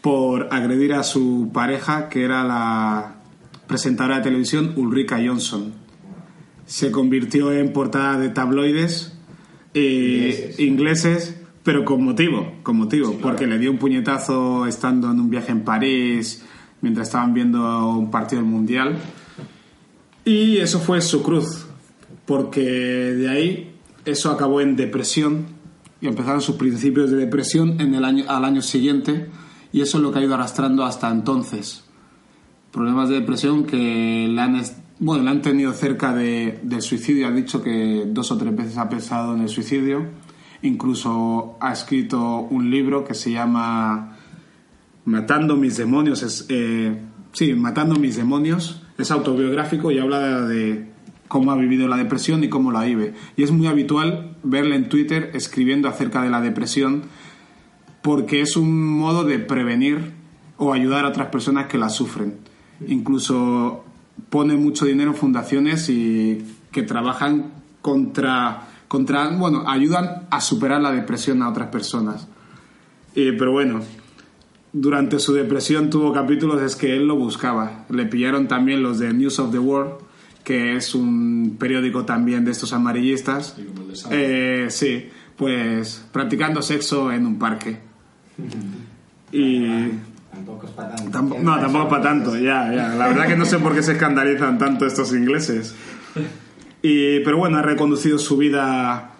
[0.00, 3.16] por agredir a su pareja, que era la
[3.66, 5.85] presentadora de televisión Ulrika Johnson.
[6.66, 9.16] Se convirtió en portada de tabloides
[9.74, 10.60] eh, Ingleses.
[10.60, 15.52] ingleses, pero con motivo, con motivo, porque le dio un puñetazo estando en un viaje
[15.52, 16.44] en París
[16.80, 18.96] mientras estaban viendo un partido del Mundial.
[20.24, 21.66] Y eso fue su cruz,
[22.24, 23.74] porque de ahí
[24.04, 25.46] eso acabó en depresión
[26.00, 29.28] y empezaron sus principios de depresión en el año, al año siguiente
[29.72, 31.84] y eso es lo que ha ido arrastrando hasta entonces.
[32.72, 34.62] Problemas de depresión que le han,
[34.98, 38.78] bueno, le han tenido cerca de, del suicidio, ha dicho que dos o tres veces
[38.78, 40.06] ha pensado en el suicidio,
[40.62, 44.16] incluso ha escrito un libro que se llama
[45.04, 46.98] Matando mis demonios, es, eh,
[47.32, 50.90] sí, Matando mis demonios, es autobiográfico y habla de
[51.28, 53.14] cómo ha vivido la depresión y cómo la vive.
[53.36, 57.02] Y es muy habitual verle en Twitter escribiendo acerca de la depresión
[58.02, 60.12] porque es un modo de prevenir
[60.56, 62.38] o ayudar a otras personas que la sufren.
[62.86, 63.84] Incluso
[64.30, 70.92] pone mucho dinero en fundaciones y que trabajan contra, contra bueno, ayudan a superar la
[70.92, 72.28] depresión a otras personas.
[73.14, 73.80] Eh, pero bueno,
[74.72, 77.86] durante su depresión tuvo capítulos es que él lo buscaba.
[77.88, 79.94] Le pillaron también los de News of the World,
[80.44, 83.56] que es un periódico también de estos amarillistas.
[83.94, 84.08] Sí.
[84.10, 87.78] Eh, sí, pues practicando sexo en un parque.
[89.32, 89.90] Y
[90.36, 91.10] Tampoco es para tanto.
[91.18, 92.88] tampo- no, tampoco para tanto, ya, ya.
[92.94, 95.74] La verdad que no sé por qué se escandalizan tanto estos ingleses.
[96.82, 99.12] Y, pero bueno, ha reconducido su vida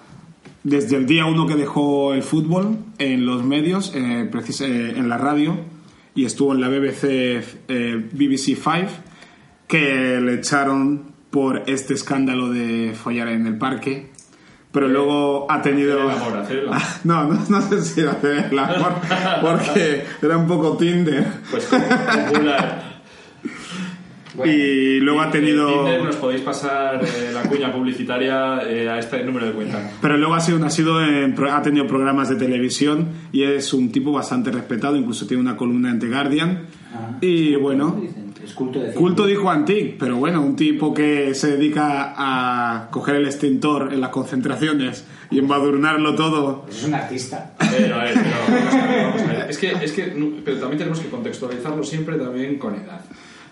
[0.62, 4.28] desde el día uno que dejó el fútbol en los medios, eh,
[4.60, 5.56] eh, en la radio,
[6.14, 7.04] y estuvo en la BBC,
[7.68, 8.88] eh, BBC 5,
[9.68, 14.10] que le echaron por este escándalo de follar en el parque.
[14.76, 16.08] Pero luego ha tenido...
[16.08, 16.82] Hacer el amor, hacer el amor.
[17.04, 18.92] No, no, no sé si hacer el amor,
[19.40, 21.24] porque era un poco Tinder.
[21.50, 22.96] Pues popular.
[24.34, 25.66] Bueno, y luego ha En tenido...
[25.84, 29.92] Tinder nos podéis pasar eh, la cuña publicitaria eh, a este número de cuenta.
[30.02, 33.72] Pero luego ha sido, ha sido en pro- ha tenido programas de televisión y es
[33.72, 36.62] un tipo bastante respetado, incluso tiene una columna en The Guardian.
[36.94, 37.98] ah, Y bueno.
[38.46, 43.16] Es culto de culto dijo Antic, pero bueno, un tipo que se dedica a coger
[43.16, 46.62] el extintor en las concentraciones y embadurnarlo todo.
[46.62, 47.54] Pues es un artista.
[47.58, 49.46] Pero, a ver, pero vamos a ver, vamos a ver.
[49.50, 53.00] Es que, es que, no, pero también tenemos que contextualizarlo siempre también con edad.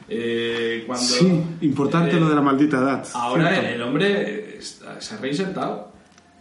[0.08, 3.06] Eh, cuando, Sí, importante eh, lo de la maldita edad.
[3.14, 3.68] Ahora Cierto.
[3.70, 5.93] el hombre está- se ha reinsertado.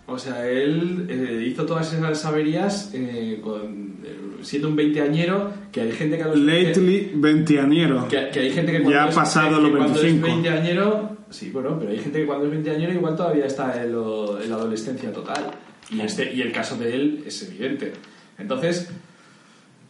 [0.05, 3.61] O sea, él eh, hizo todas esas averías eh, con,
[4.03, 8.07] eh, siendo un veinteañero, que hay gente que a los Lately, veinteañero.
[8.09, 10.27] que, que hay gente que Ya ha pasado que los cuando 25.
[10.27, 13.93] es veinteañero, sí, bueno, pero hay gente que cuando es veinteañero igual todavía está en,
[13.93, 15.51] lo- en la adolescencia total.
[15.89, 17.93] Y, este, y el caso de él es evidente.
[18.37, 18.89] Entonces,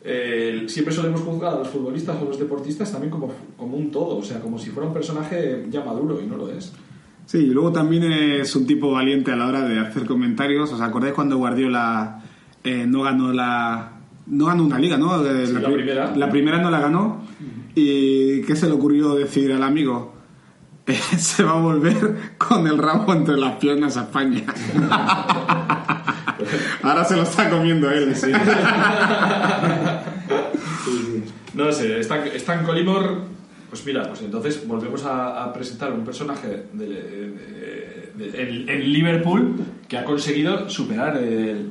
[0.04, 3.90] eh, siempre solemos juzgar a los futbolistas o a los deportistas también como, como un
[3.90, 6.72] todo, o sea, como si fuera un personaje ya maduro y no lo es.
[7.34, 10.72] Sí, y luego también es un tipo valiente a la hora de hacer comentarios.
[10.72, 12.22] ¿Os acordáis cuando Guardiola
[12.64, 13.94] eh, no ganó la...
[14.28, 15.18] No ganó una liga, ¿no?
[15.24, 16.16] Sí, la pri- primera.
[16.16, 17.26] La primera no la ganó.
[17.74, 20.14] ¿Y qué se le ocurrió decir al amigo?
[20.86, 24.44] Eh, se va a volver con el rabo entre las piernas a España.
[26.84, 28.14] Ahora se lo está comiendo él.
[31.56, 33.10] No sé, Stan, Stan Collymore,
[33.74, 37.34] pues mira, pues entonces volvemos a, a presentar un personaje de,
[38.68, 39.56] en, Liverpool
[39.88, 41.70] que ha conseguido superar el-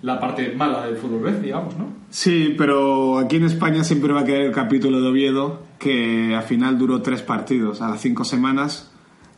[0.00, 1.88] la parte mala del fútbol red, digamos, ¿no?
[2.08, 6.42] Sí, pero aquí en España siempre va a quedar el capítulo de Oviedo, que al
[6.44, 7.82] final duró tres partidos.
[7.82, 8.90] A las cinco semanas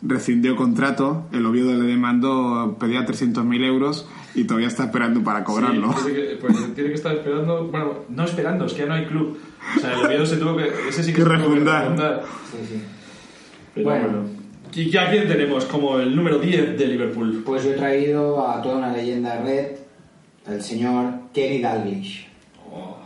[0.02, 5.92] rescindió contrato, el Oviedo le demandó, pedía 300.000 euros y todavía está esperando para cobrarlo.
[5.98, 8.94] Sí, tiene que, pues tiene que estar esperando, bueno, no esperando, es que ya no
[8.94, 9.38] hay club.
[9.76, 11.82] O sea, el Oviedo se tuvo que, ese sí que, Que refundar.
[11.82, 12.22] refundar.
[12.50, 12.82] Sí, sí.
[13.74, 14.08] Pero Bueno.
[14.08, 14.28] bueno.
[14.76, 17.42] ¿Y ya quién tenemos como el número 10 de Liverpool?
[17.46, 19.66] Pues yo he traído a toda una leyenda red,
[20.48, 22.26] el señor Kenny Dalglish.
[22.72, 22.96] Oh,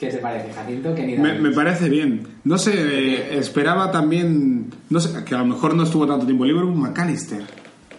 [0.00, 0.94] ¿Qué te parece, Jacinto?
[0.96, 1.42] Kenny Me, Dalglish.
[1.42, 2.26] me parece bien.
[2.42, 6.44] No sé, eh, esperaba también, no sé, que a lo mejor no estuvo tanto tiempo
[6.44, 7.42] en Liverpool, McAllister.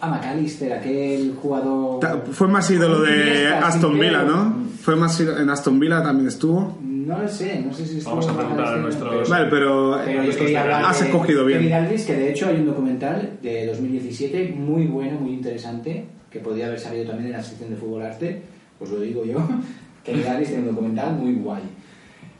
[0.00, 2.00] Ah, McAllister, aquel jugador...
[2.00, 4.22] Ta- Fue más ídolo de Iniesta, Aston Villa.
[4.22, 4.54] ¿no?
[4.80, 6.78] Fue más ídolo- en Aston Villa también estuvo.
[6.82, 9.94] No lo sé, no sé si estuvo Vamos a preguntar a nuestros- pero- Vale, pero
[9.94, 11.58] has de escogido bien.
[11.60, 16.38] Kenny Dalglish, que de hecho hay un documental de 2017 muy bueno, muy interesante, que
[16.40, 18.42] podría haber salido también en la sección de Fútbol Arte,
[18.78, 19.38] pues lo digo yo.
[20.04, 21.62] Kenny Dalglish tiene un documental muy guay.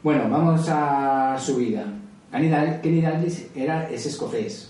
[0.03, 1.83] Bueno, vamos a su vida.
[2.31, 4.68] Kenny Dalglish era, es escocés.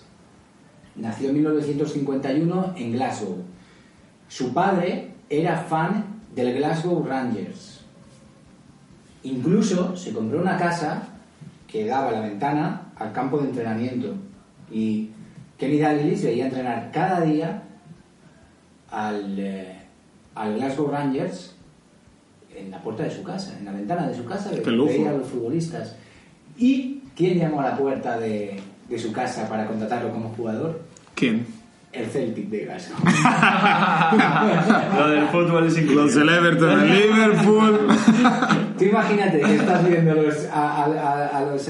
[1.00, 3.38] Nació en 1951 en Glasgow.
[4.28, 7.80] Su padre era fan del Glasgow Rangers.
[9.24, 11.04] Incluso se compró una casa
[11.68, 14.14] que daba la ventana al campo de entrenamiento.
[14.72, 15.10] Y
[15.58, 17.64] Kenny Dalglish veía entrenar cada día
[18.92, 19.78] al, eh,
[20.36, 21.56] al Glasgow Rangers
[22.56, 25.28] en la puerta de su casa, en la ventana de su casa, veía a los
[25.28, 25.96] futbolistas.
[26.58, 28.60] ¿Y quién llamó a la puerta de,
[28.90, 30.89] de su casa para contratarlo como jugador?
[31.20, 31.46] ¿Quién?
[31.92, 32.98] El Celtic de Glasgow.
[35.00, 35.96] Lo del fútbol es increíble.
[36.04, 37.80] Los del Everton en Liverpool.
[38.78, 41.68] Tú imagínate que estás viendo los- a, a- a- a los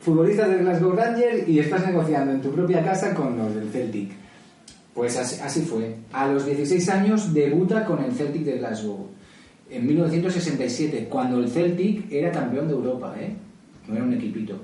[0.00, 4.10] futbolistas del Glasgow Rangers y estás negociando en tu propia casa con los del Celtic.
[4.94, 5.96] Pues así, así fue.
[6.12, 9.08] A los 16 años debuta con el Celtic de Glasgow.
[9.70, 13.34] En 1967, cuando el Celtic era campeón de Europa, ¿eh?
[13.86, 14.58] No era un equipito.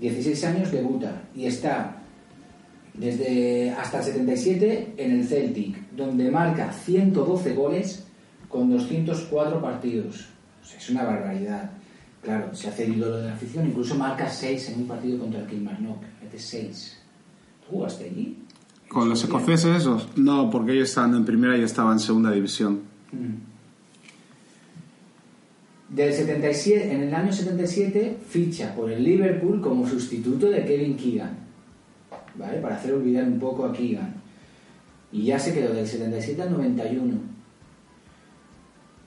[0.00, 1.96] 16 años debuta y está
[2.98, 8.04] desde hasta el 77 en el Celtic, donde marca 112 goles
[8.48, 10.26] con 204 partidos.
[10.62, 11.70] O sea, es una barbaridad.
[12.22, 15.40] Claro, se hace el ídolo de la afición, incluso marca 6 en un partido contra
[15.40, 16.02] el Kilmarnock.
[16.22, 16.98] Mete 6.
[17.64, 18.36] ¿Tú jugaste allí?
[18.88, 20.08] ¿Con los escoceses esos?
[20.16, 22.80] No, porque ellos estaban en primera y yo estaba en segunda división.
[23.12, 23.48] Mm.
[25.94, 31.47] Del 77, en el año 77 ficha por el Liverpool como sustituto de Kevin Keegan,
[32.38, 32.58] ¿vale?
[32.60, 34.14] Para hacer olvidar un poco a Keegan.
[35.10, 37.14] Y ya se quedó del 77 al 91.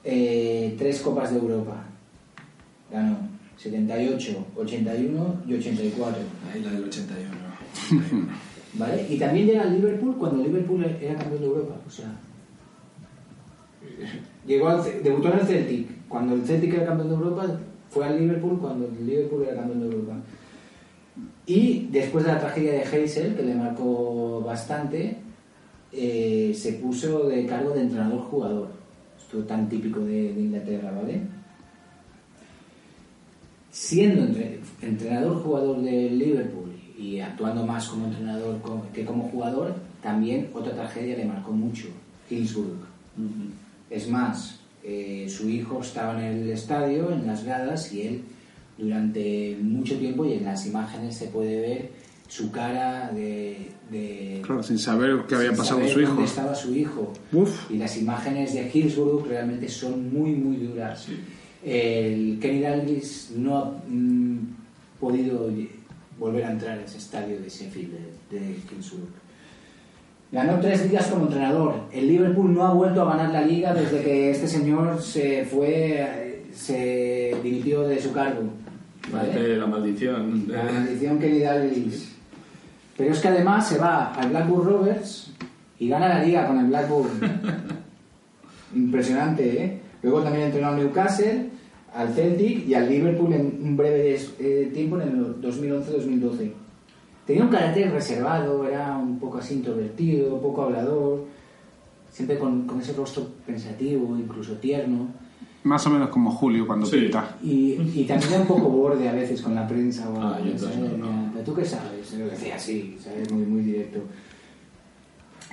[0.04, 1.84] Eh, tres Copas de Europa.
[2.90, 3.16] Ganó
[3.56, 6.22] 78, 81 y 84.
[6.52, 7.30] Ahí la del 81.
[8.74, 9.06] ¿Vale?
[9.08, 11.74] Y también llega al Liverpool cuando el Liverpool era campeón de Europa.
[11.86, 12.12] O sea,
[14.46, 16.08] llegó al, debutó en el Celtic.
[16.08, 17.60] Cuando el Celtic era campeón de Europa,
[17.90, 20.16] fue al Liverpool cuando el Liverpool era campeón de Europa.
[21.46, 25.16] Y después de la tragedia de Heysel, que le marcó bastante,
[25.92, 28.68] eh, se puso de cargo de entrenador-jugador.
[29.18, 31.20] Esto tan típico de, de Inglaterra, ¿vale?
[33.70, 38.58] Siendo entre- entrenador-jugador del Liverpool y actuando más como entrenador
[38.92, 41.88] que como jugador, también otra tragedia le marcó mucho,
[42.30, 42.86] Hillsborough.
[43.90, 48.22] Es más, eh, su hijo estaba en el estadio, en las gradas, y él
[48.82, 51.88] durante mucho tiempo, y en las imágenes se puede ver
[52.28, 53.68] su cara de...
[53.90, 56.08] de- Claro, sin saber qué había pasado con su hijo.
[56.14, 57.12] dónde estaba su hijo.
[57.32, 57.70] Uf.
[57.70, 61.06] Y las imágenes de Hillsborough realmente son muy, muy duras.
[61.64, 64.38] El Kenny Dalglish no ha mm,
[64.98, 65.48] podido
[66.18, 67.92] volver a entrar en ese estadio de Sheffield,
[68.30, 69.08] de, de Hillsborough.
[70.32, 71.74] Ganó tres ligas como entrenador.
[71.92, 76.00] El Liverpool no ha vuelto a ganar la liga desde que este señor se fue,
[76.00, 78.44] eh, se dimitió de su cargo.
[79.10, 80.44] La maldición.
[80.48, 82.12] La maldición Kenny Dalglish.
[82.96, 85.32] Pero es que además se va al Blackburn Rovers
[85.78, 87.10] y gana la liga con el Blackburn.
[88.74, 89.80] Impresionante, ¿eh?
[90.02, 91.50] Luego también entrenó al Newcastle,
[91.94, 96.52] al Celtic y al Liverpool en un breve eh, tiempo en el 2011-2012.
[97.26, 101.24] Tenía un carácter reservado, era un poco así introvertido, poco hablador,
[102.10, 105.08] siempre con, con ese rostro pensativo, incluso tierno.
[105.64, 106.96] Más o menos como Julio cuando Sí.
[107.02, 107.36] pinta.
[107.42, 110.08] Y, y también un poco borde a veces con la prensa.
[110.10, 111.30] O Ah, yo no, no.
[111.32, 113.30] Pero tú qué sabes, lo decía así, ¿sabes?
[113.30, 114.00] Muy, muy directo.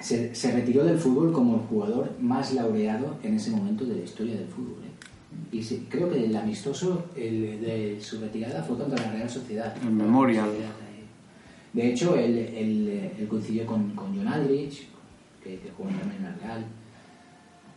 [0.01, 4.03] Se, se retiró del fútbol como el jugador más laureado en ese momento de la
[4.03, 4.77] historia del fútbol.
[4.85, 5.55] ¿eh?
[5.57, 9.75] Y se- creo que el amistoso el de su retirada fue contra la Real Sociedad.
[9.83, 10.49] El Memorial.
[11.73, 14.87] De hecho, él, él- él coincidió con, con John Aldrich,
[15.43, 16.65] que, que jugó también en la Real.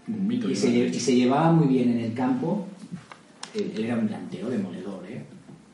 [0.08, 0.48] Un mito.
[0.50, 2.66] Y se, y llevaba muy bien en el campo.
[3.54, 5.22] Él, él era un delantero demoledor, ¿eh?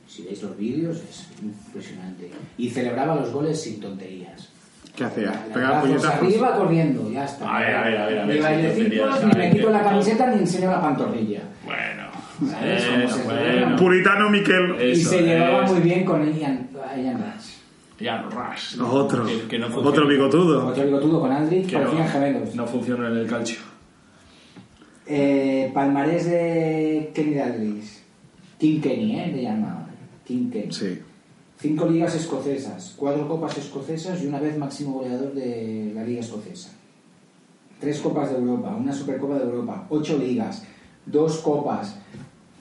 [0.06, 2.30] Si veis los vídeos es impresionante.
[2.56, 4.48] Y celebraba los goles sin tonterías.
[4.96, 5.30] ¿Qué hacía?
[5.55, 6.14] Pegaba brazos puñetazos.
[6.22, 7.56] arriba corriendo, ya está.
[7.56, 10.26] A ver, a ver, a ver, a ver, Ni tonterías, ni me quito la camiseta
[10.30, 11.42] ni enseño la pantorrilla.
[11.64, 13.40] Bueno, ¿Sabes cómo bueno, se bueno.
[13.40, 13.76] celebra?
[13.76, 14.74] Puritano Miquel.
[14.80, 17.48] Eh, y Eso se llevaba muy bien con Ian, Ian Rush.
[18.00, 18.80] Ya, Rush.
[18.80, 19.24] Otro.
[19.26, 19.66] Que, que no.
[19.76, 20.66] Otro bigotudo.
[20.68, 22.55] Otro bigotudo con Aldrich, Que parecían no, gemelos.
[22.55, 23.59] no funciona en el calcio.
[25.09, 28.02] Eh, palmarés de Kenny Dalglish.
[28.59, 29.32] King Kenny, ¿eh?
[29.35, 29.86] Le llamaban.
[30.26, 30.72] King Kenny.
[30.72, 30.98] Sí.
[31.60, 36.70] Cinco ligas escocesas, cuatro copas escocesas y una vez máximo goleador de la liga escocesa.
[37.80, 40.64] Tres copas de Europa, una supercopa de Europa, ocho ligas,
[41.05, 41.97] dos copas,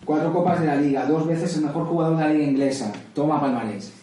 [0.03, 2.91] cuatro copas de la liga, dos veces el mejor jugador de la liga inglesa.
[3.14, 3.94] Toma palmarés.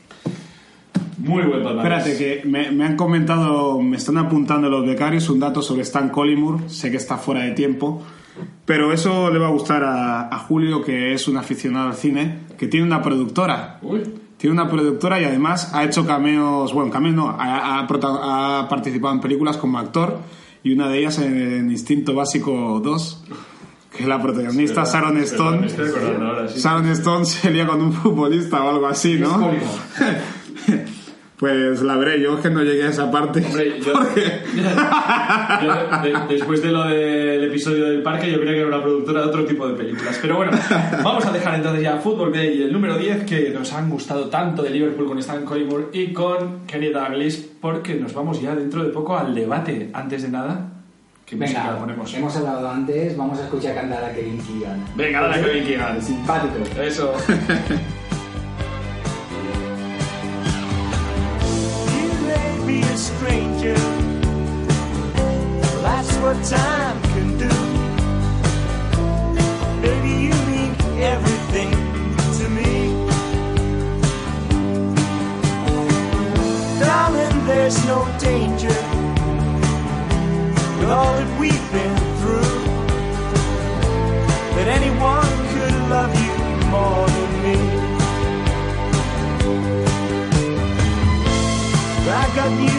[1.19, 2.07] Muy buen palmarés.
[2.07, 6.09] Espérate, que me, me han comentado, me están apuntando los becarios un dato sobre Stan
[6.11, 6.69] Collymore.
[6.69, 8.01] Sé que está fuera de tiempo,
[8.65, 12.41] pero eso le va a gustar a, a Julio, que es un aficionado al cine,
[12.59, 13.79] que tiene una productora.
[13.83, 14.03] Uy,
[14.37, 19.15] Tiene una productora y además ha hecho cameos, bueno, cameos no, ha, ha ha participado
[19.15, 20.19] en películas como actor
[20.63, 23.25] y una de ellas en Instinto Básico 2,
[23.95, 26.27] que es la protagonista verdad, Sharon verdad, Stone.
[26.27, 26.61] ahora, sí.
[26.61, 29.51] Sharon Stone se lía con un futbolista o algo así, ¿no?
[31.37, 33.45] Pues la veré, yo es que no llegué a esa parte.
[33.45, 38.61] Hombre, yo- porque Yo, de- después de lo del episodio del parque, yo creía que
[38.61, 40.17] era una productora de otro tipo de películas.
[40.23, 40.53] Pero bueno,
[41.03, 44.63] vamos a dejar entonces ya Football Day, el número 10, que nos han gustado tanto
[44.63, 48.91] de Liverpool con Stan Collymore y con Kenny Dalglish, porque nos vamos ya dentro de
[48.91, 49.91] poco al debate.
[49.93, 50.71] Antes de nada,
[51.27, 52.15] ¿qué música Venga, ponemos?
[52.15, 54.85] hemos hablado antes, vamos a escuchar cantar a Kevin Keegan.
[54.95, 56.01] Venga, dale a Kevin Keegan.
[56.01, 56.81] Simpático.
[56.81, 57.13] Eso.
[66.35, 67.55] what time can do.
[69.83, 70.73] Baby, you mean
[71.15, 71.71] everything
[72.39, 72.73] to me.
[76.81, 78.79] Darling, there's no danger
[80.79, 82.55] with all that we've been through.
[84.55, 86.35] That anyone could love you
[86.75, 87.59] more than me.
[92.07, 92.74] I got you,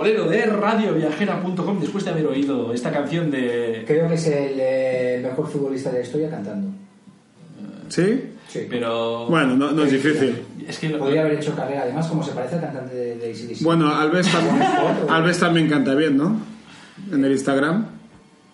[0.00, 3.84] futbolero de radioviajera.com, después de haber oído esta canción de...
[3.86, 6.68] Creo que es el eh, mejor futbolista de la historia cantando.
[7.88, 8.24] ¿Sí?
[8.48, 8.66] Sí.
[8.68, 9.26] Pero...
[9.28, 10.42] Bueno, no, no es difícil.
[10.66, 10.90] Es que...
[10.90, 13.62] Podría haber hecho carrera, además, como se parece al cantante de, de AC/DC.
[13.64, 15.12] Bueno, Alves, tam- foto.
[15.12, 16.40] Alves también canta bien, ¿no?
[17.12, 17.86] En el Instagram.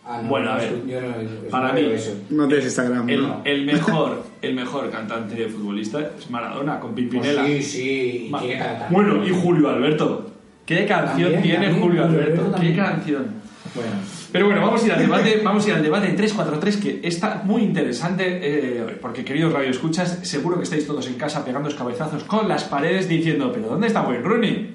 [0.05, 2.13] Ah, no, Bueno, a ver, yo no- yo para mí- eso.
[2.31, 3.09] No tienes Instagram.
[3.09, 3.43] El, ¿no?
[3.45, 7.45] el mejor el mejor cantante de futbolista es Maradona con Pimpinela.
[7.47, 10.31] Sí, sí, y tiene Bueno, y Julio Alberto.
[10.67, 12.55] ¿Qué canción También, tiene también, Julio Alberto?
[12.61, 13.27] ¿Qué canción?
[13.73, 13.91] Bueno,
[14.33, 17.43] Pero bueno, vamos a ir al debate, vamos a ir al debate 343 que está
[17.45, 22.49] muy interesante eh, porque queridos radioescuchas, seguro que estáis todos en casa pegando cabezazos con
[22.49, 24.75] las paredes diciendo, pero ¿dónde está Wayne Rooney?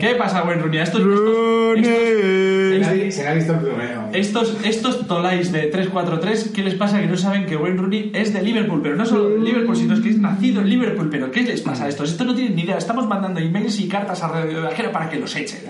[0.00, 0.78] ¿Qué pasa, Wayne Rooney?
[0.80, 1.84] Estos, estos,
[2.80, 7.00] me ha- se me ha visto el estos, estos tolais de 3-4-3, ¿qué les pasa?
[7.00, 9.94] Que no saben que Wayne Rooney es de Liverpool, pero no solo de Liverpool, sino
[9.94, 11.08] es que es nacido en Liverpool.
[11.10, 12.10] ¿Pero qué les pasa a estos?
[12.10, 12.78] Estos no tienen ni idea.
[12.78, 15.60] Estamos mandando emails y cartas a Radio Viajero para que los echen.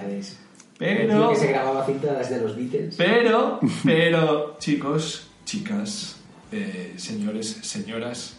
[0.79, 2.95] Pero- que se grababa cintas de los Beatles.
[2.97, 6.21] Pero, pero, chicos, chicas,
[6.53, 8.37] eh, señores, señoras,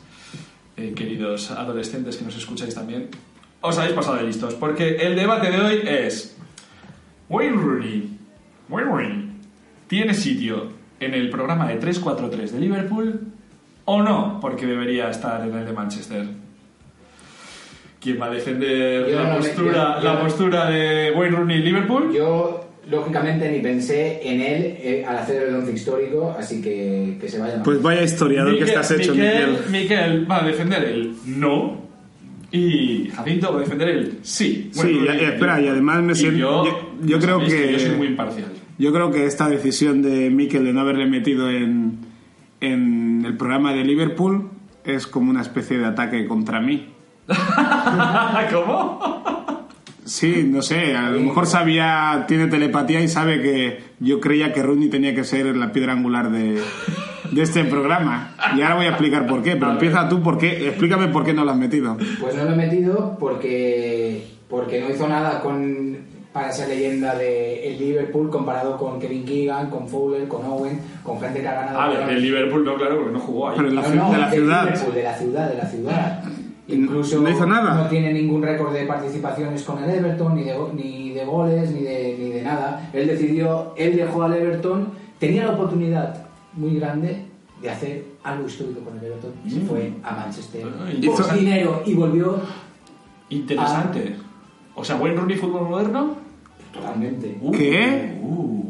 [0.77, 3.09] eh, queridos adolescentes que nos escucháis también,
[3.61, 6.37] os habéis pasado de listos, porque el debate de hoy es
[7.29, 8.17] Wayne Rooney,
[8.69, 9.29] Wayne Rooney,
[9.87, 13.19] ¿tiene sitio en el programa de 343 de Liverpool
[13.85, 14.39] o no?
[14.41, 16.25] Porque debería estar en el de Manchester.
[17.99, 21.57] ¿Quién va a defender Yo la, no postura, yo- yo- la postura de Wayne Rooney
[21.59, 22.13] Liverpool?
[22.13, 27.27] Yo, lógicamente, ni pensé en él eh, al hacer el once histórico, así que, que
[27.27, 27.61] se vaya.
[27.61, 29.71] Pues vaya historiador que estás hecho, Miquel, Miquel.
[29.71, 31.88] Miquel va a defender el no
[32.51, 34.69] y Jacinto va a defender el sí.
[34.73, 37.79] Sí, y- y espera, y además me siento- Yo, yo- yo ya creo que- Yo
[37.79, 38.51] soy muy imparcial.
[38.77, 41.97] Yo creo que esta decisión de Mikel de no haberle metido en,
[42.61, 44.49] en el programa de Liverpool
[44.85, 46.87] es como una especie de ataque contra mí.
[48.51, 49.67] ¿Cómo?
[50.05, 54.63] Sí, no sé, a lo mejor sabía, tiene telepatía y sabe que yo creía que
[54.63, 56.59] Rooney tenía que ser la piedra angular de,
[57.31, 58.35] de este programa.
[58.55, 61.33] Y ahora voy a explicar por qué, pero empieza tú, por qué, explícame por qué
[61.33, 61.97] no lo has metido.
[62.19, 65.97] Pues no lo he metido porque, porque no hizo nada con,
[66.33, 71.19] para ser leyenda de el Liverpool comparado con Kevin Keegan, con Fowler, con Owen, con
[71.19, 71.79] gente que ha ganado.
[71.79, 72.15] A ver, balones.
[72.15, 73.55] del Liverpool no, claro, porque no jugó ahí.
[73.57, 74.63] Pero en la, No, de la ciudad.
[74.65, 76.23] Liverpool, de la ciudad, de la ciudad.
[76.67, 77.73] Incluso ¿No hizo nada?
[77.73, 81.81] no tiene ningún récord de participaciones con el Everton, ni de, ni de goles, ni
[81.81, 82.89] de, ni de nada.
[82.93, 86.28] Él decidió, él dejó al Everton, tenía la oportunidad
[86.59, 87.25] muy grande
[87.61, 89.67] de hacer algo histórico con el Everton y se Mm.
[89.67, 92.39] fue a Manchester Ah, por dinero y volvió
[93.29, 94.15] Interesante.
[94.75, 96.15] O sea, Wayne Rooney fútbol moderno.
[96.73, 97.37] totalmente.
[97.41, 98.17] Uh, ¿Qué?
[98.21, 98.65] uh.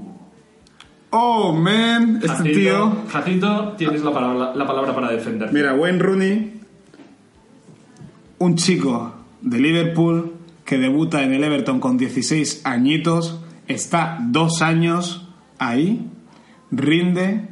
[1.11, 2.95] Oh, man, este Jacinto, tío...
[3.09, 5.51] Jacinto, tienes la palabra, la palabra para defender.
[5.51, 6.53] Mira, Wayne Rooney,
[8.39, 10.33] un chico de Liverpool
[10.65, 16.07] que debuta en el Everton con 16 añitos, está dos años ahí,
[16.71, 17.47] rinde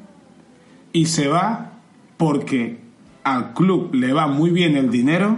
[0.98, 1.74] y se va
[2.18, 2.80] porque
[3.24, 5.38] al club le va muy bien el dinero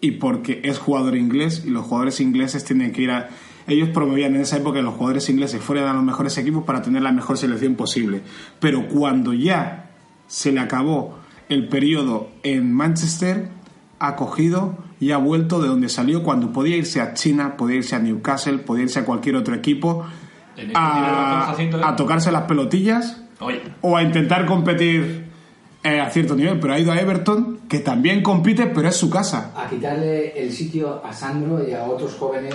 [0.00, 3.30] y porque es jugador inglés y los jugadores ingleses tienen que ir a...
[3.66, 6.82] Ellos promovían en esa época que los jugadores ingleses fueran a los mejores equipos para
[6.82, 8.22] tener la mejor selección posible.
[8.60, 9.90] Pero cuando ya
[10.28, 13.48] se le acabó el periodo en Manchester,
[13.98, 17.96] ha cogido y ha vuelto de donde salió cuando podía irse a China, podía irse
[17.96, 20.06] a Newcastle, podía irse a cualquier otro equipo
[20.74, 25.26] a, a tocarse las pelotillas Oye, o a intentar competir
[25.84, 26.58] eh, a cierto nivel.
[26.58, 29.52] Pero ha ido a Everton, que también compite, pero es su casa.
[29.56, 32.52] A quitarle el sitio a Sandro y a otros jóvenes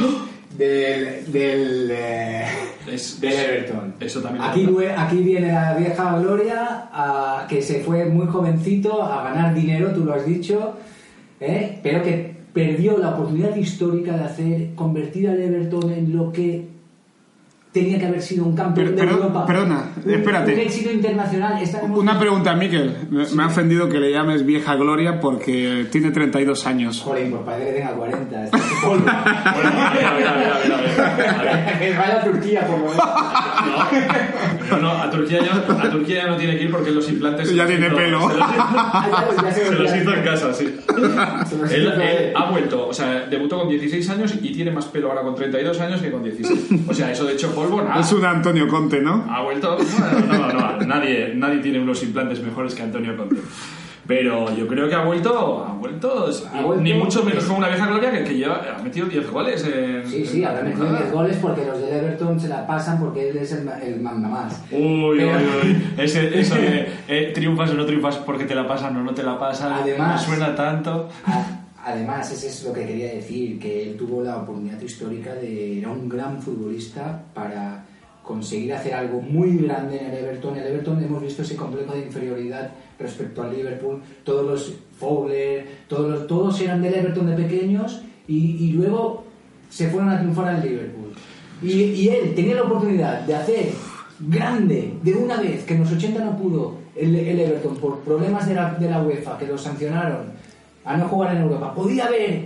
[0.58, 2.46] del, del, eh,
[2.92, 3.96] Es- del Everton.
[4.00, 9.24] eso también Aquí, aquí viene la vieja Gloria, a- que se fue muy jovencito a
[9.24, 10.76] ganar dinero, tú lo has dicho,
[11.40, 11.80] ¿eh?
[11.82, 16.68] pero que perdió la oportunidad histórica de hacer convertir al Everton en lo que
[17.74, 19.46] tenía que haber sido un campeón Pero- de pero- Europa.
[19.46, 20.54] perdona, espérate.
[20.54, 21.62] Un éxito internacional.
[21.96, 22.96] Una pregunta, Miquel.
[23.10, 27.02] Me, me ha ofendido que le llames vieja gloria porque tiene 32 años.
[27.02, 28.44] Joder, por padre que tenga 40.
[28.46, 29.04] está hecho polvo.
[29.04, 31.30] bueno, a ver, a ver, a ver, a ver, a ver.
[31.30, 31.64] A ver.
[31.84, 32.98] Que vaya a Turquía, por lo menos.
[34.70, 37.54] No, no, a Turquía ya, a Turquía ya no tiene que ir porque los implantes...
[37.54, 38.30] Ya tiene hizo- pelo.
[38.30, 40.76] Se los, Ah, ya, ya se los hizo en casa, sí.
[40.88, 42.34] Hizo él él.
[42.36, 45.80] ha vuelto, o sea, debutó con 16 años y tiene más pelo ahora con 32
[45.82, 46.70] años que con 16.
[46.88, 48.02] O sea, eso de hecho polvo, nada.
[48.02, 49.26] Es un Antonio Conte, ¿no?
[49.30, 49.78] Ha vuelto.
[49.78, 53.38] Bueno, no, no, nadie, nadie tiene unos implantes mejores que Antonio Conte.
[54.06, 57.70] Pero yo creo que ha vuelto, ha vuelto, Ha vuelto, ni mucho menos como una
[57.70, 60.06] vieja gloria que, que lleva, ha metido 10 goles en.
[60.06, 63.38] Sí, sí, habrá metido 10 goles porque los del Everton se la pasan porque él
[63.38, 64.62] es el, el manda más.
[64.72, 65.84] Uy, Pero- uy, uy.
[66.04, 69.24] Ese, eso de eh, triunfas o no triunfas porque te la pasan o no te
[69.24, 69.72] la pasan.
[69.72, 71.08] Además- me suena tanto.
[71.26, 75.80] A- Además, ese es lo que quería decir, que él tuvo la oportunidad histórica de...
[75.80, 77.86] Era un gran futbolista para
[78.24, 80.56] conseguir hacer algo muy grande en el Everton.
[80.56, 84.02] El Everton hemos visto ese complejo de inferioridad respecto al Liverpool.
[84.24, 89.26] Todos los Fowler, todos, los- todos eran del Everton de pequeños y, luego
[89.70, 91.12] se fueron a triunfar al Liverpool.
[91.62, 93.70] Y, y él tenía la oportunidad de hacer
[94.20, 98.48] grande de una vez, que en los 80 no pudo el, el Everton por problemas
[98.48, 100.32] de la, de la UEFA, que lo sancionaron
[100.86, 101.74] a no jugar en Europa.
[101.74, 102.46] Podía haber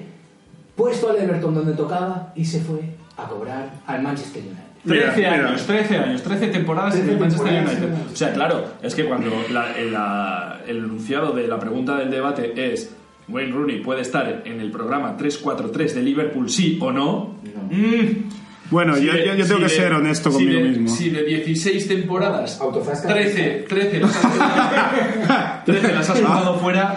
[0.76, 2.82] puesto al Everton donde tocaba y se fue
[3.18, 4.64] a cobrar al Manchester United.
[4.86, 5.48] 13 Mira, mira.
[5.50, 7.96] años, 13 años, 13 temporadas en 13 el Manchester United.
[8.08, 8.14] sí.
[8.14, 12.10] O sea, claro, es que cuando la- el, la- el enunciado de la pregunta del
[12.12, 12.94] debate es
[13.28, 17.36] Wayne Rooney puede estar en el programa 343 de Liverpool, sí o no.
[17.70, 18.30] Mm.
[18.70, 20.70] Bueno, Si yo, de- yo- yo tengo si que de- ser honesto si conmigo de-
[20.70, 20.90] mismo.
[20.96, 23.08] Si de 16 temporadas, Autofasca.
[23.10, 26.96] 13, 13 las has, 13 las has jugado fuera.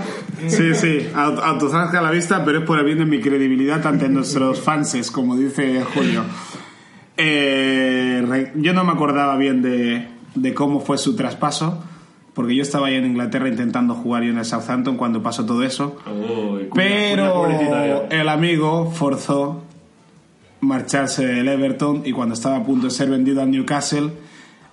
[0.49, 3.85] Sí, sí, aut- autozasca a la vista, pero es por el bien de mi credibilidad
[3.87, 6.23] ante nuestros fanses, como dice Julio.
[7.17, 11.83] Eh, yo no me acordaba bien de, de cómo fue su traspaso,
[12.35, 15.63] porque yo estaba ahí en Inglaterra intentando jugar yo en el Southampton cuando pasó todo
[15.63, 15.97] eso.
[16.07, 19.63] Oh, Pero el amigo forzó
[20.61, 24.11] marcharse del Everton y cuando estaba a punto de ser vendido al Newcastle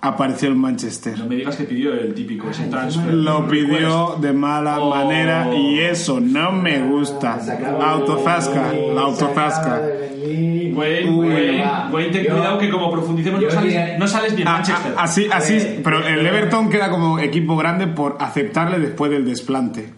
[0.00, 1.18] apareció el Manchester.
[1.18, 3.12] No me digas que pidió el típico ese Ay, transfer.
[3.14, 4.90] Lo pidió de mala Oh.
[4.90, 7.36] manera y eso no me gusta.
[7.36, 10.72] Venir, la Uy.
[10.74, 11.88] Wayne, Va.
[11.92, 14.92] Wayne, ten cuidado que como profundicemos no sales, no sales bien A- Manchester.
[14.96, 19.10] a- así, A así, ver, pero el Everton queda como equipo grande por aceptarle después
[19.10, 19.92] del desplante.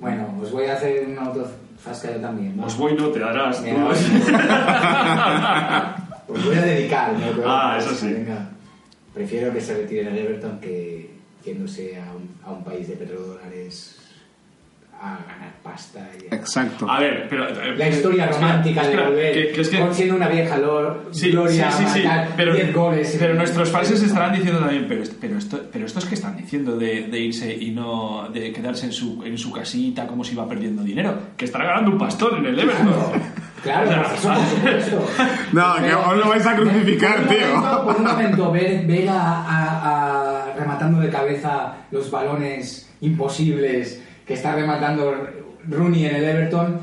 [0.00, 2.56] Bueno, os voy a hacer una autofasca yo también.
[2.58, 2.62] ¿va?
[2.64, 3.60] Pues voy no te harás.
[6.28, 7.12] Os voy a dedicar.
[7.12, 7.42] ¿no?
[7.46, 8.12] Ah, eso sí.
[8.12, 8.48] Venga.
[9.14, 11.10] Prefiero que se retire el Everton que
[11.44, 13.98] yéndose a un, a un país de petrodólares
[15.04, 16.08] a ganar pasta.
[16.22, 16.88] Y a- Exacto.
[16.88, 17.48] A ver, pero...
[17.48, 20.56] eh, La historia romántica espera, de volver, que- que es que- con siendo una vieja
[20.58, 22.02] lor, Sí, gloria, sí, sí,
[22.36, 23.16] pero, 10 goles.
[23.18, 27.08] pero nuestros fans estarán diciendo también, pero, pero, esto, pero estos que están diciendo de,
[27.08, 30.84] de irse y no de quedarse en su, en su casita como si iba perdiendo
[30.84, 32.92] dinero, que estará ganando un pastón en el Everton.
[33.62, 35.06] Claro, eso, por supuesto.
[35.52, 37.46] No, que os lo vais a crucificar, por tío.
[37.56, 44.00] momento- por un momento, ver, ver a, a- a- rematando de cabeza los balones imposibles
[44.26, 45.14] que está rematando
[45.68, 46.80] Rooney en el Everton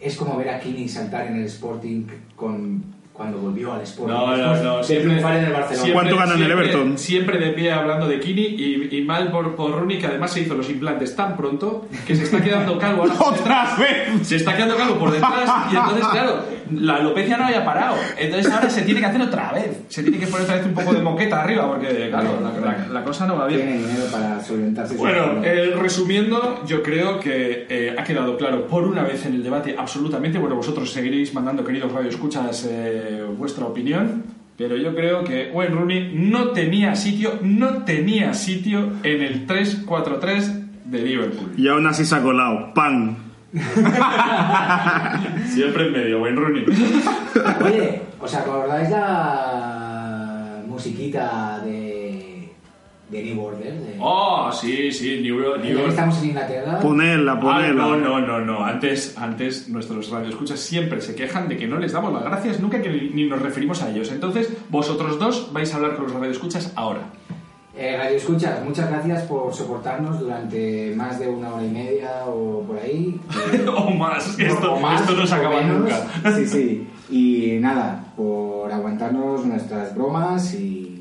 [0.00, 2.06] es como ver a Kini saltar en el Sporting
[2.36, 4.14] con, cuando volvió al Sporting.
[4.14, 4.76] No, no, no.
[4.86, 5.82] de triunfar en el Barcelona.
[5.82, 6.98] siempre- ¿Cuánto ganan en el Everton?
[6.98, 10.40] Siempre de pie hablando de Kini y, y mal por, por Rooney, que además se
[10.40, 13.78] hizo los implantes tan pronto que se está quedando calvo ¡Otra detrás.
[13.78, 14.26] vez!
[14.26, 15.32] Se está quedando calvo por detrás
[15.70, 16.44] y entonces, claro,
[16.80, 17.96] la alopecia no había parado.
[18.18, 19.82] Entonces ahora se tiene que hacer otra vez.
[19.88, 22.86] Se tiene que poner otra vez un poco de moqueta arriba porque, claro, la, la-
[22.88, 23.60] la cosa no va bien.
[23.62, 24.96] Tiene dinero para solventarse.
[24.96, 29.42] Bueno, eh, resumiendo, yo creo que eh, ha quedado claro por una vez en el
[29.42, 30.38] debate absolutamente.
[30.38, 34.24] Bueno, vosotros seguiréis mandando, queridos radioescuchas, eh, vuestra opinión.
[34.56, 40.62] Pero yo creo que Wayne Rooney no tenía sitio, no tenía sitio en el 3-4-3
[40.84, 41.52] de Liverpool.
[41.56, 42.72] Y aún así se ha colado.
[42.74, 43.16] ¡Pan!
[45.46, 46.64] Siempre en medio, Wayne Rooney.
[47.64, 52.48] Oye, ¿os acordáis la musiquita de,
[53.10, 53.74] de New Order?
[53.74, 56.78] De, Oh, sí, sí, New que estamos en Inglaterra.
[56.80, 57.82] Ponedla, Ah, ponedla.
[57.82, 58.64] no, no, no, no.
[58.64, 62.80] Antes, antes nuestros radioescuchas siempre se quejan de que no les damos las gracias nunca
[62.80, 64.10] que ni ni nos referimos a ellos.
[64.12, 67.02] Entonces, vosotros dos vais a hablar con los radioescuchas ahora.
[67.74, 72.62] Eh, Radio Escuchas, muchas gracias por soportarnos durante más de una hora y media o
[72.62, 73.18] por ahí.
[73.52, 74.38] Eh, o más.
[74.38, 75.78] Esto, o más, esto no se acaba menos.
[75.80, 76.34] nunca.
[76.36, 76.88] Sí, sí.
[77.10, 80.91] Y nada, por aguantarnos nuestras bromas y,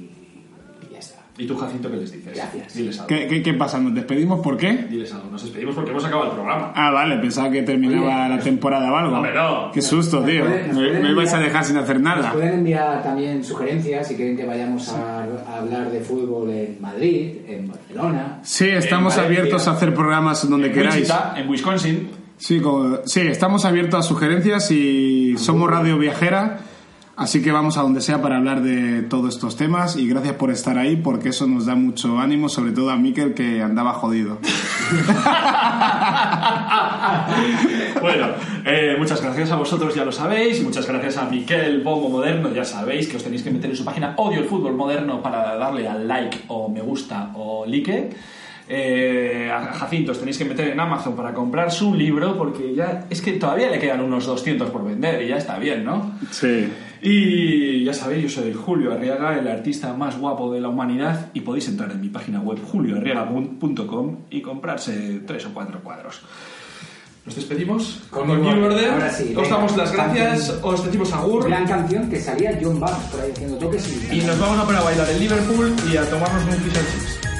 [1.42, 1.46] y ya está.
[1.46, 2.36] ¿Y tú, Jacinto, qué les dices?
[2.36, 2.74] Gracias.
[2.74, 3.08] Diles algo.
[3.08, 3.80] ¿Qué, qué, qué pasa?
[3.80, 4.40] ¿Nos despedimos?
[4.42, 4.74] ¿Por qué?
[4.90, 5.30] Diles algo.
[5.32, 6.72] Nos despedimos porque hemos acabado el programa.
[6.76, 9.16] Ah, vale, pensaba que terminaba Oye, la temporada o algo.
[9.16, 9.72] hombre, no.
[9.72, 10.46] Qué susto, Nos tío.
[10.46, 12.34] pueden- nos Me, me a dejar sin hacer Nos nada.
[12.34, 17.38] pueden enviar también sugerencias si quieren que vayamos a, a hablar de fútbol en Madrid,
[17.48, 18.40] en Barcelona.
[18.44, 20.96] Sí, estamos abiertos a hacer programas donde En queráis.
[20.96, 22.10] Wichita, en Wisconsin.
[22.38, 26.60] Sí, como- sí, estamos abiertos a sugerencias y somos Radio Viajera,
[27.22, 30.50] así que vamos a donde sea para hablar de todos estos temas y gracias por
[30.50, 34.40] estar ahí porque eso nos da mucho ánimo, sobre todo a Miquel que andaba jodido.
[38.02, 38.28] bueno,
[38.66, 40.64] eh, muchas gracias a vosotros, ya lo sabéis.
[40.64, 43.86] Muchas gracias a Miquel Bombo Moderno, ya sabéis que os tenéis que meter en su
[43.86, 48.10] página Odio el Fútbol Moderno para darle al like o me gusta o like.
[48.74, 53.06] Eh, a Jacinto os tenéis que meter en Amazon para comprar su libro porque ya
[53.10, 56.14] es que todavía le quedan unos 200 por vender y ya está bien, ¿no?
[56.32, 56.72] Sí.
[57.02, 61.42] Y ya sabéis, yo soy Julio Arriaga, el artista más guapo de la humanidad y
[61.42, 66.22] podéis entrar en mi página web julioarriaga.com y comprarse tres o cuatro cuadros.
[67.26, 68.92] Nos despedimos Con con New Order.
[68.92, 69.50] Ahora sí, Os venga.
[69.58, 70.60] damos las gracias, Canción.
[70.64, 74.20] os decimos agur Gran canción que salía John Barnes por ahí haciendo toques y...
[74.20, 76.88] y nos vamos a poner a bailar en Liverpool y a tomarnos un fish and
[76.88, 77.31] chips.